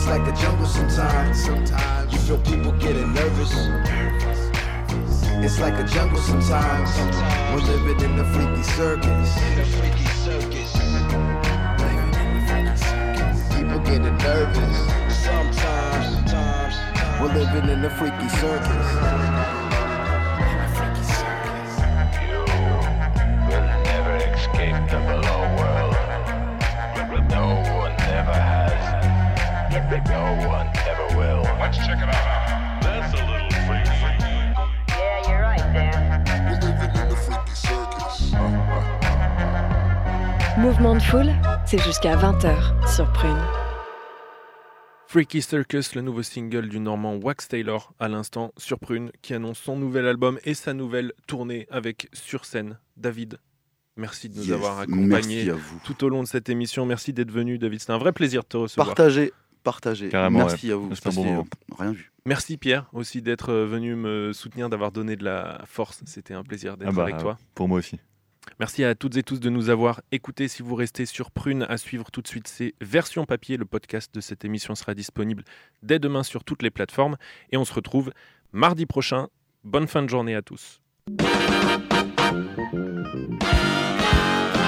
It's 0.01 0.09
like 0.09 0.27
a 0.27 0.31
jungle 0.31 0.65
sometimes. 0.65 1.45
Sometimes 1.45 2.11
you 2.11 2.17
feel 2.17 2.39
people 2.39 2.71
getting 2.79 3.13
nervous. 3.13 3.51
It's 5.45 5.59
like 5.59 5.75
a 5.75 5.83
jungle 5.83 6.19
sometimes. 6.19 6.89
We're 7.53 7.67
living 7.71 8.09
in 8.09 8.17
the 8.17 8.25
freaky 8.33 8.63
circus. 8.63 9.37
In 9.37 9.57
the 9.57 9.65
freaky 9.77 10.05
circus. 10.25 10.73
People 13.53 13.79
getting 13.81 14.17
nervous. 14.17 14.77
Sometimes, 15.23 16.15
sometimes. 16.15 17.21
We're 17.21 17.33
living 17.35 17.69
in 17.69 17.83
the 17.83 17.91
freaky 17.91 18.29
circus. 18.29 19.60
No 29.91 29.97
one 30.47 30.67
ever 30.87 31.17
will. 31.17 31.43
Let's 31.59 31.77
check 31.77 31.97
it 31.97 32.03
out. 32.07 32.81
That's 32.81 33.13
a 33.13 33.25
little 33.25 33.49
freaky. 33.67 33.91
Yeah, 34.87 35.27
you're 35.27 35.41
right, 35.41 35.59
Dan. 35.73 36.23
We're 36.45 36.59
living 36.61 36.91
in 36.95 37.09
the 37.09 37.15
freaky 37.17 37.55
circus. 37.55 38.31
Mouvement 40.57 40.95
de 40.95 41.01
foule, 41.01 41.33
c'est 41.65 41.77
jusqu'à 41.79 42.15
20h 42.15 42.87
sur 42.87 43.11
Prune. 43.11 43.35
Freaky 45.07 45.41
Circus, 45.41 45.93
le 45.95 46.01
nouveau 46.01 46.23
single 46.23 46.69
du 46.69 46.79
Normand 46.79 47.15
Wax 47.17 47.49
Taylor, 47.49 47.91
à 47.99 48.07
l'instant 48.07 48.53
sur 48.57 48.79
Prune, 48.79 49.11
qui 49.21 49.33
annonce 49.33 49.59
son 49.59 49.75
nouvel 49.75 50.07
album 50.07 50.39
et 50.45 50.53
sa 50.53 50.73
nouvelle 50.73 51.11
tournée 51.27 51.67
avec 51.69 52.07
sur 52.13 52.45
scène 52.45 52.77
David. 52.95 53.39
Merci 53.97 54.29
de 54.29 54.37
nous 54.37 54.43
Yes, 54.43 54.53
avoir 54.53 54.77
merci 54.87 54.93
accompagnés 54.93 55.49
à 55.49 55.53
vous. 55.55 55.81
tout 55.83 56.01
au 56.05 56.07
long 56.09 56.23
de 56.23 56.27
cette 56.29 56.47
émission. 56.47 56.85
Merci 56.85 57.11
d'être 57.11 57.29
venu, 57.31 57.57
David. 57.57 57.81
C'était 57.81 57.91
un 57.91 57.97
vrai 57.97 58.13
plaisir 58.13 58.43
de 58.43 58.47
te 58.47 58.55
recevoir. 58.55 58.87
Partagez. 58.87 59.33
Partagé. 59.63 60.09
Carrément, 60.09 60.39
Merci 60.39 60.67
ouais. 60.67 60.73
à 60.73 60.75
vous. 60.75 60.89
Bon 61.13 61.39
euh, 61.39 61.75
Rien 61.77 61.91
vu. 61.91 62.11
Merci 62.25 62.57
Pierre 62.57 62.87
aussi 62.93 63.21
d'être 63.21 63.49
euh, 63.49 63.65
venu 63.65 63.95
me 63.95 64.31
soutenir, 64.33 64.69
d'avoir 64.69 64.91
donné 64.91 65.15
de 65.15 65.23
la 65.23 65.61
force. 65.65 66.01
C'était 66.05 66.33
un 66.33 66.43
plaisir 66.43 66.77
d'être 66.77 66.89
Ah 66.89 66.91
bah, 66.91 67.03
avec 67.03 67.17
toi. 67.17 67.37
Pour 67.55 67.67
moi 67.67 67.79
aussi. 67.79 67.99
Merci 68.59 68.83
à 68.83 68.95
toutes 68.95 69.17
et 69.17 69.23
tous 69.23 69.39
de 69.39 69.49
nous 69.49 69.69
avoir 69.69 70.01
écoutés. 70.11 70.47
Si 70.47 70.63
vous 70.63 70.75
restez 70.75 71.05
sur 71.05 71.31
Prune, 71.31 71.65
à 71.69 71.77
suivre 71.77 72.11
tout 72.11 72.21
de 72.21 72.27
suite, 72.27 72.47
c'est 72.47 72.73
Version 72.81 73.25
Papier. 73.25 73.57
Le 73.57 73.65
podcast 73.65 74.13
de 74.13 74.21
cette 74.21 74.45
émission 74.45 74.75
sera 74.75 74.93
disponible 74.93 75.43
dès 75.83 75.99
demain 75.99 76.23
sur 76.23 76.43
toutes 76.43 76.63
les 76.63 76.71
plateformes. 76.71 77.17
Et 77.51 77.57
on 77.57 77.65
se 77.65 77.73
retrouve 77.73 78.11
mardi 78.51 78.85
prochain. 78.85 79.27
Bonne 79.63 79.87
fin 79.87 80.01
de 80.01 80.09
journée 80.09 80.35
à 80.35 80.41
tous. 80.41 80.81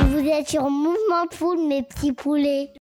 Vous 0.08 0.30
êtes 0.30 0.48
sur 0.48 0.70
Mouvement 0.70 1.26
de 1.30 1.34
Foule, 1.34 1.68
mes 1.68 1.84
petits 1.84 2.14
poulets. 2.14 2.72